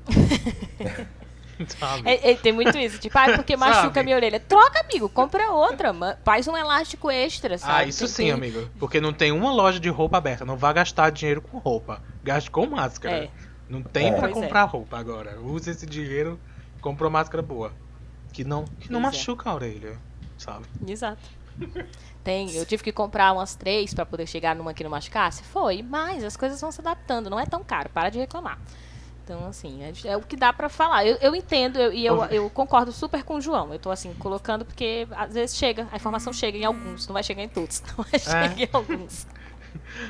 é, 2.06 2.32
é, 2.32 2.36
tem 2.36 2.52
muito 2.52 2.78
isso, 2.78 3.00
tipo, 3.00 3.18
ah, 3.18 3.34
porque 3.36 3.56
machuca 3.56 3.94
sabe? 3.94 4.04
minha 4.04 4.16
orelha. 4.16 4.40
Troca, 4.40 4.82
amigo, 4.82 5.10
compra 5.10 5.52
outra, 5.52 5.94
faz 6.24 6.48
um 6.48 6.56
elástico 6.56 7.10
extra, 7.10 7.58
sabe? 7.58 7.74
Ah, 7.74 7.86
isso 7.86 8.00
tem, 8.00 8.08
sim, 8.08 8.24
tem... 8.24 8.32
amigo. 8.32 8.70
Porque 8.80 9.02
não 9.02 9.14
tem 9.14 9.32
uma 9.32 9.52
loja 9.52 9.80
de 9.80 9.90
roupa 9.90 10.18
aberta, 10.18 10.46
não 10.46 10.58
vá 10.58 10.72
gastar 10.74 11.10
dinheiro 11.12 11.42
com 11.42 11.58
roupa. 11.58 12.02
Gaste 12.24 12.52
com 12.52 12.66
máscara. 12.66 13.26
É. 13.26 13.30
Não 13.70 13.82
tem 13.82 14.08
é. 14.08 14.12
pra 14.12 14.28
pois 14.28 14.34
comprar 14.34 14.62
é. 14.62 14.66
roupa 14.66 14.98
agora. 14.98 15.40
Use 15.40 15.70
esse 15.70 15.86
dinheiro, 15.86 16.40
compra 16.82 17.06
uma 17.06 17.20
máscara 17.20 17.42
boa. 17.42 17.74
Que 18.34 18.44
não, 18.44 18.66
que 18.66 18.92
não 18.92 19.00
é. 19.00 19.04
machuca 19.04 19.50
a 19.50 19.56
orelha, 19.56 19.98
sabe? 20.38 20.66
Exato. 20.88 21.22
Tem, 22.24 22.52
eu 22.56 22.66
tive 22.66 22.84
que 22.84 22.92
comprar 22.92 23.32
umas 23.34 23.56
três 23.56 23.94
para 23.94 24.06
poder 24.06 24.28
chegar 24.28 24.56
numa 24.56 24.74
que 24.74 24.84
não 24.84 24.92
machucasse? 24.92 25.44
Foi, 25.44 25.82
mas 25.82 26.24
as 26.24 26.38
coisas 26.38 26.62
vão 26.62 26.72
se 26.72 26.80
adaptando, 26.80 27.30
não 27.30 27.40
é 27.40 27.46
tão 27.46 27.64
caro, 27.64 27.90
para 27.90 28.10
de 28.10 28.20
reclamar. 28.20 28.60
Então, 29.32 29.48
assim, 29.48 29.82
é, 29.82 29.94
é 30.10 30.18
o 30.18 30.22
que 30.22 30.36
dá 30.36 30.52
para 30.52 30.68
falar. 30.68 31.06
Eu, 31.06 31.16
eu 31.22 31.34
entendo 31.34 31.80
eu, 31.80 31.94
e 31.94 32.06
eu, 32.06 32.26
eu 32.26 32.50
concordo 32.50 32.92
super 32.92 33.24
com 33.24 33.36
o 33.36 33.42
João. 33.42 33.72
Eu 33.72 33.80
tô, 33.80 33.90
assim, 33.90 34.14
colocando 34.16 34.66
porque 34.66 35.08
às 35.12 35.34
vezes 35.34 35.56
chega, 35.56 35.88
a 35.90 35.96
informação 35.96 36.34
chega 36.34 36.58
em 36.58 36.66
alguns, 36.66 37.08
não 37.08 37.14
vai 37.14 37.24
chegar 37.24 37.42
em 37.42 37.48
todos, 37.48 37.82
chegar 38.20 38.60
é. 38.60 38.64
em 38.64 38.70
alguns. 38.74 39.26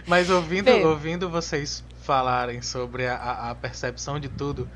Mas 0.08 0.32
ouvindo, 0.32 0.72
ouvindo 0.72 1.30
vocês 1.30 1.84
falarem 2.02 2.64
sobre 2.64 3.08
a, 3.08 3.52
a 3.52 3.56
percepção 3.56 4.20
de 4.20 4.28
tudo, 4.28 4.68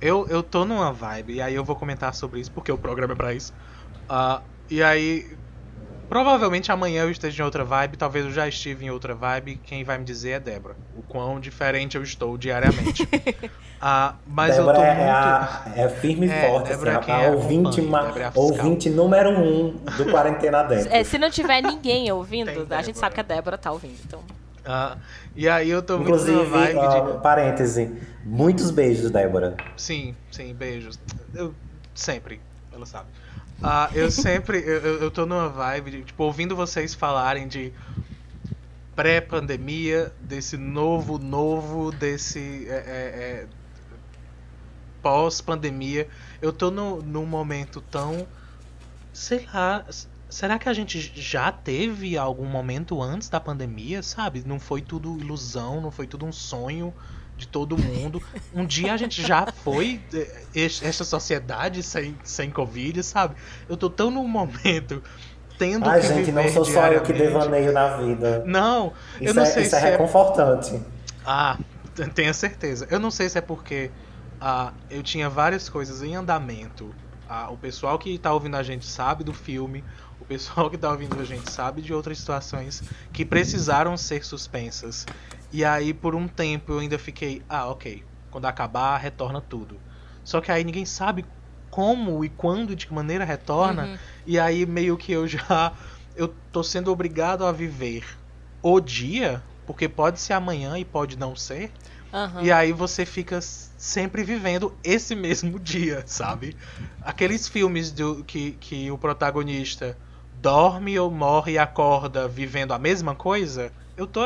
eu, 0.00 0.26
eu 0.30 0.42
tô 0.42 0.64
numa 0.64 0.90
vibe, 0.90 1.34
e 1.34 1.42
aí 1.42 1.54
eu 1.54 1.62
vou 1.62 1.76
comentar 1.76 2.14
sobre 2.14 2.40
isso, 2.40 2.50
porque 2.50 2.72
o 2.72 2.78
programa 2.78 3.12
é 3.12 3.16
pra 3.16 3.34
isso. 3.34 3.52
Uh, 4.08 4.42
e 4.70 4.82
aí, 4.82 5.36
Provavelmente 6.12 6.70
amanhã 6.70 7.04
eu 7.04 7.10
esteja 7.10 7.42
em 7.42 7.46
outra 7.46 7.64
vibe, 7.64 7.96
talvez 7.96 8.26
eu 8.26 8.30
já 8.30 8.46
estive 8.46 8.84
em 8.84 8.90
outra 8.90 9.14
vibe. 9.14 9.58
Quem 9.64 9.82
vai 9.82 9.96
me 9.96 10.04
dizer 10.04 10.32
é 10.32 10.40
Débora. 10.40 10.76
O 10.94 11.00
quão 11.00 11.40
diferente 11.40 11.96
eu 11.96 12.02
estou 12.02 12.36
diariamente. 12.36 13.08
ah, 13.80 14.16
mas 14.26 14.54
Débora 14.54 14.76
eu 14.76 14.82
tô 14.82 14.86
é, 14.86 14.94
muito... 14.94 15.08
a, 15.08 15.72
é 15.74 15.88
firme 15.88 16.26
e 16.26 16.30
é, 16.30 16.50
forte, 16.50 16.68
Débora 16.68 16.98
assim, 16.98 17.10
a, 17.10 17.16
a, 17.16 17.30
ouvinte, 17.30 17.80
ma, 17.80 18.08
é 18.10 18.30
ouvinte 18.34 18.90
número 18.90 19.30
um 19.30 19.70
do 19.96 20.04
Quarentena 20.10 20.62
Dentro. 20.68 20.92
É, 20.92 21.02
se 21.02 21.16
não 21.16 21.30
tiver 21.30 21.62
ninguém 21.62 22.12
ouvindo, 22.12 22.66
a 22.68 22.82
gente 22.82 22.98
sabe 22.98 23.14
que 23.14 23.20
a 23.20 23.24
Débora 23.24 23.56
tá 23.56 23.72
ouvindo, 23.72 23.96
então... 24.04 24.20
Ah, 24.66 24.98
e 25.34 25.48
aí 25.48 25.70
eu 25.70 25.82
tô 25.82 25.96
Inclusive, 25.96 26.36
muito 26.36 26.50
vibe 26.50 26.76
uh, 26.76 27.16
de... 27.16 27.22
parêntese, 27.22 27.90
muitos 28.22 28.70
beijos, 28.70 29.10
Débora. 29.10 29.56
Sim, 29.78 30.14
sim, 30.30 30.52
beijos. 30.52 31.00
Eu 31.34 31.54
sempre, 31.94 32.38
ela 32.70 32.84
sabe. 32.84 33.06
Ah, 33.62 33.88
eu 33.94 34.10
sempre. 34.10 34.58
Eu, 34.58 35.02
eu 35.02 35.10
tô 35.10 35.24
numa 35.24 35.48
vibe 35.48 35.90
de, 35.92 36.02
tipo, 36.02 36.24
ouvindo 36.24 36.56
vocês 36.56 36.94
falarem 36.94 37.46
de 37.46 37.72
pré-pandemia, 38.96 40.12
desse 40.20 40.56
novo, 40.56 41.16
novo, 41.16 41.92
desse. 41.92 42.66
É, 42.68 42.74
é, 42.74 42.76
é, 42.76 43.46
pós-pandemia. 45.00 46.08
Eu 46.40 46.52
tô 46.52 46.70
no, 46.70 47.00
num 47.02 47.24
momento 47.24 47.80
tão. 47.80 48.26
Sei 49.12 49.46
lá. 49.54 49.84
será 50.28 50.58
que 50.58 50.68
a 50.68 50.72
gente 50.72 50.98
já 51.14 51.52
teve 51.52 52.18
algum 52.18 52.46
momento 52.46 53.00
antes 53.00 53.28
da 53.28 53.38
pandemia, 53.38 54.02
sabe? 54.02 54.42
Não 54.44 54.58
foi 54.58 54.82
tudo 54.82 55.18
ilusão, 55.18 55.80
não 55.80 55.92
foi 55.92 56.08
tudo 56.08 56.26
um 56.26 56.32
sonho 56.32 56.92
de 57.42 57.48
todo 57.48 57.76
mundo. 57.76 58.22
Um 58.54 58.64
dia 58.64 58.92
a 58.92 58.96
gente 58.96 59.20
já 59.20 59.46
foi 59.46 60.00
eh, 60.14 60.46
essa 60.54 61.04
sociedade 61.04 61.82
sem, 61.82 62.16
sem 62.22 62.50
Covid, 62.50 63.02
sabe? 63.02 63.34
Eu 63.68 63.76
tô 63.76 63.90
tão 63.90 64.10
num 64.10 64.26
momento 64.26 65.02
tendo 65.58 65.88
Ai, 65.88 66.02
gente, 66.02 66.32
não 66.32 66.48
sou 66.48 66.64
só 66.64 66.86
eu 66.88 67.02
que 67.02 67.12
devaneio 67.12 67.72
na 67.72 67.96
vida. 67.96 68.42
Não, 68.46 68.92
Isso, 69.16 69.30
eu 69.30 69.34
não 69.34 69.42
é, 69.42 69.46
sei 69.46 69.62
isso 69.62 69.70
se 69.70 69.76
é 69.76 69.88
é 69.88 69.90
reconfortante. 69.90 70.80
Ah, 71.26 71.58
tenho 72.14 72.32
certeza. 72.32 72.86
Eu 72.90 72.98
não 72.98 73.10
sei 73.10 73.28
se 73.28 73.38
é 73.38 73.40
porque 73.40 73.90
ah, 74.40 74.72
eu 74.90 75.02
tinha 75.02 75.28
várias 75.28 75.68
coisas 75.68 76.02
em 76.02 76.14
andamento. 76.14 76.94
Ah, 77.28 77.50
o 77.50 77.56
pessoal 77.56 77.98
que 77.98 78.18
tá 78.18 78.32
ouvindo 78.32 78.56
a 78.56 78.62
gente 78.62 78.86
sabe 78.86 79.24
do 79.24 79.32
filme. 79.32 79.84
O 80.20 80.24
pessoal 80.24 80.70
que 80.70 80.78
tá 80.78 80.90
ouvindo 80.90 81.20
a 81.20 81.24
gente 81.24 81.50
sabe 81.50 81.82
de 81.82 81.92
outras 81.92 82.18
situações 82.18 82.82
que 83.12 83.24
precisaram 83.24 83.96
ser 83.96 84.24
suspensas. 84.24 85.04
E 85.52 85.64
aí, 85.64 85.92
por 85.92 86.14
um 86.14 86.26
tempo, 86.26 86.72
eu 86.72 86.78
ainda 86.78 86.98
fiquei, 86.98 87.42
ah, 87.48 87.68
ok. 87.68 88.04
Quando 88.30 88.46
acabar, 88.46 88.96
retorna 88.96 89.40
tudo. 89.40 89.80
Só 90.24 90.40
que 90.40 90.50
aí 90.50 90.64
ninguém 90.64 90.86
sabe 90.86 91.24
como 91.70 92.24
e 92.24 92.28
quando 92.28 92.72
e 92.72 92.76
de 92.76 92.86
que 92.86 92.92
maneira 92.94 93.24
retorna. 93.24 93.84
Uhum. 93.84 93.98
E 94.26 94.38
aí 94.38 94.64
meio 94.66 94.96
que 94.96 95.12
eu 95.12 95.26
já 95.28 95.74
eu 96.14 96.28
tô 96.28 96.62
sendo 96.62 96.90
obrigado 96.92 97.44
a 97.44 97.52
viver 97.52 98.04
o 98.62 98.80
dia, 98.80 99.42
porque 99.66 99.88
pode 99.88 100.20
ser 100.20 100.34
amanhã 100.34 100.78
e 100.78 100.84
pode 100.84 101.18
não 101.18 101.34
ser. 101.34 101.72
Aham. 102.12 102.44
E 102.44 102.52
aí 102.52 102.72
você 102.72 103.04
fica 103.06 103.40
sempre 103.40 104.22
vivendo 104.22 104.78
esse 104.84 105.14
mesmo 105.16 105.58
dia, 105.58 106.04
sabe? 106.06 106.56
Aqueles 107.00 107.48
filmes 107.48 107.90
do 107.90 108.24
que, 108.24 108.52
que 108.52 108.90
o 108.90 108.98
protagonista 108.98 109.98
dorme 110.32 110.98
ou 110.98 111.10
morre 111.10 111.52
e 111.52 111.58
acorda 111.58 112.28
vivendo 112.28 112.72
a 112.72 112.78
mesma 112.78 113.14
coisa, 113.14 113.72
eu 113.96 114.06
tô 114.06 114.20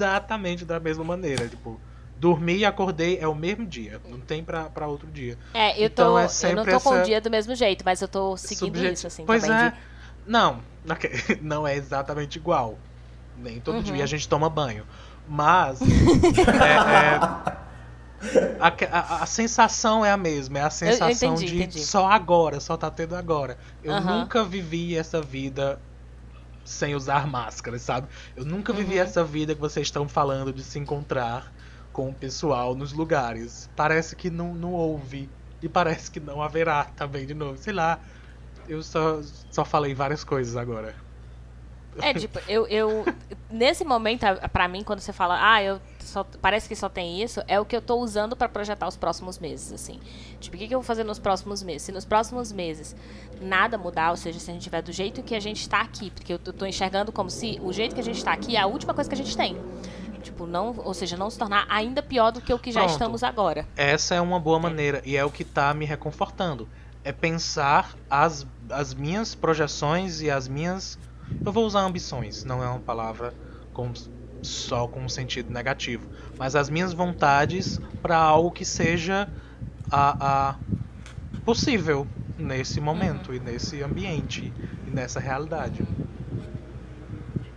exatamente 0.00 0.64
da 0.64 0.80
mesma 0.80 1.04
maneira, 1.04 1.46
tipo, 1.46 1.78
dormi 2.16 2.58
e 2.58 2.64
acordei 2.64 3.18
é 3.20 3.28
o 3.28 3.34
mesmo 3.34 3.66
dia, 3.66 4.00
não 4.08 4.20
tem 4.20 4.42
pra, 4.42 4.64
pra 4.64 4.86
outro 4.86 5.06
dia. 5.08 5.36
É, 5.54 5.78
eu, 5.80 5.86
Então 5.86 6.12
tô, 6.12 6.18
é 6.18 6.24
eu 6.50 6.56
não 6.56 6.64
tô 6.64 6.80
com 6.80 6.90
o 6.90 7.02
dia 7.02 7.20
do 7.20 7.30
mesmo 7.30 7.54
jeito, 7.54 7.84
mas 7.84 8.00
eu 8.00 8.08
tô 8.08 8.36
seguindo 8.36 8.76
Subjeti- 8.76 8.94
isso, 8.94 9.06
assim, 9.06 9.24
pois 9.24 9.44
é. 9.44 9.70
de- 9.70 9.76
Não, 10.26 10.60
não 11.40 11.66
é 11.66 11.76
exatamente 11.76 12.36
igual. 12.36 12.78
Nem 13.36 13.60
todo 13.60 13.76
Uhum. 13.76 13.82
dia 13.82 14.04
a 14.04 14.06
gente 14.06 14.28
toma 14.28 14.50
banho. 14.50 14.84
Mas 15.26 15.80
é, 15.80 15.86
é, 17.06 17.20
a, 18.60 18.68
a- 18.90 19.22
a 19.22 19.26
sensação 19.26 20.04
é 20.04 20.10
a 20.10 20.16
mesma. 20.16 20.58
É 20.58 20.62
a 20.62 20.70
sensação 20.70 21.34
entendi, 21.34 21.46
de 21.46 21.62
entendi. 21.62 21.80
só 21.80 22.06
agora, 22.10 22.60
só 22.60 22.76
tá 22.76 22.90
tendo 22.90 23.14
agora. 23.16 23.56
Eu 23.82 23.94
Aham. 23.94 24.20
nunca 24.20 24.44
vivi 24.44 24.96
essa 24.96 25.22
vida 25.22 25.80
sem 26.64 26.94
usar 26.94 27.26
máscaras, 27.26 27.82
sabe? 27.82 28.08
Eu 28.36 28.44
nunca 28.44 28.72
vivi 28.72 28.96
Uhum. 28.96 29.00
essa 29.00 29.24
vida 29.24 29.54
que 29.54 29.60
vocês 29.60 29.86
estão 29.88 30.08
falando 30.08 30.52
de 30.52 30.62
se 30.64 30.78
encontrar 30.78 31.52
com 31.92 32.08
o 32.10 32.14
pessoal 32.18 32.74
nos 32.74 32.92
lugares. 32.92 33.68
Parece 33.74 34.14
que 34.16 34.30
não, 34.30 34.54
não 34.54 34.72
houve. 34.72 35.34
E 35.62 35.68
parece 35.68 36.10
que 36.10 36.20
não 36.20 36.42
haverá 36.42 36.84
também 36.84 37.26
de 37.26 37.34
novo. 37.34 37.58
Sei 37.58 37.72
lá. 37.72 38.00
Eu 38.66 38.82
só, 38.82 39.20
só 39.50 39.64
falei 39.64 39.94
várias 39.94 40.24
coisas 40.24 40.56
agora. 40.56 40.96
É, 42.00 42.14
tipo, 42.14 42.38
eu, 42.48 42.66
eu. 42.68 43.04
Nesse 43.50 43.84
momento, 43.84 44.24
a- 44.24 44.48
pra 44.48 44.68
mim, 44.68 44.82
quando 44.84 45.00
você 45.00 45.12
fala, 45.12 45.38
ah, 45.40 45.62
eu 45.62 45.80
só, 45.98 46.24
parece 46.40 46.68
que 46.68 46.76
só 46.76 46.88
tem 46.88 47.22
isso, 47.22 47.42
é 47.48 47.58
o 47.58 47.64
que 47.64 47.74
eu 47.76 47.82
tô 47.82 47.96
usando 47.96 48.36
pra 48.36 48.48
projetar 48.48 48.86
os 48.86 48.96
próximos 48.96 49.38
meses, 49.38 49.72
assim. 49.72 49.98
Tipo, 50.38 50.56
o 50.56 50.58
que, 50.58 50.68
que 50.68 50.74
eu 50.74 50.78
vou 50.78 50.86
fazer 50.86 51.04
nos 51.04 51.18
próximos 51.18 51.62
meses? 51.62 51.82
Se 51.82 51.92
nos 51.92 52.04
próximos 52.04 52.52
meses 52.52 52.94
nada 53.40 53.76
mudar, 53.76 54.10
ou 54.10 54.16
seja, 54.16 54.38
se 54.38 54.50
a 54.50 54.54
gente 54.54 54.62
tiver 54.62 54.82
do 54.82 54.92
jeito 54.92 55.22
que 55.22 55.34
a 55.34 55.40
gente 55.40 55.68
tá 55.68 55.80
aqui, 55.80 56.10
porque 56.10 56.32
eu 56.32 56.38
tô 56.38 56.64
enxergando 56.66 57.10
como 57.10 57.28
se 57.30 57.58
o 57.62 57.72
jeito 57.72 57.94
que 57.94 58.00
a 58.00 58.04
gente 58.04 58.22
tá 58.24 58.32
aqui 58.32 58.56
é 58.56 58.60
a 58.60 58.66
última 58.66 58.94
coisa 58.94 59.08
que 59.08 59.14
a 59.14 59.18
gente 59.18 59.36
tem. 59.36 59.56
Tipo, 60.22 60.46
não, 60.46 60.74
ou 60.84 60.92
seja, 60.94 61.16
não 61.16 61.30
se 61.30 61.38
tornar 61.38 61.66
ainda 61.68 62.02
pior 62.02 62.30
do 62.30 62.40
que 62.40 62.52
o 62.52 62.58
que 62.58 62.70
já 62.70 62.80
Pronto. 62.80 62.92
estamos 62.92 63.22
agora. 63.22 63.66
Essa 63.76 64.14
é 64.14 64.20
uma 64.20 64.38
boa 64.38 64.58
maneira 64.58 65.00
e 65.04 65.16
é 65.16 65.24
o 65.24 65.30
que 65.30 65.44
tá 65.44 65.72
me 65.72 65.86
reconfortando. 65.86 66.68
É 67.02 67.10
pensar 67.10 67.94
as, 68.10 68.46
as 68.68 68.92
minhas 68.92 69.34
projeções 69.34 70.20
e 70.20 70.30
as 70.30 70.46
minhas. 70.46 70.98
Eu 71.44 71.52
vou 71.52 71.64
usar 71.64 71.80
ambições, 71.80 72.44
não 72.44 72.62
é 72.62 72.68
uma 72.68 72.78
palavra 72.80 73.32
com, 73.72 73.90
só 74.42 74.86
com 74.88 75.00
um 75.00 75.08
sentido 75.08 75.52
negativo. 75.52 76.06
Mas 76.38 76.54
as 76.56 76.68
minhas 76.70 76.92
vontades 76.92 77.80
para 78.02 78.16
algo 78.16 78.50
que 78.50 78.64
seja 78.64 79.28
a, 79.90 80.50
a 80.50 80.54
possível 81.44 82.06
nesse 82.38 82.80
momento 82.80 83.34
e 83.34 83.40
nesse 83.40 83.82
ambiente 83.82 84.52
e 84.86 84.90
nessa 84.90 85.20
realidade. 85.20 85.82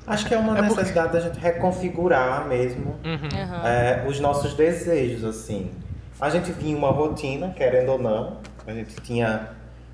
Acho 0.06 0.26
que 0.28 0.34
é 0.34 0.38
uma 0.38 0.58
É 0.58 0.62
porque- 0.64 0.76
necessidade 0.82 1.14
da 1.14 1.20
gente 1.22 1.40
reconfigurar 1.40 2.46
mesmo 2.48 2.96
Uhum. 3.06 3.66
É, 3.66 4.06
os 4.08 4.20
nossos 4.20 4.54
desejos, 4.54 5.24
assim. 5.24 5.72
A 6.20 6.30
gente 6.30 6.52
vinha 6.52 6.76
uma 6.78 6.90
rotina, 6.92 7.50
querendo 7.54 7.94
ou 7.94 8.00
não. 8.00 8.38
A 8.68 8.74
gente 8.74 8.96
tinha 9.02 9.50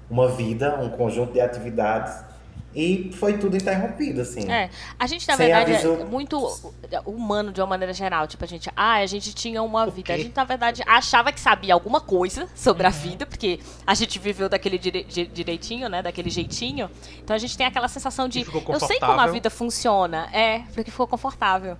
uma 0.10 0.28
vida, 0.28 0.80
um 0.82 0.90
conjunto 0.90 1.34
de 1.34 1.42
atividades. 1.42 2.14
E 2.74 3.12
foi 3.16 3.38
tudo 3.40 3.58
interrompido, 3.58 4.22
assim. 4.22 4.50
É, 4.52 4.70
a 5.00 5.08
gente 5.08 5.28
na 5.28 5.36
Sem 5.36 5.48
verdade 5.48 5.74
aviso- 5.74 6.02
é 6.02 6.06
muito 6.06 6.38
humano 7.06 7.52
de 7.52 7.60
uma 7.60 7.66
maneira 7.68 7.94
geral, 7.94 8.28
tipo 8.28 8.44
a 8.44 8.48
gente, 8.48 8.70
ah, 8.76 8.94
a 8.98 9.06
gente 9.08 9.34
tinha 9.34 9.62
uma 9.64 9.88
vida, 9.88 10.14
a 10.14 10.18
gente 10.18 10.36
na 10.36 10.44
verdade 10.44 10.84
achava 10.86 11.32
que 11.32 11.40
sabia 11.40 11.74
alguma 11.74 12.00
coisa 12.00 12.48
sobre 12.56 12.84
Uhum. 12.84 12.90
a 12.90 12.92
vida, 12.92 13.26
porque 13.26 13.60
a 13.88 13.96
gente 13.96 14.20
viveu 14.20 14.48
daquele 14.48 14.78
dire- 14.78 15.04
di- 15.04 15.26
direitinho, 15.26 15.90
né, 15.90 16.04
daquele 16.04 16.30
jeitinho. 16.30 16.90
Então 17.24 17.36
a 17.36 17.40
gente 17.40 17.58
tem 17.58 17.66
aquela 17.66 17.88
sensação 17.88 18.28
de 18.30 18.42
E 18.42 18.46
eu 18.68 18.80
sei 18.80 19.00
como 19.00 19.20
a 19.20 19.28
vida 19.28 19.50
funciona, 19.50 20.30
é, 20.32 20.60
porque 20.74 20.92
ficou 20.92 21.08
confortável. 21.08 21.76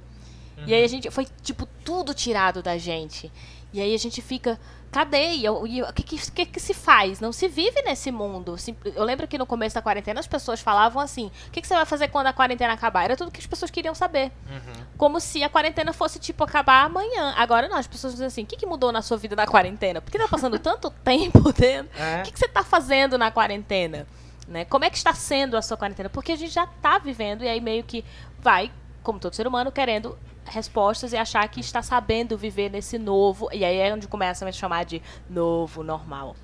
E 0.58 0.72
Uhum. 0.72 0.78
aí 0.78 0.84
a 0.84 0.88
gente 0.88 1.10
foi 1.12 1.28
tipo 1.44 1.68
tudo 1.86 2.14
tirado 2.16 2.62
da 2.64 2.78
gente. 2.78 3.32
E 3.72 3.80
aí 3.80 3.94
a 3.94 3.98
gente 3.98 4.22
fica, 4.22 4.60
cadê? 4.92 5.34
E 5.34 5.50
o 5.50 5.94
que, 5.94 6.04
que, 6.04 6.46
que 6.46 6.60
se 6.60 6.74
faz? 6.74 7.20
Não 7.20 7.32
se 7.32 7.48
vive 7.48 7.82
nesse 7.84 8.12
mundo. 8.12 8.56
Eu 8.96 9.04
lembro 9.04 9.28
que 9.28 9.38
no 9.38 9.46
começo 9.46 9.76
da 9.76 9.82
quarentena 9.82 10.20
as 10.20 10.28
pessoas 10.28 10.60
falavam 10.60 11.02
assim: 11.02 11.32
o 11.48 11.52
que, 11.52 11.62
que 11.62 11.68
você 11.68 11.76
vai 11.76 11.86
fazer 11.86 12.08
quando 12.08 12.28
a 12.28 12.34
quarentena 12.34 12.74
acabar? 12.74 13.04
Era 13.04 13.16
tudo 13.16 13.32
que 13.32 13.40
as 13.40 13.46
pessoas 13.46 13.70
queriam 13.70 13.94
saber. 13.94 14.32
Uhum. 14.50 14.86
Como 14.98 15.20
se 15.20 15.44
a 15.44 15.50
quarentena 15.50 15.94
fosse, 15.94 16.18
tipo, 16.20 16.44
acabar 16.44 16.86
amanhã. 16.86 17.34
Agora 17.38 17.68
não, 17.68 17.78
as 17.78 17.88
pessoas 17.88 18.14
dizem 18.14 18.28
assim: 18.28 18.44
o 18.44 18.46
que, 18.46 18.58
que 18.58 18.66
mudou 18.66 18.92
na 18.92 19.04
sua 19.04 19.18
vida 19.18 19.36
na 19.36 19.46
quarentena? 19.46 20.02
Por 20.02 20.12
que 20.12 20.18
tá 20.18 20.28
passando 20.28 20.58
tanto 20.60 20.90
tempo 20.90 21.54
dentro? 21.54 21.92
É. 22.02 22.22
O 22.22 22.24
que, 22.24 22.32
que 22.32 22.40
você 22.40 22.48
tá 22.48 22.64
fazendo 22.64 23.18
na 23.18 23.30
quarentena? 23.30 24.08
Né? 24.48 24.66
Como 24.66 24.84
é 24.84 24.90
que 24.90 24.98
está 24.98 25.14
sendo 25.14 25.56
a 25.56 25.62
sua 25.62 25.78
quarentena? 25.78 26.10
Porque 26.10 26.32
a 26.32 26.36
gente 26.36 26.52
já 26.52 26.66
tá 26.66 26.98
vivendo 26.98 27.44
e 27.44 27.48
aí 27.48 27.62
meio 27.62 27.84
que 27.84 28.04
vai, 28.40 28.72
como 29.04 29.20
todo 29.20 29.36
ser 29.36 29.46
humano, 29.46 29.72
querendo 29.72 30.18
respostas 30.46 31.14
e 31.14 31.18
achar 31.18 31.48
que 31.48 31.60
está 31.60 31.82
sabendo 31.82 32.38
viver 32.38 32.70
nesse 32.70 32.98
novo. 32.98 33.50
E 33.52 33.64
aí 33.64 33.78
é 33.78 33.94
onde 33.94 34.08
começa 34.08 34.44
a 34.44 34.48
me 34.48 34.54
chamar 34.54 34.86
de 34.86 35.02
novo 35.30 35.84
normal. 35.84 36.36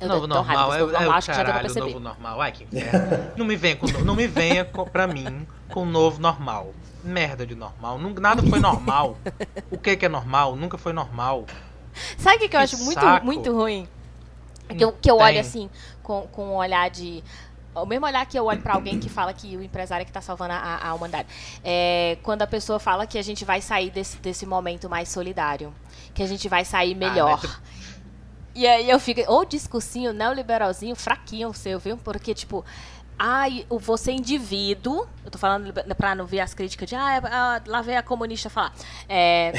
Eu 0.00 0.08
novo 0.08 0.26
raiva 0.26 0.42
normal, 0.42 0.66
desse 0.66 0.76
é, 0.76 0.80
novo 0.80 0.90
é 0.90 0.98
normal, 0.98 1.18
acho 1.18 1.30
que 1.30 1.36
já 1.36 1.42
deu 1.42 1.52
caralho, 1.52 1.74
novo 1.74 2.00
normal. 2.00 2.40
Ai, 2.40 2.52
que 2.52 2.66
não 3.36 3.46
me 3.46 3.56
venha 3.56 3.76
com, 3.76 3.86
não 4.04 4.14
me 4.14 4.26
venha 4.26 4.64
com, 4.64 4.84
pra 4.84 5.06
mim 5.06 5.46
com 5.68 5.84
novo 5.84 6.20
normal. 6.20 6.74
Merda 7.02 7.46
de 7.46 7.54
normal. 7.54 7.98
Nada 7.98 8.42
foi 8.42 8.58
normal. 8.60 9.18
O 9.70 9.78
que 9.78 9.96
que 9.96 10.06
é 10.06 10.08
normal? 10.08 10.56
Nunca 10.56 10.78
foi 10.78 10.92
normal. 10.92 11.44
Sabe 12.16 12.36
o 12.36 12.40
que, 12.40 12.48
que 12.48 12.56
eu 12.56 12.60
acho 12.60 12.78
muito, 12.78 13.00
saco. 13.00 13.26
muito 13.26 13.52
ruim? 13.52 13.86
Que 14.68 14.82
eu, 14.82 14.92
que 14.92 15.10
eu 15.10 15.18
olho 15.18 15.38
assim, 15.38 15.68
com, 16.02 16.22
com 16.32 16.48
um 16.48 16.56
olhar 16.56 16.88
de. 16.90 17.22
O 17.74 17.84
mesmo 17.86 18.06
olhar 18.06 18.24
que 18.26 18.38
eu 18.38 18.44
olho 18.44 18.60
pra 18.62 18.74
alguém 18.74 19.00
que 19.00 19.08
fala 19.08 19.32
que 19.32 19.56
o 19.56 19.62
empresário 19.62 20.02
é 20.02 20.04
que 20.04 20.12
tá 20.12 20.20
salvando 20.20 20.52
a, 20.52 20.78
a 20.88 20.94
humanidade. 20.94 21.28
É 21.64 22.18
quando 22.22 22.42
a 22.42 22.46
pessoa 22.46 22.78
fala 22.78 23.06
que 23.06 23.18
a 23.18 23.22
gente 23.22 23.44
vai 23.44 23.60
sair 23.60 23.90
desse, 23.90 24.16
desse 24.18 24.46
momento 24.46 24.88
mais 24.88 25.08
solidário. 25.08 25.74
Que 26.14 26.22
a 26.22 26.26
gente 26.26 26.48
vai 26.48 26.64
sair 26.64 26.94
melhor. 26.94 27.32
mas 27.32 27.40
tu- 27.42 27.62
E 28.54 28.66
aí 28.66 28.88
eu 28.88 29.00
fico. 29.00 29.20
Ou 29.26 29.44
discursinho 29.44 30.12
neoliberalzinho 30.12 30.94
fraquinho 30.94 31.48
o 31.48 31.54
seu, 31.54 31.78
viu? 31.78 31.96
Porque, 31.96 32.32
tipo. 32.34 32.64
Ai, 33.18 33.64
o 33.70 33.78
você 33.78 34.10
indivíduo. 34.12 35.06
Eu 35.24 35.30
tô 35.30 35.38
falando 35.38 35.72
pra 35.96 36.14
não 36.16 36.26
ver 36.26 36.40
as 36.40 36.52
críticas 36.54 36.88
de. 36.88 36.96
Ah, 36.96 37.20
ah, 37.24 37.60
lá 37.66 37.80
vem 37.80 37.96
a 37.96 38.02
comunista 38.02 38.50
falar. 38.50 38.72
É, 39.08 39.52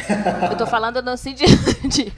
eu 0.51 0.57
tô 0.57 0.65
falando 0.67 1.01
no 1.01 1.15
sentido 1.17 1.55
de. 1.87 2.11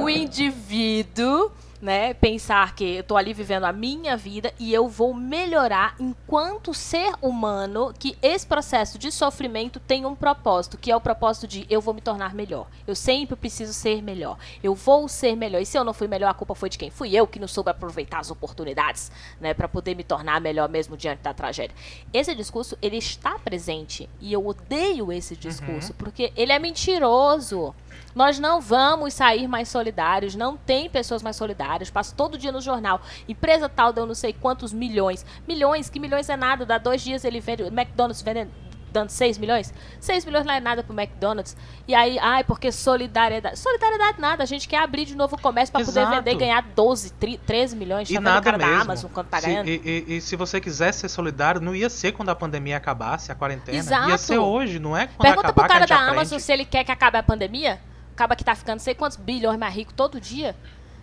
O 0.00 0.08
indivíduo 0.08 1.50
né, 1.80 2.12
pensar 2.14 2.74
que 2.74 2.96
eu 2.96 3.02
tô 3.02 3.16
ali 3.16 3.32
vivendo 3.32 3.64
a 3.64 3.72
minha 3.72 4.16
vida 4.16 4.52
e 4.58 4.72
eu 4.72 4.88
vou 4.88 5.14
melhorar 5.14 5.94
enquanto 5.98 6.74
ser 6.74 7.12
humano, 7.22 7.94
que 7.98 8.16
esse 8.20 8.46
processo 8.46 8.98
de 8.98 9.10
sofrimento 9.10 9.80
tem 9.80 10.04
um 10.04 10.14
propósito, 10.14 10.76
que 10.76 10.90
é 10.90 10.96
o 10.96 11.00
propósito 11.00 11.46
de 11.46 11.66
eu 11.70 11.80
vou 11.80 11.94
me 11.94 12.00
tornar 12.00 12.34
melhor. 12.34 12.66
Eu 12.86 12.94
sempre 12.94 13.34
preciso 13.34 13.72
ser 13.72 14.02
melhor. 14.02 14.38
Eu 14.62 14.74
vou 14.74 15.08
ser 15.08 15.34
melhor. 15.34 15.60
E 15.60 15.66
se 15.66 15.78
eu 15.78 15.84
não 15.84 15.94
fui 15.94 16.06
melhor, 16.06 16.28
a 16.28 16.34
culpa 16.34 16.54
foi 16.54 16.68
de 16.68 16.76
quem? 16.76 16.90
Fui 16.90 17.14
eu 17.14 17.26
que 17.26 17.38
não 17.38 17.48
soube 17.48 17.70
aproveitar 17.70 18.20
as 18.20 18.30
oportunidades, 18.30 19.10
né, 19.40 19.54
para 19.54 19.68
poder 19.68 19.94
me 19.94 20.04
tornar 20.04 20.40
melhor 20.40 20.68
mesmo 20.68 20.96
diante 20.96 21.22
da 21.22 21.32
tragédia. 21.32 21.74
Esse 22.12 22.34
discurso, 22.34 22.76
ele 22.82 22.96
está 22.96 23.38
presente 23.38 24.08
e 24.20 24.32
eu 24.32 24.46
odeio 24.46 25.10
esse 25.12 25.34
discurso, 25.34 25.94
porque 25.94 26.32
ele 26.36 26.52
é 26.52 26.58
mentiroso. 26.58 27.74
Nós 28.14 28.38
não 28.38 28.60
vamos 28.60 29.14
sair 29.14 29.46
mais 29.46 29.68
solidários, 29.68 30.34
não 30.34 30.56
tem 30.56 30.88
pessoas 30.90 31.22
mais 31.22 31.36
solidárias. 31.36 31.90
passa 31.90 32.14
todo 32.14 32.38
dia 32.38 32.52
no 32.52 32.60
jornal. 32.60 33.00
Empresa 33.28 33.68
tal 33.68 33.92
deu 33.92 34.06
não 34.06 34.14
sei 34.14 34.32
quantos 34.32 34.72
milhões. 34.72 35.24
Milhões, 35.46 35.88
que 35.88 36.00
milhões 36.00 36.28
é 36.28 36.36
nada. 36.36 36.66
Dá 36.66 36.78
dois 36.78 37.02
dias 37.02 37.24
ele 37.24 37.40
vende, 37.40 37.62
McDonald's 37.64 38.22
vendendo 38.22 38.50
dando 38.90 39.10
6 39.10 39.38
milhões? 39.38 39.72
6 40.00 40.24
milhões 40.24 40.44
não 40.44 40.52
é 40.52 40.60
nada 40.60 40.82
pro 40.82 40.98
McDonald's. 40.98 41.56
E 41.86 41.94
aí, 41.94 42.18
ai, 42.18 42.44
porque 42.44 42.70
solidariedade. 42.70 43.58
Solidariedade 43.58 44.20
nada, 44.20 44.42
a 44.42 44.46
gente 44.46 44.68
quer 44.68 44.78
abrir 44.78 45.04
de 45.04 45.14
novo 45.14 45.36
o 45.36 45.40
comércio 45.40 45.72
para 45.72 45.84
poder 45.84 46.06
vender 46.06 46.32
e 46.32 46.36
ganhar 46.36 46.62
12, 46.62 47.12
13 47.46 47.76
milhões. 47.76 48.10
E 48.10 48.18
nada 48.18 48.40
cara 48.40 48.58
mesmo. 48.58 48.72
da 48.72 48.80
Amazon 48.80 49.10
quando 49.12 49.28
tá 49.28 49.40
se, 49.40 49.46
ganhando. 49.46 49.68
E, 49.68 49.80
e, 49.84 50.16
e, 50.16 50.20
se 50.20 50.36
você 50.36 50.60
quiser 50.60 50.92
ser 50.92 51.08
solidário, 51.08 51.60
não 51.60 51.74
ia 51.74 51.88
ser 51.88 52.12
quando 52.12 52.28
a 52.28 52.34
pandemia 52.34 52.76
acabasse, 52.76 53.32
a 53.32 53.34
quarentena. 53.34 53.78
Exato. 53.78 54.10
Ia 54.10 54.18
ser 54.18 54.38
hoje, 54.38 54.78
não 54.78 54.96
é 54.96 55.06
quando 55.06 55.22
Pergunta 55.22 55.48
acabar 55.48 55.62
pro 55.62 55.72
cara 55.72 55.86
da. 55.86 56.10
Amazon 56.10 56.38
se 56.38 56.52
ele 56.52 56.64
quer 56.64 56.84
que 56.84 56.92
acabe 56.92 57.16
a 57.18 57.22
pandemia. 57.22 57.80
Acaba 58.20 58.36
que 58.36 58.44
tá 58.44 58.54
ficando 58.54 58.80
sei 58.80 58.94
quantos 58.94 59.16
bilhões 59.16 59.58
mais 59.58 59.74
rico 59.74 59.94
todo 59.94 60.20
dia, 60.20 60.54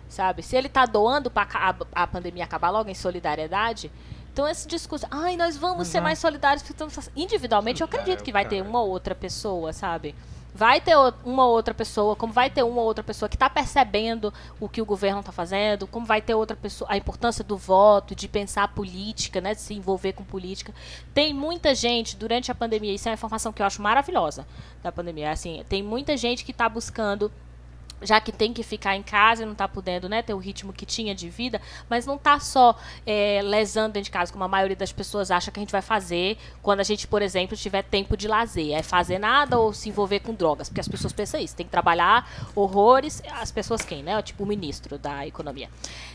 sabe? 0.08 0.40
Se 0.40 0.54
ele 0.54 0.68
tá 0.68 0.86
doando 0.86 1.28
para 1.28 1.48
a, 1.52 1.74
a 2.04 2.06
pandemia 2.06 2.44
acabar 2.44 2.70
logo 2.70 2.88
em 2.88 2.94
solidariedade, 2.94 3.90
então 4.32 4.46
esse 4.46 4.68
discurso, 4.68 5.04
ai, 5.10 5.36
nós 5.36 5.56
vamos 5.56 5.88
ser 5.88 6.00
mais 6.00 6.20
solidários 6.20 6.62
porque 6.62 6.74
estamos 6.74 7.10
individualmente, 7.16 7.80
eu 7.80 7.86
acredito 7.86 8.22
que 8.22 8.30
vai 8.30 8.46
ter 8.46 8.62
uma 8.62 8.80
outra 8.82 9.16
pessoa, 9.16 9.72
sabe? 9.72 10.14
Vai 10.54 10.80
ter 10.80 10.96
uma 11.24 11.46
outra 11.46 11.72
pessoa, 11.72 12.16
como 12.16 12.32
vai 12.32 12.50
ter 12.50 12.62
uma 12.62 12.82
outra 12.82 13.04
pessoa 13.04 13.28
que 13.28 13.36
está 13.36 13.48
percebendo 13.48 14.32
o 14.58 14.68
que 14.68 14.82
o 14.82 14.84
governo 14.84 15.20
está 15.20 15.30
fazendo, 15.30 15.86
como 15.86 16.04
vai 16.04 16.20
ter 16.20 16.34
outra 16.34 16.56
pessoa, 16.56 16.90
a 16.90 16.96
importância 16.96 17.44
do 17.44 17.56
voto, 17.56 18.14
de 18.14 18.26
pensar 18.26 18.64
a 18.64 18.68
política, 18.68 19.40
né, 19.40 19.54
de 19.54 19.60
se 19.60 19.74
envolver 19.74 20.14
com 20.14 20.24
política. 20.24 20.74
Tem 21.14 21.32
muita 21.32 21.74
gente 21.74 22.16
durante 22.16 22.50
a 22.50 22.54
pandemia, 22.54 22.92
isso 22.92 23.08
é 23.08 23.10
uma 23.10 23.14
informação 23.14 23.52
que 23.52 23.62
eu 23.62 23.66
acho 23.66 23.80
maravilhosa 23.80 24.46
da 24.82 24.90
pandemia, 24.90 25.30
assim, 25.30 25.62
tem 25.68 25.82
muita 25.82 26.16
gente 26.16 26.44
que 26.44 26.50
está 26.50 26.68
buscando 26.68 27.30
já 28.02 28.20
que 28.20 28.32
tem 28.32 28.52
que 28.52 28.62
ficar 28.62 28.96
em 28.96 29.02
casa 29.02 29.42
e 29.42 29.46
não 29.46 29.52
está 29.52 29.66
podendo 29.66 30.08
né, 30.08 30.22
ter 30.22 30.34
o 30.34 30.38
ritmo 30.38 30.72
que 30.72 30.86
tinha 30.86 31.14
de 31.14 31.28
vida, 31.28 31.60
mas 31.88 32.06
não 32.06 32.16
está 32.16 32.38
só 32.38 32.76
é, 33.06 33.40
lesando 33.42 33.94
dentro 33.94 34.04
de 34.04 34.10
casa, 34.10 34.32
como 34.32 34.44
a 34.44 34.48
maioria 34.48 34.76
das 34.76 34.92
pessoas 34.92 35.30
acha 35.30 35.50
que 35.50 35.58
a 35.58 35.62
gente 35.62 35.72
vai 35.72 35.82
fazer 35.82 36.38
quando 36.62 36.80
a 36.80 36.84
gente, 36.84 37.06
por 37.06 37.22
exemplo, 37.22 37.56
tiver 37.56 37.82
tempo 37.82 38.16
de 38.16 38.28
lazer. 38.28 38.74
É 38.74 38.82
fazer 38.82 39.18
nada 39.18 39.58
ou 39.58 39.72
se 39.72 39.88
envolver 39.88 40.20
com 40.20 40.34
drogas, 40.34 40.68
porque 40.68 40.80
as 40.80 40.88
pessoas 40.88 41.12
pensam 41.12 41.40
isso. 41.40 41.56
Tem 41.56 41.66
que 41.66 41.72
trabalhar 41.72 42.28
horrores. 42.54 43.22
As 43.32 43.50
pessoas 43.50 43.82
quem, 43.82 44.02
né? 44.02 44.20
Tipo 44.22 44.44
o 44.44 44.46
ministro 44.46 44.98
da 44.98 45.26
economia. 45.26 45.68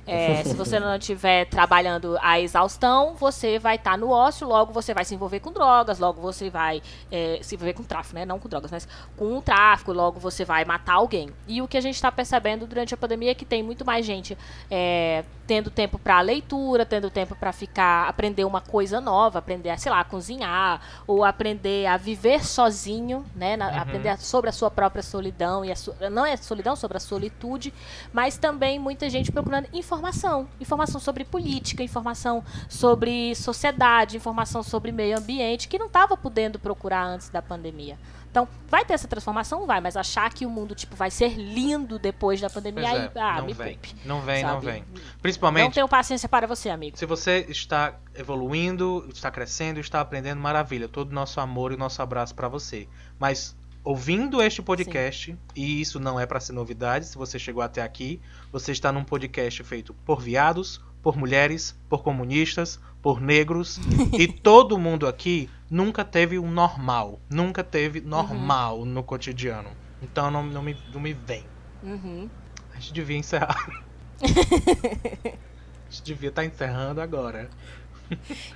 É, 0.05 0.43
se 0.45 0.53
você 0.53 0.79
não 0.79 0.95
estiver 0.95 1.45
trabalhando 1.45 2.17
a 2.21 2.39
exaustão, 2.39 3.15
você 3.15 3.59
vai 3.59 3.75
estar 3.75 3.91
tá 3.91 3.97
no 3.97 4.09
ócio, 4.09 4.47
logo 4.47 4.71
você 4.71 4.93
vai 4.93 5.05
se 5.05 5.15
envolver 5.15 5.39
com 5.39 5.51
drogas, 5.51 5.99
logo 5.99 6.21
você 6.21 6.49
vai 6.49 6.81
é, 7.11 7.39
se 7.41 7.55
envolver 7.55 7.73
com 7.73 7.83
tráfico, 7.83 8.15
né? 8.15 8.25
Não 8.25 8.39
com 8.39 8.49
drogas, 8.49 8.71
mas 8.71 8.87
com 9.15 9.37
o 9.37 9.41
tráfico, 9.41 9.91
logo 9.91 10.19
você 10.19 10.45
vai 10.45 10.65
matar 10.65 10.93
alguém. 10.93 11.29
E 11.47 11.61
o 11.61 11.67
que 11.73 11.77
a 11.77 11.81
gente 11.81 11.95
está 11.95 12.11
percebendo 12.11 12.67
durante 12.67 12.93
a 12.93 12.97
pandemia 12.97 13.31
é 13.31 13.33
que 13.33 13.43
tem 13.43 13.63
muito 13.63 13.83
mais 13.83 14.05
gente 14.05 14.37
é, 14.69 15.23
tendo 15.47 15.71
tempo 15.71 15.97
para 15.97 16.21
leitura, 16.21 16.85
tendo 16.85 17.09
tempo 17.09 17.35
para 17.35 17.51
ficar, 17.51 18.07
aprender 18.07 18.45
uma 18.45 18.61
coisa 18.61 19.01
nova, 19.01 19.39
aprender 19.39 19.71
a, 19.71 19.77
sei 19.77 19.91
lá, 19.91 19.99
a 19.99 20.03
cozinhar, 20.03 20.79
ou 21.07 21.25
aprender 21.25 21.87
a 21.87 21.97
viver 21.97 22.45
sozinho, 22.45 23.25
né? 23.35 23.57
Na, 23.57 23.71
uhum. 23.71 23.79
Aprender 23.79 24.17
sobre 24.19 24.51
a 24.51 24.53
sua 24.53 24.69
própria 24.69 25.01
solidão, 25.01 25.65
e 25.65 25.71
a 25.71 25.75
su, 25.75 25.95
não 26.11 26.23
é 26.23 26.37
solidão, 26.37 26.75
sobre 26.75 26.97
a 26.97 26.99
solitude, 26.99 27.73
mas 28.13 28.37
também 28.37 28.77
muita 28.77 29.09
gente 29.09 29.31
procurando 29.31 29.67
informação. 29.73 30.47
Informação 30.61 31.01
sobre 31.01 31.25
política, 31.25 31.81
informação 31.81 32.43
sobre 32.69 33.33
sociedade, 33.33 34.15
informação 34.15 34.61
sobre 34.61 34.91
meio 34.91 35.17
ambiente, 35.17 35.67
que 35.67 35.79
não 35.79 35.87
estava 35.87 36.15
podendo 36.15 36.59
procurar 36.59 37.03
antes 37.03 37.29
da 37.29 37.41
pandemia. 37.41 37.97
Então, 38.33 38.47
vai 38.67 38.83
ter 38.83 38.93
essa 38.93 39.07
transformação? 39.07 39.67
Vai, 39.67 39.79
mas 39.79 39.95
achar 39.95 40.33
que 40.33 40.43
o 40.43 40.49
mundo 40.49 40.73
tipo 40.73 40.95
vai 40.95 41.11
ser 41.11 41.35
lindo 41.35 41.99
depois 41.99 42.41
da 42.41 42.49
pandemia, 42.49 42.89
aí, 42.89 42.97
é, 42.97 43.11
ah, 43.21 43.35
não 43.37 43.45
me 43.45 43.53
vem. 43.53 43.77
poupe. 43.77 43.95
Não 44.03 44.21
vem, 44.21 44.41
sabe? 44.41 44.53
não 44.53 44.59
vem. 44.59 44.83
Principalmente. 45.21 45.63
Não 45.65 45.71
tenho 45.71 45.87
paciência 45.87 46.27
para 46.27 46.47
você, 46.47 46.71
amigo. 46.71 46.97
Se 46.97 47.05
você 47.05 47.45
está 47.47 47.99
evoluindo, 48.15 49.07
está 49.13 49.29
crescendo, 49.29 49.79
está 49.79 50.01
aprendendo, 50.01 50.41
maravilha. 50.41 50.87
Todo 50.87 51.11
o 51.11 51.13
nosso 51.13 51.39
amor 51.39 51.73
e 51.73 51.77
nosso 51.77 52.01
abraço 52.01 52.33
para 52.33 52.47
você. 52.47 52.87
Mas 53.19 53.55
ouvindo 53.83 54.41
este 54.41 54.63
podcast, 54.63 55.31
Sim. 55.31 55.37
e 55.55 55.79
isso 55.79 55.99
não 55.99 56.19
é 56.19 56.25
para 56.25 56.39
ser 56.39 56.53
novidade, 56.53 57.05
se 57.05 57.15
você 57.15 57.37
chegou 57.37 57.61
até 57.61 57.83
aqui, 57.83 58.19
você 58.51 58.71
está 58.71 58.91
num 58.91 59.03
podcast 59.03 59.61
feito 59.63 59.93
por 59.93 60.19
viados, 60.19 60.81
por 61.03 61.15
mulheres, 61.15 61.77
por 61.87 62.01
comunistas, 62.01 62.79
por 62.99 63.21
negros, 63.21 63.79
e 64.17 64.27
todo 64.27 64.79
mundo 64.79 65.05
aqui 65.05 65.49
nunca 65.73 66.05
teve 66.05 66.37
um 66.37 66.51
normal. 66.51 67.19
Nunca 67.27 67.63
teve 67.63 67.99
uhum. 67.99 68.07
normal 68.07 68.79
uhum. 68.79 68.85
no 68.85 69.03
cotidiano. 69.03 69.71
Então 70.01 70.29
não, 70.29 70.43
não, 70.43 70.61
me, 70.61 70.77
não 70.93 71.01
me 71.01 71.13
vem. 71.13 71.43
Uhum. 71.81 72.29
A 72.71 72.79
gente 72.79 72.93
devia 72.93 73.17
encerrar. 73.17 73.81
a 74.21 75.89
gente 75.89 76.03
devia 76.03 76.29
estar 76.29 76.43
tá 76.43 76.47
encerrando 76.47 77.01
agora. 77.01 77.49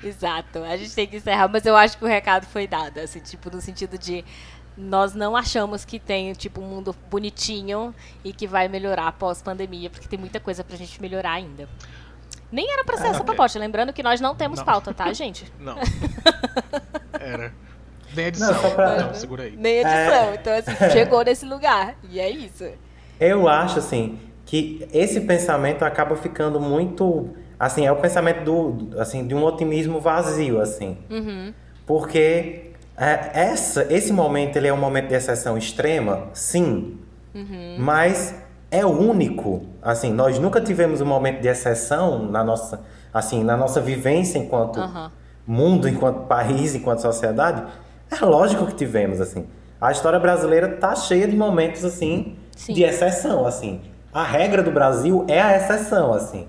Exato, 0.03 0.59
a 0.59 0.78
gente 0.78 0.93
tem 0.93 1.07
que 1.07 1.18
encerrar, 1.18 1.47
mas 1.47 1.65
eu 1.65 1.76
acho 1.76 1.97
que 1.97 2.03
o 2.05 2.07
recado 2.07 2.45
foi 2.45 2.68
dado, 2.68 2.99
assim, 2.99 3.20
tipo, 3.20 3.49
no 3.49 3.59
sentido 3.59 3.97
de 3.97 4.24
nós 4.78 5.15
não 5.15 5.36
achamos 5.36 5.84
que 5.84 5.97
tem 5.97 6.34
tipo 6.34 6.61
um 6.61 6.68
mundo 6.68 6.95
bonitinho 7.09 7.95
e 8.24 8.32
que 8.32 8.45
vai 8.45 8.68
melhorar 8.68 9.07
após 9.07 9.41
pandemia, 9.41 9.89
porque 9.89 10.07
tem 10.07 10.20
muita 10.20 10.39
coisa 10.39 10.63
pra 10.63 10.78
gente 10.78 11.01
melhorar 11.01 11.32
ainda. 11.32 11.68
Nem 12.51 12.71
era 12.71 12.83
pra 12.83 12.97
ser 12.97 13.03
ah, 13.03 13.07
essa 13.07 13.15
okay. 13.17 13.25
proposta, 13.25 13.59
lembrando 13.59 13.91
que 13.91 14.01
nós 14.01 14.21
não 14.21 14.35
temos 14.35 14.59
não. 14.59 14.65
pauta, 14.65 14.93
tá, 14.93 15.11
gente? 15.13 15.51
Não. 15.59 15.77
Era. 17.19 17.53
Nem 18.15 18.27
edição. 18.27 18.53
Não, 18.53 18.71
pra... 18.71 19.03
não 19.03 19.13
segura 19.13 19.43
aí. 19.43 19.55
Nem 19.55 19.79
edição. 19.79 20.29
É... 20.29 20.35
Então, 20.35 20.53
assim, 20.53 20.91
chegou 20.91 21.23
nesse 21.23 21.45
lugar. 21.45 21.95
E 22.09 22.19
é 22.19 22.29
isso. 22.29 22.65
Eu 23.19 23.47
acho, 23.47 23.79
assim, 23.79 24.19
que 24.45 24.87
esse 24.93 25.21
pensamento 25.21 25.83
acaba 25.83 26.15
ficando 26.15 26.59
muito. 26.59 27.29
Assim, 27.59 27.85
é 27.85 27.91
o 27.91 27.97
pensamento 27.97 28.43
do, 28.43 28.99
assim, 28.99 29.27
de 29.27 29.35
um 29.35 29.43
otimismo 29.43 29.99
vazio, 29.99 30.61
assim. 30.61 30.97
Uhum. 31.09 31.53
Porque 31.85 32.71
é, 32.97 33.29
essa, 33.33 33.85
esse 33.93 34.11
momento 34.11 34.55
ele 34.55 34.67
é 34.67 34.73
um 34.73 34.77
momento 34.77 35.09
de 35.09 35.15
exceção 35.15 35.57
extrema, 35.57 36.29
sim. 36.33 36.97
Uhum. 37.35 37.75
Mas 37.77 38.33
é 38.72 38.86
único. 38.86 39.63
Assim, 39.82 40.11
nós 40.11 40.39
nunca 40.39 40.61
tivemos 40.61 41.01
um 41.01 41.05
momento 41.05 41.41
de 41.41 41.47
exceção 41.47 42.20
na 42.30 42.43
nossa, 42.43 42.82
assim, 43.13 43.43
na 43.43 43.55
nossa 43.55 43.80
vivência 43.80 44.38
enquanto 44.38 44.80
uhum. 44.80 45.09
mundo, 45.45 45.88
enquanto 45.88 46.28
país, 46.28 46.76
enquanto 46.76 47.01
sociedade. 47.01 47.63
É 48.09 48.24
lógico 48.24 48.65
que 48.65 48.76
tivemos, 48.76 49.20
assim. 49.22 49.45
A 49.80 49.91
história 49.91 50.20
brasileira 50.20 50.70
tá 50.70 50.95
cheia 50.95 51.28
de 51.28 51.36
momentos 51.36 51.86
assim 51.86 52.36
Sim. 52.55 52.74
de 52.74 52.84
exceção, 52.84 53.45
assim. 53.45 53.82
A 54.11 54.24
regra 54.24 54.63
do 54.63 54.72
Brasil 54.72 55.24
é 55.28 55.39
a 55.39 55.55
exceção, 55.55 56.13
assim. 56.13 56.47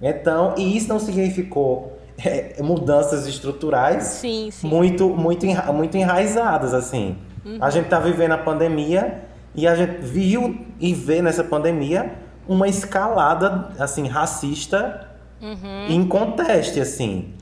Então, 0.00 0.54
e 0.56 0.76
isso 0.76 0.88
não 0.88 1.00
significou 1.00 1.98
é, 2.24 2.62
mudanças 2.62 3.26
estruturais 3.26 4.04
sim, 4.04 4.50
sim. 4.52 4.68
muito 4.68 5.08
muito 5.08 5.46
muito 5.72 5.96
enraizadas, 5.96 6.72
assim. 6.72 7.16
Uhum. 7.44 7.58
A 7.60 7.70
gente 7.70 7.88
tá 7.88 7.98
vivendo 7.98 8.32
a 8.32 8.38
pandemia 8.38 9.22
e 9.54 9.66
a 9.66 9.74
gente 9.74 9.98
viu 10.02 10.66
e 10.80 10.92
vê 10.94 11.22
nessa 11.22 11.44
pandemia 11.44 12.14
uma 12.48 12.68
escalada 12.68 13.70
assim 13.78 14.06
racista 14.06 15.08
uhum. 15.40 15.86
em 15.88 16.06
conteste 16.06 16.80
assim. 16.80 17.32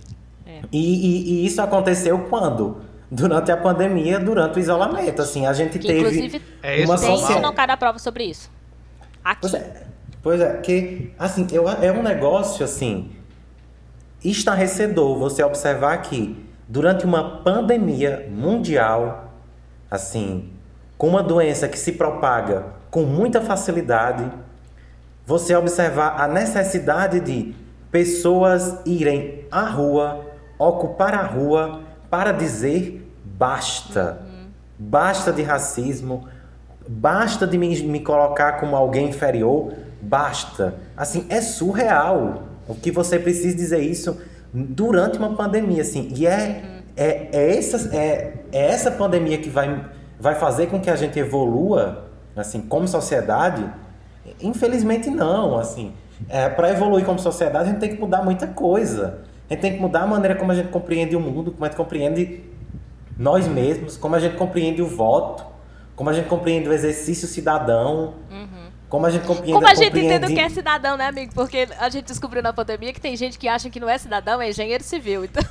É. 0.46 0.60
E, 0.70 0.78
e, 0.78 1.32
e, 1.32 1.46
isso 1.46 1.60
aconteceu 1.60 2.26
quando? 2.28 2.82
Durante 3.10 3.52
a 3.52 3.56
pandemia, 3.56 4.18
durante 4.18 4.58
o 4.58 4.60
isolamento, 4.60 5.20
assim, 5.20 5.44
a 5.46 5.52
gente 5.52 5.78
que, 5.78 5.86
teve 5.86 5.98
inclusive, 5.98 6.42
é 6.62 6.84
uma 6.84 6.96
tem 6.98 7.16
social... 7.18 7.40
não 7.42 7.52
cada 7.52 7.76
prova 7.76 7.98
sobre 7.98 8.24
isso. 8.24 8.50
Aqui. 9.22 9.40
Pois 9.42 9.54
é, 9.54 9.86
pois 10.22 10.40
é, 10.40 10.56
que 10.58 11.12
assim, 11.18 11.46
eu, 11.52 11.68
é 11.68 11.92
um 11.92 12.02
negócio 12.02 12.64
assim 12.64 13.10
estarrecedor 14.24 15.18
você 15.18 15.42
observar 15.42 15.98
que 16.02 16.36
durante 16.68 17.04
uma 17.04 17.42
pandemia 17.42 18.28
mundial, 18.30 19.34
assim, 19.90 20.51
com 21.02 21.08
uma 21.08 21.22
doença 21.24 21.66
que 21.66 21.76
se 21.76 21.90
propaga 21.90 22.66
com 22.88 23.02
muita 23.02 23.40
facilidade, 23.40 24.24
você 25.26 25.52
observar 25.56 26.20
a 26.20 26.28
necessidade 26.28 27.18
de 27.18 27.56
pessoas 27.90 28.78
irem 28.86 29.44
à 29.50 29.62
rua, 29.62 30.24
ocupar 30.56 31.12
a 31.12 31.22
rua 31.22 31.80
para 32.08 32.30
dizer 32.30 33.04
basta. 33.24 34.20
Uhum. 34.22 34.46
Basta 34.78 35.32
de 35.32 35.42
racismo, 35.42 36.28
basta 36.86 37.48
de 37.48 37.58
me, 37.58 37.82
me 37.82 37.98
colocar 37.98 38.60
como 38.60 38.76
alguém 38.76 39.08
inferior, 39.08 39.72
basta. 40.00 40.76
Assim, 40.96 41.26
é 41.28 41.40
surreal 41.40 42.44
o 42.68 42.76
que 42.76 42.92
você 42.92 43.18
precisa 43.18 43.56
dizer 43.56 43.80
isso 43.80 44.20
durante 44.54 45.18
uma 45.18 45.34
pandemia, 45.34 45.82
assim. 45.82 46.12
E 46.14 46.28
é, 46.28 46.62
uhum. 46.62 46.82
é, 46.96 47.28
é, 47.32 47.58
essa, 47.58 47.92
é, 47.92 48.34
é 48.52 48.66
essa 48.70 48.92
pandemia 48.92 49.38
que 49.38 49.50
vai 49.50 49.84
vai 50.22 50.36
fazer 50.36 50.68
com 50.68 50.80
que 50.80 50.88
a 50.88 50.94
gente 50.94 51.18
evolua, 51.18 52.04
assim, 52.36 52.60
como 52.60 52.86
sociedade? 52.86 53.68
Infelizmente 54.40 55.10
não, 55.10 55.58
assim. 55.58 55.92
É, 56.28 56.48
para 56.48 56.70
evoluir 56.70 57.04
como 57.04 57.18
sociedade, 57.18 57.68
a 57.68 57.72
gente 57.72 57.80
tem 57.80 57.92
que 57.92 58.00
mudar 58.00 58.22
muita 58.22 58.46
coisa. 58.46 59.18
A 59.50 59.52
gente 59.52 59.62
tem 59.62 59.72
que 59.74 59.80
mudar 59.80 60.02
a 60.02 60.06
maneira 60.06 60.36
como 60.36 60.52
a 60.52 60.54
gente 60.54 60.68
compreende 60.68 61.16
o 61.16 61.20
mundo, 61.20 61.50
como 61.50 61.64
a 61.64 61.68
gente 61.68 61.76
compreende 61.76 62.44
nós 63.18 63.48
mesmos, 63.48 63.96
como 63.96 64.14
a 64.14 64.20
gente 64.20 64.36
compreende 64.36 64.80
o 64.80 64.86
voto, 64.86 65.44
como 65.96 66.08
a 66.08 66.12
gente 66.12 66.28
compreende 66.28 66.68
o 66.68 66.72
exercício 66.72 67.26
cidadão, 67.26 68.14
uhum. 68.30 68.62
Como 68.92 69.06
a 69.06 69.10
gente 69.10 69.26
compreende. 69.26 69.54
Como 69.54 69.66
a 69.66 69.74
gente 69.74 69.98
entende 69.98 70.26
o 70.26 70.28
que 70.34 70.38
é 70.38 70.50
cidadão, 70.50 70.98
né, 70.98 71.06
amigo? 71.06 71.32
Porque 71.34 71.66
a 71.80 71.88
gente 71.88 72.04
descobriu 72.04 72.42
na 72.42 72.52
pandemia 72.52 72.92
que 72.92 73.00
tem 73.00 73.16
gente 73.16 73.38
que 73.38 73.48
acha 73.48 73.70
que 73.70 73.80
não 73.80 73.88
é 73.88 73.96
cidadão, 73.96 74.38
é 74.38 74.50
engenheiro 74.50 74.84
civil. 74.84 75.24
Então... 75.24 75.42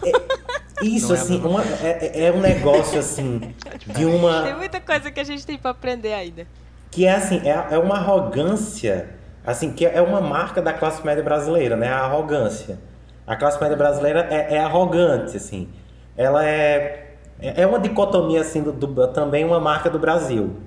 É, 0.82 0.86
isso, 0.86 1.14
é 1.14 1.16
assim, 1.16 1.40
uma, 1.40 1.64
é, 1.64 2.26
é 2.26 2.32
um 2.32 2.40
negócio 2.40 3.00
assim, 3.00 3.54
de 3.86 4.06
uma. 4.06 4.42
Tem 4.44 4.56
muita 4.56 4.82
coisa 4.82 5.12
que 5.12 5.20
a 5.20 5.24
gente 5.24 5.46
tem 5.46 5.58
para 5.58 5.72
aprender 5.72 6.14
ainda. 6.14 6.48
Que 6.90 7.06
é 7.06 7.14
assim, 7.14 7.42
é, 7.48 7.68
é 7.76 7.78
uma 7.78 7.96
arrogância, 7.96 9.10
assim, 9.46 9.72
que 9.72 9.86
é 9.86 10.02
uma 10.02 10.20
marca 10.20 10.62
da 10.62 10.74
classe 10.74 11.06
média 11.06 11.24
brasileira, 11.24 11.76
né? 11.76 11.88
A 11.88 12.00
arrogância. 12.00 12.80
A 13.26 13.36
classe 13.36 13.62
média 13.62 13.78
brasileira 13.78 14.28
é, 14.30 14.56
é 14.56 14.60
arrogante, 14.60 15.38
assim. 15.38 15.70
Ela 16.18 16.46
é, 16.46 17.16
é 17.40 17.66
uma 17.66 17.80
dicotomia, 17.80 18.42
assim, 18.42 18.62
do, 18.62 18.72
do, 18.74 19.08
também 19.10 19.46
uma 19.46 19.60
marca 19.60 19.90
do 19.90 20.00
Brasil. 20.00 20.58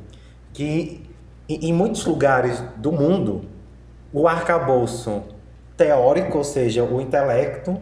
Que 0.52 1.04
em 1.48 1.72
muitos 1.72 2.06
lugares 2.06 2.62
do 2.76 2.90
mundo, 2.90 3.44
o 4.12 4.26
arcabouço 4.26 5.24
teórico, 5.76 6.38
ou 6.38 6.44
seja, 6.44 6.84
o 6.84 7.00
intelecto 7.00 7.80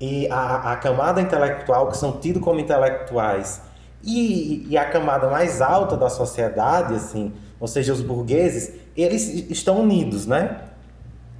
e 0.00 0.26
a, 0.30 0.72
a 0.72 0.76
camada 0.76 1.20
intelectual, 1.20 1.88
que 1.88 1.96
são 1.96 2.12
tidos 2.12 2.42
como 2.42 2.58
intelectuais, 2.58 3.60
e, 4.02 4.66
e, 4.70 4.78
a 4.78 4.86
camada 4.86 5.28
mais 5.28 5.60
alta 5.60 5.94
da 5.94 6.08
sociedade, 6.08 6.94
assim, 6.94 7.34
ou 7.60 7.68
seja, 7.68 7.92
os 7.92 8.00
burgueses, 8.00 8.72
eles 8.96 9.50
estão 9.50 9.78
unidos, 9.80 10.26
né? 10.26 10.62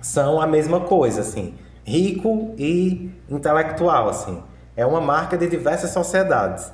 São 0.03 0.39
a 0.39 0.47
mesma 0.47 0.81
coisa, 0.81 1.23
assim, 1.23 1.55
rico 1.85 2.55
e 2.59 3.11
intelectual, 3.31 4.11
assim. 4.11 4.43
É 4.77 4.85
uma 4.85 5.01
marca 5.01 5.39
de 5.39 5.49
diversas 5.49 5.91
sociedades. 5.91 6.71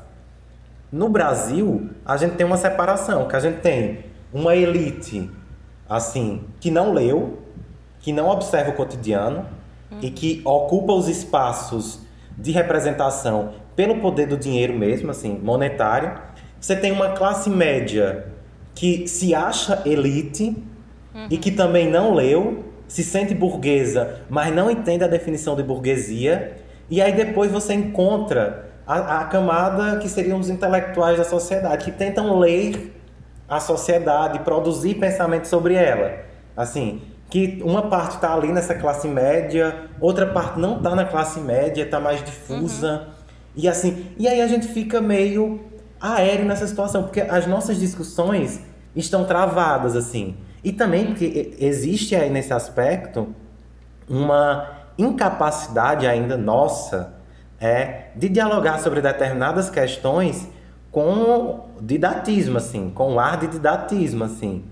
No 0.90 1.08
Brasil, 1.08 1.90
a 2.04 2.16
gente 2.16 2.34
tem 2.34 2.44
uma 2.44 2.56
separação, 2.56 3.28
que 3.28 3.36
a 3.36 3.40
gente 3.40 3.60
tem 3.60 4.06
uma 4.32 4.56
elite 4.56 5.30
assim 5.88 6.44
que 6.60 6.70
não 6.70 6.92
leu, 6.92 7.42
que 8.00 8.12
não 8.12 8.28
observa 8.28 8.70
o 8.70 8.74
cotidiano 8.74 9.46
e 10.02 10.10
que 10.10 10.42
ocupa 10.44 10.92
os 10.92 11.08
espaços 11.08 12.00
de 12.36 12.50
representação 12.50 13.54
pelo 13.74 14.00
poder 14.00 14.26
do 14.26 14.36
dinheiro 14.36 14.74
mesmo, 14.74 15.10
assim, 15.10 15.38
monetário. 15.42 16.18
Você 16.60 16.76
tem 16.76 16.92
uma 16.92 17.10
classe 17.10 17.48
média 17.48 18.26
que 18.74 19.06
se 19.08 19.34
acha 19.34 19.82
elite 19.86 20.56
uhum. 21.14 21.26
e 21.30 21.38
que 21.38 21.50
também 21.50 21.90
não 21.90 22.14
leu, 22.14 22.64
se 22.86 23.02
sente 23.02 23.34
burguesa, 23.34 24.20
mas 24.28 24.54
não 24.54 24.70
entende 24.70 25.04
a 25.04 25.08
definição 25.08 25.56
de 25.56 25.62
burguesia. 25.62 26.56
E 26.90 27.00
aí 27.00 27.12
depois 27.12 27.50
você 27.50 27.74
encontra 27.74 28.70
a, 28.86 29.20
a 29.20 29.24
camada 29.24 29.98
que 29.98 30.08
seriam 30.08 30.38
os 30.38 30.48
intelectuais 30.48 31.18
da 31.18 31.24
sociedade, 31.24 31.84
que 31.84 31.92
tentam 31.92 32.38
ler 32.38 32.94
a 33.48 33.60
sociedade, 33.60 34.40
produzir 34.40 34.94
pensamento 34.94 35.46
sobre 35.46 35.74
ela. 35.74 36.24
Assim, 36.56 37.02
que 37.28 37.60
uma 37.64 37.82
parte 37.82 38.16
está 38.16 38.32
ali 38.32 38.52
nessa 38.52 38.74
classe 38.74 39.08
média, 39.08 39.88
outra 40.00 40.26
parte 40.26 40.58
não 40.58 40.76
está 40.76 40.94
na 40.94 41.04
classe 41.04 41.40
média, 41.40 41.82
está 41.82 41.98
mais 41.98 42.24
difusa. 42.24 42.92
Uhum. 42.92 43.12
E 43.56 43.68
assim, 43.68 44.06
e 44.18 44.28
aí 44.28 44.40
a 44.40 44.46
gente 44.46 44.68
fica 44.68 45.00
meio 45.00 45.60
aéreo 46.00 46.44
nessa 46.44 46.66
situação, 46.66 47.02
porque 47.02 47.20
as 47.20 47.46
nossas 47.46 47.78
discussões 47.78 48.60
estão 48.94 49.24
travadas 49.24 49.96
assim. 49.96 50.36
E 50.62 50.72
também 50.72 51.06
porque 51.06 51.56
existe 51.58 52.14
aí 52.14 52.30
nesse 52.30 52.52
aspecto 52.52 53.34
uma 54.08 54.68
incapacidade 54.98 56.06
ainda 56.06 56.36
nossa 56.36 57.14
é 57.60 58.08
de 58.14 58.28
dialogar 58.28 58.78
sobre 58.78 59.00
determinadas 59.00 59.70
questões 59.70 60.48
com 60.90 61.68
didatismo, 61.80 62.58
assim, 62.58 62.90
com 62.90 63.18
ar 63.18 63.38
de 63.38 63.48
didatismo, 63.48 64.24
assim, 64.24 64.64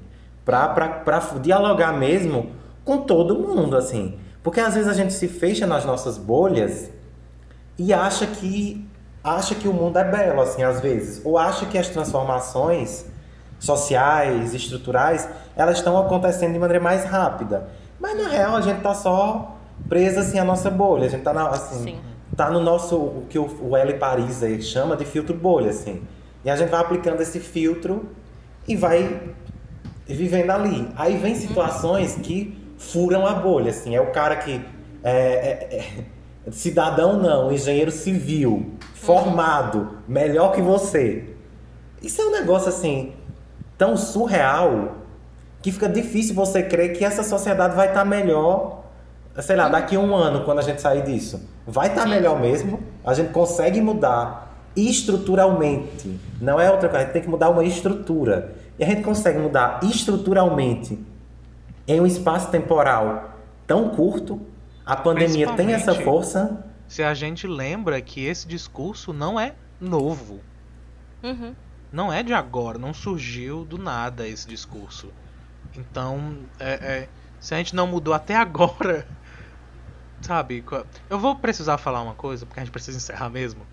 para 0.44 1.20
dialogar 1.40 1.92
mesmo 1.92 2.52
com 2.84 2.98
todo 2.98 3.38
mundo, 3.38 3.76
assim. 3.76 4.18
Porque 4.42 4.60
às 4.60 4.74
vezes 4.74 4.88
a 4.88 4.92
gente 4.92 5.12
se 5.12 5.26
fecha 5.26 5.66
nas 5.66 5.84
nossas 5.84 6.18
bolhas 6.18 6.90
e 7.78 7.92
acha 7.92 8.26
que 8.26 8.86
acha 9.22 9.54
que 9.54 9.66
o 9.66 9.72
mundo 9.72 9.98
é 9.98 10.04
belo, 10.04 10.42
assim, 10.42 10.62
às 10.62 10.80
vezes, 10.80 11.22
ou 11.24 11.38
acha 11.38 11.64
que 11.64 11.78
as 11.78 11.88
transformações 11.88 13.06
sociais, 13.58 14.52
estruturais, 14.52 15.26
elas 15.56 15.78
estão 15.78 15.98
acontecendo 15.98 16.52
de 16.52 16.58
maneira 16.58 16.82
mais 16.82 17.04
rápida. 17.04 17.68
Mas 17.98 18.22
na 18.22 18.28
real 18.28 18.54
a 18.54 18.60
gente 18.60 18.82
tá 18.82 18.92
só 18.92 19.56
presa 19.88 20.20
assim 20.20 20.38
à 20.38 20.44
nossa 20.44 20.70
bolha, 20.70 21.06
a 21.06 21.08
gente 21.08 21.22
tá 21.22 21.32
na, 21.32 21.48
assim, 21.48 21.82
Sim 21.82 22.14
tá 22.34 22.50
no 22.50 22.60
nosso, 22.60 22.96
o 22.96 23.26
que 23.28 23.38
o, 23.38 23.48
o 23.60 23.76
L. 23.76 23.94
Paris 23.94 24.42
aí 24.42 24.60
chama 24.60 24.96
de 24.96 25.04
filtro 25.04 25.34
bolha, 25.34 25.70
assim. 25.70 26.02
E 26.44 26.50
a 26.50 26.56
gente 26.56 26.70
vai 26.70 26.80
aplicando 26.80 27.20
esse 27.20 27.40
filtro 27.40 28.08
e 28.66 28.76
vai 28.76 29.20
vivendo 30.06 30.50
ali. 30.50 30.88
Aí 30.96 31.16
vem 31.16 31.34
situações 31.34 32.16
que 32.16 32.56
furam 32.76 33.26
a 33.26 33.34
bolha, 33.34 33.70
assim. 33.70 33.94
É 33.94 34.00
o 34.00 34.12
cara 34.12 34.36
que 34.36 34.60
é, 35.02 35.12
é, 35.12 35.84
é 36.46 36.50
cidadão 36.50 37.18
não, 37.18 37.52
engenheiro 37.52 37.90
civil, 37.90 38.72
formado, 38.94 39.98
melhor 40.06 40.52
que 40.52 40.60
você. 40.60 41.34
Isso 42.02 42.20
é 42.20 42.26
um 42.26 42.32
negócio 42.32 42.68
assim 42.68 43.12
tão 43.78 43.96
surreal 43.96 44.96
que 45.62 45.72
fica 45.72 45.88
difícil 45.88 46.34
você 46.34 46.62
crer 46.62 46.96
que 46.96 47.04
essa 47.04 47.22
sociedade 47.22 47.74
vai 47.74 47.88
estar 47.88 48.00
tá 48.00 48.04
melhor 48.04 48.84
sei 49.42 49.56
lá, 49.56 49.68
daqui 49.68 49.96
a 49.96 50.00
um 50.00 50.14
ano, 50.14 50.44
quando 50.44 50.60
a 50.60 50.62
gente 50.62 50.80
sair 50.80 51.02
disso, 51.02 51.48
vai 51.66 51.88
estar 51.88 52.02
tá 52.02 52.08
melhor 52.08 52.40
mesmo, 52.40 52.80
a 53.04 53.14
gente 53.14 53.32
consegue 53.32 53.80
mudar 53.80 54.54
estruturalmente. 54.76 56.18
Não 56.40 56.60
é 56.60 56.70
outra 56.70 56.88
coisa, 56.88 57.02
a 57.02 57.04
gente 57.04 57.12
tem 57.12 57.22
que 57.22 57.28
mudar 57.28 57.50
uma 57.50 57.64
estrutura. 57.64 58.54
E 58.78 58.84
a 58.84 58.86
gente 58.86 59.02
consegue 59.02 59.38
mudar 59.38 59.80
estruturalmente 59.82 60.98
em 61.86 62.00
um 62.00 62.06
espaço 62.06 62.50
temporal 62.50 63.38
tão 63.66 63.90
curto. 63.90 64.40
A 64.84 64.96
pandemia 64.96 65.52
tem 65.54 65.72
essa 65.72 65.94
força. 65.94 66.64
Se 66.88 67.02
a 67.02 67.14
gente 67.14 67.46
lembra 67.46 68.00
que 68.00 68.24
esse 68.24 68.46
discurso 68.46 69.12
não 69.12 69.38
é 69.38 69.54
novo. 69.80 70.40
Uhum. 71.22 71.54
Não 71.92 72.12
é 72.12 72.22
de 72.22 72.34
agora, 72.34 72.78
não 72.78 72.92
surgiu 72.92 73.64
do 73.64 73.78
nada 73.78 74.26
esse 74.26 74.46
discurso. 74.46 75.12
Então, 75.76 76.38
é, 76.58 76.72
é, 76.72 77.08
se 77.40 77.54
a 77.54 77.58
gente 77.58 77.74
não 77.74 77.86
mudou 77.86 78.12
até 78.12 78.34
agora, 78.36 79.06
Sabe? 80.24 80.64
Eu 81.10 81.18
vou 81.18 81.36
precisar 81.36 81.76
falar 81.76 82.00
uma 82.00 82.14
coisa, 82.14 82.46
porque 82.46 82.58
a 82.58 82.64
gente 82.64 82.72
precisa 82.72 82.96
encerrar 82.96 83.28
mesmo. 83.28 83.66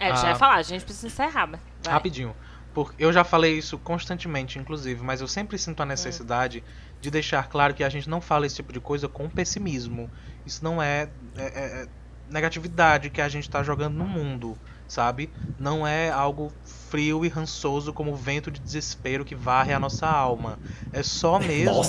É, 0.00 0.08
já 0.16 0.26
ah, 0.26 0.30
ia 0.30 0.34
falar, 0.34 0.56
a 0.56 0.62
gente 0.62 0.84
precisa 0.84 1.06
encerrar. 1.06 1.46
Vai. 1.46 1.60
Rapidinho. 1.86 2.34
Porque 2.74 3.02
eu 3.02 3.12
já 3.12 3.22
falei 3.22 3.58
isso 3.58 3.78
constantemente, 3.78 4.58
inclusive, 4.58 5.02
mas 5.02 5.20
eu 5.20 5.28
sempre 5.28 5.58
sinto 5.58 5.82
a 5.82 5.86
necessidade 5.86 6.58
hum. 6.58 6.96
de 7.00 7.10
deixar 7.10 7.48
claro 7.48 7.74
que 7.74 7.84
a 7.84 7.88
gente 7.88 8.08
não 8.08 8.20
fala 8.20 8.46
esse 8.46 8.56
tipo 8.56 8.72
de 8.72 8.80
coisa 8.80 9.08
com 9.08 9.28
pessimismo. 9.28 10.10
Isso 10.46 10.64
não 10.64 10.82
é, 10.82 11.08
é, 11.36 11.42
é, 11.42 11.82
é 11.82 11.88
negatividade 12.30 13.10
que 13.10 13.20
a 13.20 13.28
gente 13.28 13.44
está 13.44 13.62
jogando 13.62 13.94
no 13.94 14.06
mundo, 14.06 14.56
sabe? 14.88 15.30
Não 15.58 15.86
é 15.86 16.10
algo 16.10 16.50
frio 16.64 17.24
e 17.24 17.28
rançoso 17.28 17.92
como 17.92 18.12
o 18.12 18.16
vento 18.16 18.50
de 18.50 18.60
desespero 18.60 19.24
que 19.24 19.34
varre 19.34 19.72
a 19.72 19.78
nossa 19.78 20.06
alma. 20.06 20.58
É 20.92 21.02
só 21.02 21.38
mesmo 21.38 21.82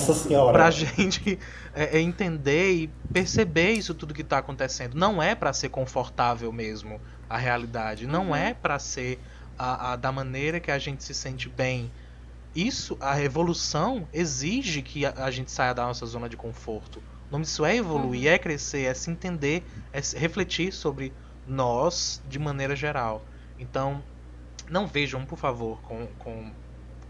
pra 0.52 0.70
gente 0.70 1.38
é, 1.74 1.98
é 1.98 2.00
entender 2.00 2.72
e 2.72 2.86
perceber 3.12 3.72
isso 3.72 3.94
tudo 3.94 4.14
que 4.14 4.24
tá 4.24 4.38
acontecendo. 4.38 4.94
Não 4.94 5.22
é 5.22 5.34
para 5.34 5.52
ser 5.52 5.70
confortável 5.70 6.52
mesmo 6.52 7.00
a 7.28 7.38
realidade. 7.38 8.06
Não 8.06 8.28
uhum. 8.28 8.36
é 8.36 8.54
para 8.54 8.78
ser 8.78 9.18
a, 9.58 9.92
a, 9.92 9.96
da 9.96 10.10
maneira 10.12 10.60
que 10.60 10.70
a 10.70 10.78
gente 10.78 11.02
se 11.04 11.14
sente 11.14 11.48
bem. 11.48 11.90
Isso, 12.54 12.96
a 13.00 13.20
evolução 13.20 14.08
exige 14.12 14.82
que 14.82 15.04
a, 15.04 15.12
a 15.16 15.30
gente 15.30 15.50
saia 15.50 15.74
da 15.74 15.84
nossa 15.84 16.06
zona 16.06 16.28
de 16.28 16.36
conforto. 16.36 17.02
O 17.28 17.32
nome 17.32 17.44
disso 17.44 17.64
é 17.64 17.76
evoluir, 17.76 18.28
uhum. 18.28 18.34
é 18.34 18.38
crescer, 18.38 18.84
é 18.84 18.94
se 18.94 19.10
entender, 19.10 19.64
é 19.92 20.00
refletir 20.18 20.72
sobre 20.72 21.12
nós 21.46 22.22
de 22.28 22.38
maneira 22.38 22.76
geral. 22.76 23.24
Então, 23.58 24.02
não 24.68 24.86
vejam, 24.86 25.24
por 25.24 25.38
favor, 25.38 25.80
com, 25.82 26.06
com, 26.18 26.50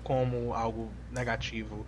como 0.02 0.54
algo 0.54 0.90
negativo. 1.10 1.86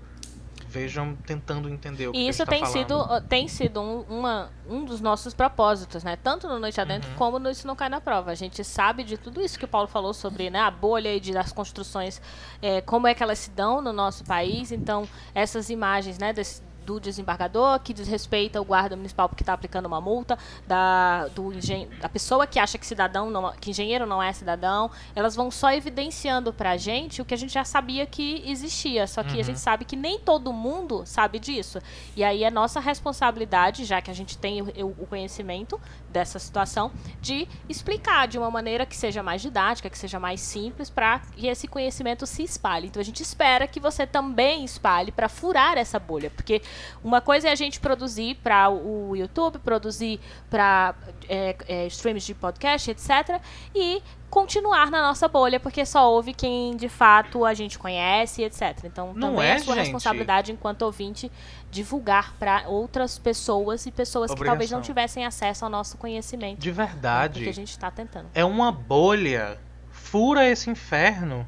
Vejam 0.69 1.17
tentando 1.27 1.69
entender 1.69 2.09
o 2.09 2.12
que 2.12 2.19
E 2.19 2.29
isso 2.29 2.45
tá 2.45 2.51
tem 2.51 2.61
falando. 2.61 2.73
sido 2.73 3.21
tem 3.29 3.49
sido 3.49 3.81
um, 3.81 4.01
uma, 4.03 4.51
um 4.69 4.85
dos 4.85 5.01
nossos 5.01 5.33
propósitos, 5.33 6.03
né? 6.03 6.17
Tanto 6.17 6.49
no 6.49 6.59
Noite 6.59 6.81
Adentro 6.81 7.09
uhum. 7.11 7.17
como 7.17 7.39
no 7.39 7.51
Isso 7.51 7.67
Não 7.67 7.77
Cai 7.77 7.89
na 7.89 8.01
Prova. 8.01 8.31
A 8.31 8.35
gente 8.35 8.62
sabe 8.64 9.05
de 9.05 9.17
tudo 9.17 9.41
isso 9.41 9.59
que 9.59 9.64
o 9.64 9.69
Paulo 9.69 9.89
falou 9.89 10.12
sobre 10.12 10.51
né, 10.51 10.61
a 10.61 10.71
bolha 10.71 11.14
e 11.14 11.21
de, 11.21 11.33
das 11.33 11.53
construções, 11.53 12.21
é, 12.61 12.81
como 12.81 13.07
é 13.07 13.14
que 13.14 13.23
elas 13.23 13.39
se 13.39 13.51
dão 13.51 13.81
no 13.81 13.93
nosso 13.93 14.25
país. 14.25 14.73
Então, 14.73 15.09
essas 15.35 15.71
imagens 15.71 16.19
né, 16.19 16.33
desse, 16.33 16.62
do 16.87 17.01
desembargador, 17.01 17.80
que 17.80 17.93
desrespeita 17.93 18.61
o 18.61 18.64
guarda 18.64 18.95
municipal 18.95 19.28
porque 19.28 19.43
está 19.43 19.53
aplicando 19.53 19.87
uma 19.87 20.01
multa, 20.01 20.39
da, 20.66 21.26
do 21.34 21.53
engen 21.53 21.89
da 22.01 22.09
pessoa 22.09 22.47
que 22.47 22.59
acha 22.59 22.78
que 22.78 22.87
cidadão 22.87 23.28
não, 23.28 23.53
que 23.53 23.70
engenheiro 23.70 24.07
não 24.07 24.22
é 24.22 24.32
cidadão, 24.32 24.91
elas 25.14 25.34
vão 25.34 25.51
só 25.51 25.72
evidenciando 25.72 26.53
para 26.53 26.70
a 26.70 26.76
gente 26.76 27.20
o 27.20 27.24
que 27.24 27.34
a 27.34 27.37
gente 27.37 27.53
já 27.53 27.64
sabia 27.64 28.07
que 28.07 28.43
existia, 28.47 29.07
só 29.07 29.22
que 29.24 29.34
uhum. 29.34 29.41
a 29.41 29.43
gente 29.43 29.59
sabe 29.59 29.84
que 29.84 29.97
nem 29.97 30.18
todo 30.20 30.53
mundo 30.53 31.03
sabe 31.05 31.41
disso. 31.41 31.80
E 32.14 32.22
aí 32.22 32.45
é 32.45 32.51
nossa 32.51 32.78
responsabilidade, 32.78 33.84
já 33.84 34.01
que 34.01 34.11
a 34.11 34.14
gente 34.14 34.39
tem 34.39 34.62
o, 34.62 34.95
o 34.99 35.07
conhecimento 35.07 35.80
dessa 36.09 36.39
situação, 36.39 36.93
de 37.20 37.49
explicar 37.68 38.28
de 38.28 38.39
uma 38.39 38.51
maneira 38.51 38.87
que 38.87 38.97
seja 38.97 39.22
mais 39.22 39.43
didática, 39.43 39.91
que 39.91 39.99
seja 39.99 40.20
mais 40.20 40.41
simples, 40.41 40.89
para 40.89 41.18
que 41.18 41.47
esse 41.47 41.66
conhecimento 41.66 42.26
se 42.26 42.43
espalhe. 42.43 42.87
Então 42.87 43.01
a 43.01 43.05
gente 43.05 43.22
espera 43.22 43.66
que 43.66 43.80
você 43.80 44.07
também 44.07 44.64
espalhe 44.64 45.11
para 45.11 45.28
furar 45.28 45.76
essa 45.76 45.99
bolha, 45.99 46.30
porque 46.30 46.62
uma 47.03 47.20
coisa 47.20 47.49
é 47.49 47.53
a 47.53 47.55
gente 47.55 47.81
produzir 47.81 48.37
para 48.37 48.68
o 48.70 49.14
YouTube, 49.14 49.59
produzir 49.59 50.20
para 50.51 50.95
é, 51.29 51.57
é, 51.68 51.87
streams 51.87 52.27
de 52.27 52.35
podcast, 52.35 52.91
etc. 52.91 53.41
E 53.74 54.03
continuar 54.31 54.91
na 54.91 55.01
nossa 55.01 55.29
bolha, 55.29 55.59
porque 55.59 55.87
só 55.87 56.11
ouve 56.11 56.35
quem 56.35 56.77
de 56.77 56.89
fato 56.89 57.45
a 57.45 57.55
gente 57.55 57.79
conhece, 57.79 58.43
etc. 58.43 58.85
Então 58.85 59.12
Não 59.14 59.35
também 59.35 59.51
é, 59.51 59.55
é 59.55 59.59
sua 59.59 59.74
gente. 59.74 59.85
responsabilidade 59.85 60.53
enquanto 60.53 60.83
ouvinte 60.83 61.31
divulgar 61.70 62.35
para 62.39 62.68
outras 62.68 63.18
pessoas 63.18 63.87
e 63.87 63.91
pessoas 63.91 64.31
Obrigação. 64.31 64.45
que 64.45 64.51
talvez 64.51 64.70
não 64.70 64.81
tivessem 64.81 65.24
acesso 65.24 65.64
ao 65.64 65.70
nosso 65.70 65.97
conhecimento. 65.97 66.59
De 66.59 66.70
verdade. 66.70 67.45
Que 67.45 67.49
a 67.49 67.55
gente 67.55 67.70
está 67.70 67.91
tentando. 67.91 68.29
É 68.35 68.45
uma 68.45 68.70
bolha. 68.72 69.59
Fura 69.91 70.49
esse 70.49 70.70
inferno. 70.70 71.47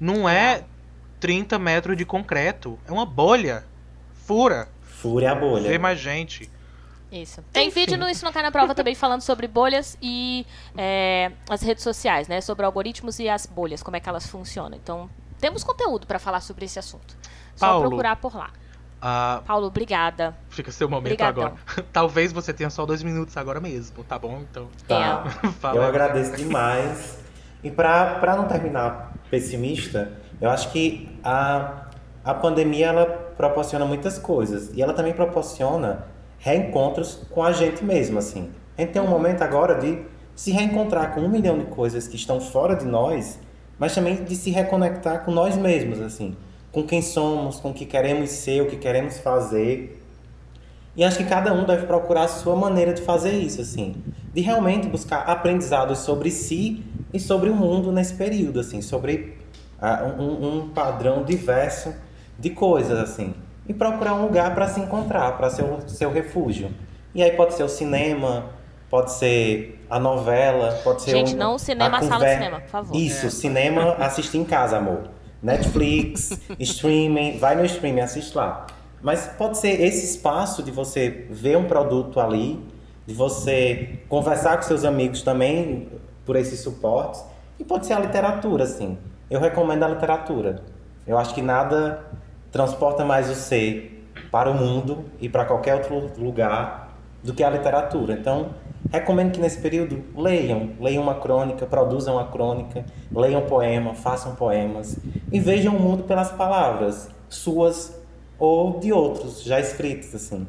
Não 0.00 0.28
é 0.28 0.64
30 1.20 1.58
metros 1.58 1.96
de 1.96 2.04
concreto. 2.04 2.78
É 2.86 2.92
uma 2.92 3.06
bolha. 3.06 3.64
Fura. 4.26 4.68
Fure 4.82 5.26
a 5.26 5.34
bolha. 5.34 5.68
Vê 5.70 5.78
mais 5.78 5.98
gente. 5.98 6.50
Isso. 7.12 7.42
Tem 7.52 7.68
Enfim. 7.68 7.80
vídeo 7.80 7.98
no 7.98 8.08
Isso 8.08 8.24
Não 8.24 8.32
Cai 8.32 8.42
na 8.42 8.50
Prova 8.50 8.74
também 8.74 8.94
falando 8.94 9.20
sobre 9.20 9.46
bolhas 9.46 9.96
e 10.02 10.44
é, 10.76 11.30
as 11.48 11.62
redes 11.62 11.84
sociais, 11.84 12.26
né? 12.26 12.40
Sobre 12.40 12.64
algoritmos 12.66 13.18
e 13.20 13.28
as 13.28 13.46
bolhas, 13.46 13.82
como 13.82 13.96
é 13.96 14.00
que 14.00 14.08
elas 14.08 14.26
funcionam. 14.26 14.76
Então, 14.76 15.08
temos 15.40 15.62
conteúdo 15.62 16.06
para 16.06 16.18
falar 16.18 16.40
sobre 16.40 16.64
esse 16.64 16.78
assunto. 16.78 17.16
Só 17.54 17.66
Paulo. 17.68 17.88
procurar 17.88 18.16
por 18.16 18.34
lá. 18.34 18.50
Ah, 19.00 19.42
Paulo, 19.46 19.66
obrigada. 19.66 20.34
fica 20.48 20.72
seu 20.72 20.88
momento 20.88 21.12
Obrigadão. 21.12 21.44
agora. 21.44 21.60
Talvez 21.92 22.32
você 22.32 22.52
tenha 22.54 22.70
só 22.70 22.84
dois 22.86 23.02
minutos 23.02 23.36
agora 23.36 23.60
mesmo, 23.60 24.02
tá 24.02 24.18
bom? 24.18 24.40
Então, 24.50 24.68
Tá. 24.88 25.24
fala. 25.60 25.76
Eu 25.76 25.84
agradeço 25.84 26.34
demais. 26.36 27.18
E 27.62 27.70
pra 27.70 28.14
pra 28.18 28.34
não 28.36 28.48
terminar 28.48 29.12
pessimista, 29.30 30.10
eu 30.40 30.50
acho 30.50 30.70
que 30.72 31.08
a, 31.22 31.83
a 32.24 32.32
pandemia 32.32 32.86
ela 32.86 33.06
proporciona 33.36 33.84
muitas 33.84 34.18
coisas. 34.18 34.70
E 34.74 34.80
ela 34.80 34.94
também 34.94 35.12
proporciona 35.12 36.06
reencontros 36.38 37.20
com 37.30 37.42
a 37.42 37.52
gente 37.52 37.84
mesmo, 37.84 38.18
assim. 38.18 38.50
A 38.76 38.80
gente 38.80 38.92
tem 38.92 39.02
um 39.02 39.08
momento 39.08 39.42
agora 39.42 39.74
de 39.74 40.02
se 40.34 40.50
reencontrar 40.50 41.14
com 41.14 41.20
um 41.20 41.28
milhão 41.28 41.58
de 41.58 41.66
coisas 41.66 42.08
que 42.08 42.16
estão 42.16 42.40
fora 42.40 42.74
de 42.74 42.86
nós, 42.86 43.38
mas 43.78 43.94
também 43.94 44.24
de 44.24 44.34
se 44.34 44.50
reconectar 44.50 45.24
com 45.24 45.30
nós 45.30 45.56
mesmos, 45.56 46.00
assim. 46.00 46.34
Com 46.72 46.82
quem 46.82 47.02
somos, 47.02 47.60
com 47.60 47.70
o 47.70 47.74
que 47.74 47.84
queremos 47.84 48.30
ser, 48.30 48.62
o 48.62 48.66
que 48.66 48.76
queremos 48.76 49.18
fazer. 49.18 50.00
E 50.96 51.04
acho 51.04 51.18
que 51.18 51.24
cada 51.24 51.52
um 51.52 51.64
deve 51.64 51.86
procurar 51.86 52.24
a 52.24 52.28
sua 52.28 52.56
maneira 52.56 52.94
de 52.94 53.02
fazer 53.02 53.32
isso, 53.32 53.60
assim. 53.60 53.96
De 54.32 54.40
realmente 54.40 54.88
buscar 54.88 55.20
aprendizados 55.20 55.98
sobre 55.98 56.30
si 56.30 56.82
e 57.12 57.20
sobre 57.20 57.50
o 57.50 57.54
mundo 57.54 57.92
nesse 57.92 58.14
período, 58.14 58.60
assim. 58.60 58.80
Sobre 58.80 59.36
ah, 59.80 60.14
um, 60.18 60.48
um 60.48 60.68
padrão 60.70 61.22
diverso 61.22 61.94
de 62.38 62.50
coisas, 62.50 62.98
assim. 62.98 63.34
E 63.68 63.72
procurar 63.72 64.14
um 64.14 64.22
lugar 64.22 64.54
para 64.54 64.68
se 64.68 64.80
encontrar, 64.80 65.36
para 65.36 65.48
ser 65.50 65.62
o 65.62 65.88
seu 65.88 66.10
refúgio. 66.12 66.70
E 67.14 67.22
aí 67.22 67.32
pode 67.32 67.54
ser 67.54 67.62
o 67.62 67.68
cinema, 67.68 68.46
pode 68.90 69.12
ser 69.12 69.84
a 69.88 69.98
novela, 69.98 70.80
pode 70.84 71.02
ser 71.02 71.12
Gente, 71.12 71.34
um- 71.34 71.38
não 71.38 71.54
o 71.54 71.58
cinema, 71.58 71.98
a 71.98 72.02
sala 72.02 72.24
de 72.26 72.32
cinema, 72.34 72.60
por 72.60 72.68
favor. 72.68 72.96
Isso, 72.96 73.30
cinema, 73.30 73.92
assistir 73.94 74.38
em 74.38 74.44
casa, 74.44 74.76
amor. 74.76 75.08
Netflix, 75.42 76.38
streaming, 76.58 77.38
vai 77.38 77.54
no 77.54 77.64
streaming, 77.64 78.00
assiste 78.00 78.34
lá. 78.36 78.66
Mas 79.02 79.26
pode 79.38 79.58
ser 79.58 79.80
esse 79.82 80.04
espaço 80.04 80.62
de 80.62 80.70
você 80.70 81.26
ver 81.30 81.56
um 81.58 81.64
produto 81.64 82.18
ali, 82.20 82.58
de 83.06 83.12
você 83.14 83.98
conversar 84.08 84.56
com 84.56 84.62
seus 84.62 84.84
amigos 84.84 85.22
também 85.22 85.88
por 86.24 86.36
esses 86.36 86.60
suportes. 86.60 87.22
E 87.58 87.64
pode 87.64 87.86
ser 87.86 87.92
a 87.92 87.98
literatura, 88.00 88.64
assim. 88.64 88.98
Eu 89.30 89.38
recomendo 89.40 89.82
a 89.84 89.88
literatura. 89.88 90.62
Eu 91.06 91.18
acho 91.18 91.34
que 91.34 91.42
nada 91.42 92.02
transporta 92.54 93.04
mais 93.04 93.28
o 93.28 93.34
ser 93.34 94.08
para 94.30 94.48
o 94.48 94.54
mundo 94.54 95.06
e 95.20 95.28
para 95.28 95.44
qualquer 95.44 95.74
outro 95.74 96.12
lugar 96.16 96.96
do 97.20 97.34
que 97.34 97.42
a 97.42 97.50
literatura. 97.50 98.14
Então, 98.14 98.50
recomendo 98.92 99.32
que 99.32 99.40
nesse 99.40 99.60
período 99.60 100.04
leiam, 100.16 100.70
leiam 100.78 101.02
uma 101.02 101.16
crônica, 101.16 101.66
produzam 101.66 102.14
uma 102.14 102.28
crônica, 102.28 102.84
leiam 103.10 103.42
poema, 103.42 103.92
façam 103.92 104.36
poemas 104.36 104.96
e 105.32 105.40
vejam 105.40 105.74
o 105.74 105.80
mundo 105.80 106.04
pelas 106.04 106.30
palavras, 106.30 107.10
suas 107.28 108.00
ou 108.38 108.78
de 108.78 108.92
outros, 108.92 109.42
já 109.42 109.58
escritos 109.58 110.14
assim. 110.14 110.46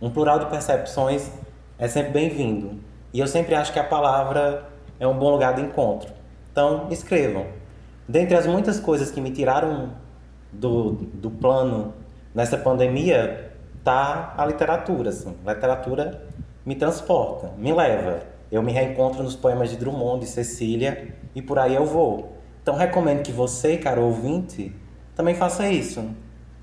Um 0.00 0.08
plural 0.08 0.38
de 0.38 0.46
percepções 0.46 1.30
é 1.78 1.86
sempre 1.88 2.10
bem-vindo. 2.10 2.80
E 3.12 3.20
eu 3.20 3.26
sempre 3.26 3.54
acho 3.54 3.70
que 3.70 3.78
a 3.78 3.84
palavra 3.84 4.66
é 4.98 5.06
um 5.06 5.18
bom 5.18 5.30
lugar 5.30 5.52
de 5.52 5.60
encontro. 5.60 6.10
Então, 6.50 6.86
escrevam. 6.90 7.44
Dentre 8.08 8.34
as 8.34 8.46
muitas 8.46 8.80
coisas 8.80 9.10
que 9.10 9.20
me 9.20 9.30
tiraram 9.30 10.07
do, 10.52 10.92
do 10.92 11.30
plano 11.30 11.94
nessa 12.34 12.56
pandemia, 12.56 13.52
tá 13.84 14.34
a 14.36 14.44
literatura. 14.44 15.10
Assim. 15.10 15.34
A 15.46 15.52
literatura 15.52 16.22
me 16.64 16.74
transporta, 16.74 17.52
me 17.56 17.72
leva. 17.72 18.20
Eu 18.50 18.62
me 18.62 18.72
reencontro 18.72 19.22
nos 19.22 19.36
poemas 19.36 19.70
de 19.70 19.76
Drummond, 19.76 20.20
de 20.20 20.26
Cecília, 20.26 21.14
e 21.34 21.42
por 21.42 21.58
aí 21.58 21.74
eu 21.74 21.84
vou. 21.84 22.32
Então, 22.62 22.76
recomendo 22.76 23.22
que 23.22 23.32
você, 23.32 23.76
caro 23.76 24.02
ouvinte, 24.02 24.74
também 25.14 25.34
faça 25.34 25.68
isso. 25.68 26.04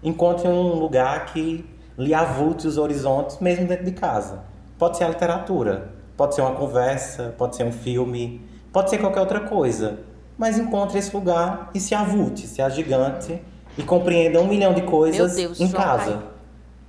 Encontre 0.03 0.47
um 0.47 0.73
lugar 0.75 1.25
que 1.27 1.65
lhe 1.97 2.13
avulte 2.13 2.67
os 2.67 2.77
horizontes, 2.77 3.39
mesmo 3.39 3.67
dentro 3.67 3.85
de 3.85 3.91
casa. 3.91 4.43
Pode 4.77 4.97
ser 4.97 5.05
a 5.05 5.09
literatura, 5.09 5.89
pode 6.17 6.35
ser 6.35 6.41
uma 6.41 6.55
conversa, 6.55 7.33
pode 7.37 7.55
ser 7.55 7.63
um 7.63 7.71
filme, 7.71 8.41
pode 8.71 8.89
ser 8.89 8.97
qualquer 8.97 9.21
outra 9.21 9.39
coisa. 9.39 9.99
Mas 10.37 10.57
encontre 10.57 10.99
esse 10.99 11.15
lugar 11.15 11.69
e 11.73 11.79
se 11.79 11.95
avulte, 11.95 12.45
se 12.47 12.61
agigante 12.61 13.41
e 13.77 13.83
compreenda 13.83 14.39
um 14.41 14.47
milhão 14.47 14.73
de 14.73 14.81
coisas 14.83 15.35
Meu 15.35 15.47
Deus, 15.47 15.59
em 15.59 15.71
casa. 15.71 16.05
caiu. 16.05 16.23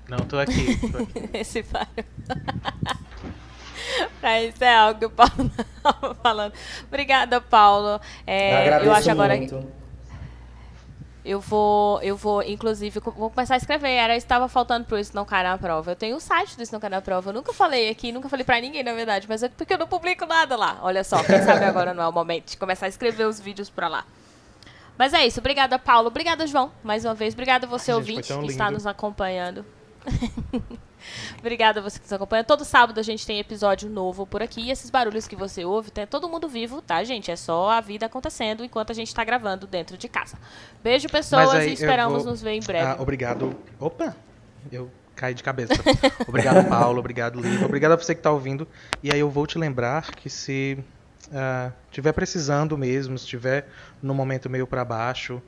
Não, 0.08 0.18
tô 0.18 0.38
aqui. 0.38 0.78
Tô 0.88 0.98
aqui. 0.98 1.30
Esse 1.34 1.62
vai. 1.62 1.86
pra 4.20 4.42
isso 4.42 4.62
é 4.62 4.76
algo 4.76 4.98
que 4.98 5.06
o 5.06 5.10
Paulo 5.10 5.50
estava 5.76 6.14
falando. 6.22 6.52
Obrigada, 6.86 7.40
Paulo. 7.40 8.00
É, 8.26 8.52
eu 8.52 8.58
agradeço 8.58 8.90
eu 8.90 8.94
acho 8.94 9.10
agora 9.10 9.36
muito. 9.36 9.86
Eu 11.24 11.40
vou, 11.40 12.00
eu 12.02 12.16
vou, 12.16 12.40
inclusive, 12.44 13.00
vou 13.00 13.30
começar 13.30 13.54
a 13.54 13.56
escrever. 13.56 13.90
Era 13.90 14.16
estava 14.16 14.48
faltando 14.48 14.86
pro 14.86 14.96
Isso 14.96 15.10
Não 15.12 15.24
Cai 15.24 15.42
na 15.42 15.58
Prova. 15.58 15.90
Eu 15.90 15.96
tenho 15.96 16.16
o 16.16 16.20
site 16.20 16.56
do 16.56 16.62
Isso 16.62 16.72
Não 16.72 16.78
Cai 16.78 16.88
na 16.88 17.00
Prova. 17.00 17.30
Eu 17.30 17.34
nunca 17.34 17.52
falei 17.52 17.90
aqui, 17.90 18.12
nunca 18.12 18.28
falei 18.28 18.44
pra 18.44 18.60
ninguém, 18.60 18.84
na 18.84 18.92
verdade. 18.94 19.26
Mas 19.28 19.42
é 19.42 19.48
porque 19.48 19.74
eu 19.74 19.78
não 19.78 19.88
publico 19.88 20.24
nada 20.24 20.54
lá. 20.54 20.78
Olha 20.82 21.02
só, 21.02 21.20
quem 21.24 21.42
sabe 21.42 21.64
agora 21.64 21.92
não 21.92 22.04
é 22.04 22.08
o 22.08 22.12
momento 22.12 22.50
de 22.50 22.56
começar 22.56 22.86
a 22.86 22.88
escrever 22.88 23.26
os 23.26 23.40
vídeos 23.40 23.68
pra 23.68 23.88
lá. 23.88 24.04
Mas 24.98 25.12
é 25.12 25.26
isso. 25.26 25.40
Obrigada, 25.40 25.78
Paulo. 25.78 26.08
Obrigada, 26.08 26.46
João. 26.46 26.72
Mais 26.82 27.04
uma 27.04 27.14
vez. 27.14 27.34
Obrigada 27.34 27.66
você, 27.66 27.90
Ai, 27.90 27.96
ouvinte, 27.96 28.32
que 28.32 28.46
está 28.46 28.70
nos 28.70 28.86
acompanhando. 28.86 29.64
Obrigada 31.38 31.80
a 31.80 31.82
você 31.82 31.98
que 31.98 32.04
nos 32.04 32.12
acompanha. 32.12 32.42
Todo 32.42 32.64
sábado 32.64 32.98
a 32.98 33.02
gente 33.02 33.26
tem 33.26 33.38
episódio 33.38 33.88
novo 33.88 34.26
por 34.26 34.42
aqui. 34.42 34.62
E 34.62 34.70
esses 34.70 34.90
barulhos 34.90 35.28
que 35.28 35.36
você 35.36 35.64
ouve, 35.64 35.90
tem 35.90 36.06
todo 36.06 36.28
mundo 36.28 36.48
vivo, 36.48 36.80
tá, 36.82 37.02
gente? 37.04 37.30
É 37.30 37.36
só 37.36 37.70
a 37.70 37.80
vida 37.80 38.06
acontecendo 38.06 38.64
enquanto 38.64 38.90
a 38.90 38.94
gente 38.94 39.14
tá 39.14 39.22
gravando 39.22 39.66
dentro 39.66 39.96
de 39.96 40.08
casa. 40.08 40.36
Beijo, 40.82 41.08
pessoas, 41.08 41.50
aí 41.50 41.70
e 41.70 41.72
esperamos 41.74 42.22
vou- 42.24 42.32
nos 42.32 42.42
ver 42.42 42.52
em 42.52 42.60
breve. 42.60 42.86
Ah, 42.86 42.96
obrigado. 42.98 43.56
Opa! 43.78 44.16
Eu 44.72 44.90
caí 45.14 45.34
de 45.34 45.42
cabeça. 45.42 45.74
Obrigado, 46.26 46.66
Paulo. 46.68 46.98
Obrigado, 46.98 47.40
Lívia. 47.40 47.66
Obrigado 47.66 47.92
a 47.92 47.96
você 47.96 48.14
que 48.14 48.22
tá 48.22 48.30
ouvindo. 48.32 48.66
E 49.02 49.12
aí 49.12 49.20
eu 49.20 49.30
vou 49.30 49.46
te 49.46 49.58
lembrar 49.58 50.10
que 50.14 50.28
se 50.28 50.78
ah, 51.32 51.70
tiver 51.90 52.12
precisando 52.12 52.76
mesmo, 52.76 53.18
se 53.18 53.26
tiver 53.26 53.68
no 54.02 54.14
momento 54.14 54.48
meio 54.50 54.66
pra 54.66 54.84
baixo, 54.84 55.42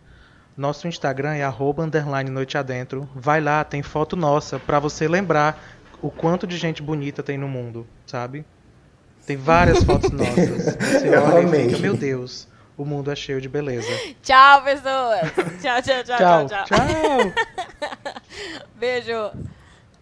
nosso 0.57 0.89
Instagram 0.89 1.35
é 1.35 1.45
arroba 1.45 1.85
underline 1.85 2.31
noite 2.31 2.59
adentro. 2.59 3.09
Vai 3.14 3.41
lá, 3.41 3.62
tem 3.64 3.83
foto 3.83 4.16
nossa 4.16 4.59
pra 4.59 4.79
você 4.79 5.07
lembrar 5.07 5.62
o 6.03 6.11
quanto 6.11 6.47
de 6.47 6.57
gente 6.57 6.83
bonita 6.83 7.22
tem 7.22 7.39
no 7.39 7.49
mundo, 7.49 7.87
sabe? 8.07 8.45
Tem 9.26 9.37
várias 9.37 9.83
fotos 9.85 10.11
nossas. 10.11 10.74
Você 10.76 11.14
Eu 11.14 11.22
olha 11.22 11.43
e 11.57 11.66
fica, 11.68 11.79
meu 11.79 11.95
Deus, 11.95 12.49
o 12.76 12.85
mundo 12.85 13.11
é 13.11 13.16
cheio 13.16 13.41
de 13.41 13.49
beleza. 13.49 13.89
Tchau, 14.22 14.62
pessoas. 14.62 15.33
tchau, 15.61 15.83
tchau, 15.83 16.05
tchau, 16.05 16.05
tchau, 16.05 16.47
Tchau, 16.47 16.47
tchau. 16.47 16.64
tchau. 16.64 18.12
Beijo. 18.79 19.31